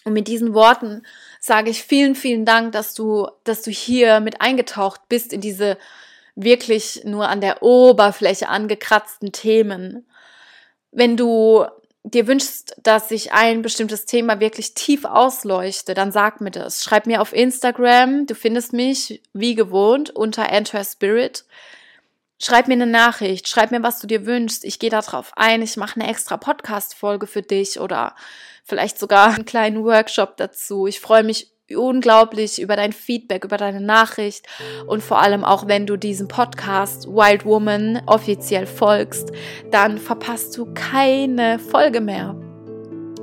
Und 0.05 0.13
mit 0.13 0.29
diesen 0.29 0.55
Worten 0.55 1.03
sage 1.41 1.71
ich 1.71 1.83
vielen, 1.83 2.15
vielen 2.15 2.45
Dank, 2.45 2.73
dass 2.73 2.95
du, 2.95 3.29
dass 3.45 3.63
du 3.63 3.71
hier 3.71 4.21
mit 4.21 4.41
eingetaucht 4.41 5.03
bist 5.09 5.33
in 5.33 5.41
diese 5.41 5.77
wirklich 6.39 7.03
nur 7.05 7.29
an 7.29 7.41
der 7.41 7.63
Oberfläche 7.63 8.49
angekratzten 8.49 9.33
Themen. 9.33 10.07
Wenn 10.93 11.17
du 11.17 11.67
dir 12.05 12.29
wünschst, 12.29 12.77
dass 12.83 13.11
ich 13.11 13.33
ein 13.33 13.61
bestimmtes 13.61 14.07
Thema 14.07 14.39
wirklich 14.39 14.75
tief 14.75 15.05
ausleuchte, 15.05 15.95
dann 15.95 16.13
sag 16.13 16.41
mir 16.41 16.53
das. 16.53 16.85
Schreib 16.85 17.07
mir 17.07 17.21
auf 17.21 17.33
Instagram, 17.33 18.27
du 18.27 18.35
findest 18.37 18.73
mich 18.73 19.21
wie 19.33 19.57
gewohnt 19.57 20.11
unter 20.11 20.49
Enter 20.49 20.85
Spirit. 20.85 21.45
Schreib 22.41 22.69
mir 22.69 22.75
eine 22.75 22.87
Nachricht, 22.87 23.49
schreib 23.49 23.73
mir, 23.73 23.83
was 23.83 23.99
du 23.99 24.07
dir 24.07 24.25
wünschst. 24.25 24.65
Ich 24.65 24.79
gehe 24.79 24.91
da 24.91 25.01
drauf 25.01 25.33
ein, 25.35 25.61
ich 25.61 25.77
mache 25.77 26.01
eine 26.01 26.09
extra 26.09 26.37
Podcast-Folge 26.37 27.27
für 27.27 27.43
dich 27.43 27.81
oder 27.81 28.15
vielleicht 28.63 28.97
sogar 29.01 29.35
einen 29.35 29.45
kleinen 29.45 29.85
Workshop 29.85 30.37
dazu. 30.37 30.87
Ich 30.87 31.01
freue 31.01 31.25
mich 31.25 31.51
unglaublich 31.77 32.61
über 32.61 32.77
dein 32.77 32.93
Feedback, 32.93 33.45
über 33.45 33.57
deine 33.57 33.81
Nachricht 33.81 34.47
und 34.87 35.03
vor 35.03 35.21
allem 35.21 35.45
auch, 35.45 35.67
wenn 35.67 35.87
du 35.87 35.97
diesem 35.97 36.29
Podcast 36.29 37.07
Wild 37.09 37.45
Woman 37.45 38.03
offiziell 38.07 38.67
folgst, 38.67 39.33
dann 39.71 39.99
verpasst 39.99 40.57
du 40.57 40.73
keine 40.75 41.59
Folge 41.59 42.01
mehr. 42.01 42.35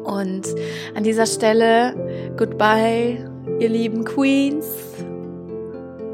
Und 0.03 0.43
an 0.95 1.03
dieser 1.03 1.25
Stelle, 1.25 2.33
goodbye, 2.37 3.29
ihr 3.59 3.69
lieben 3.69 4.03
Queens. 4.03 4.65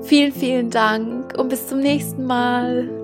Vielen, 0.03 0.32
vielen 0.32 0.69
Dank 0.69 1.38
und 1.38 1.49
bis 1.49 1.67
zum 1.67 1.79
nächsten 1.79 2.25
Mal. 2.25 3.00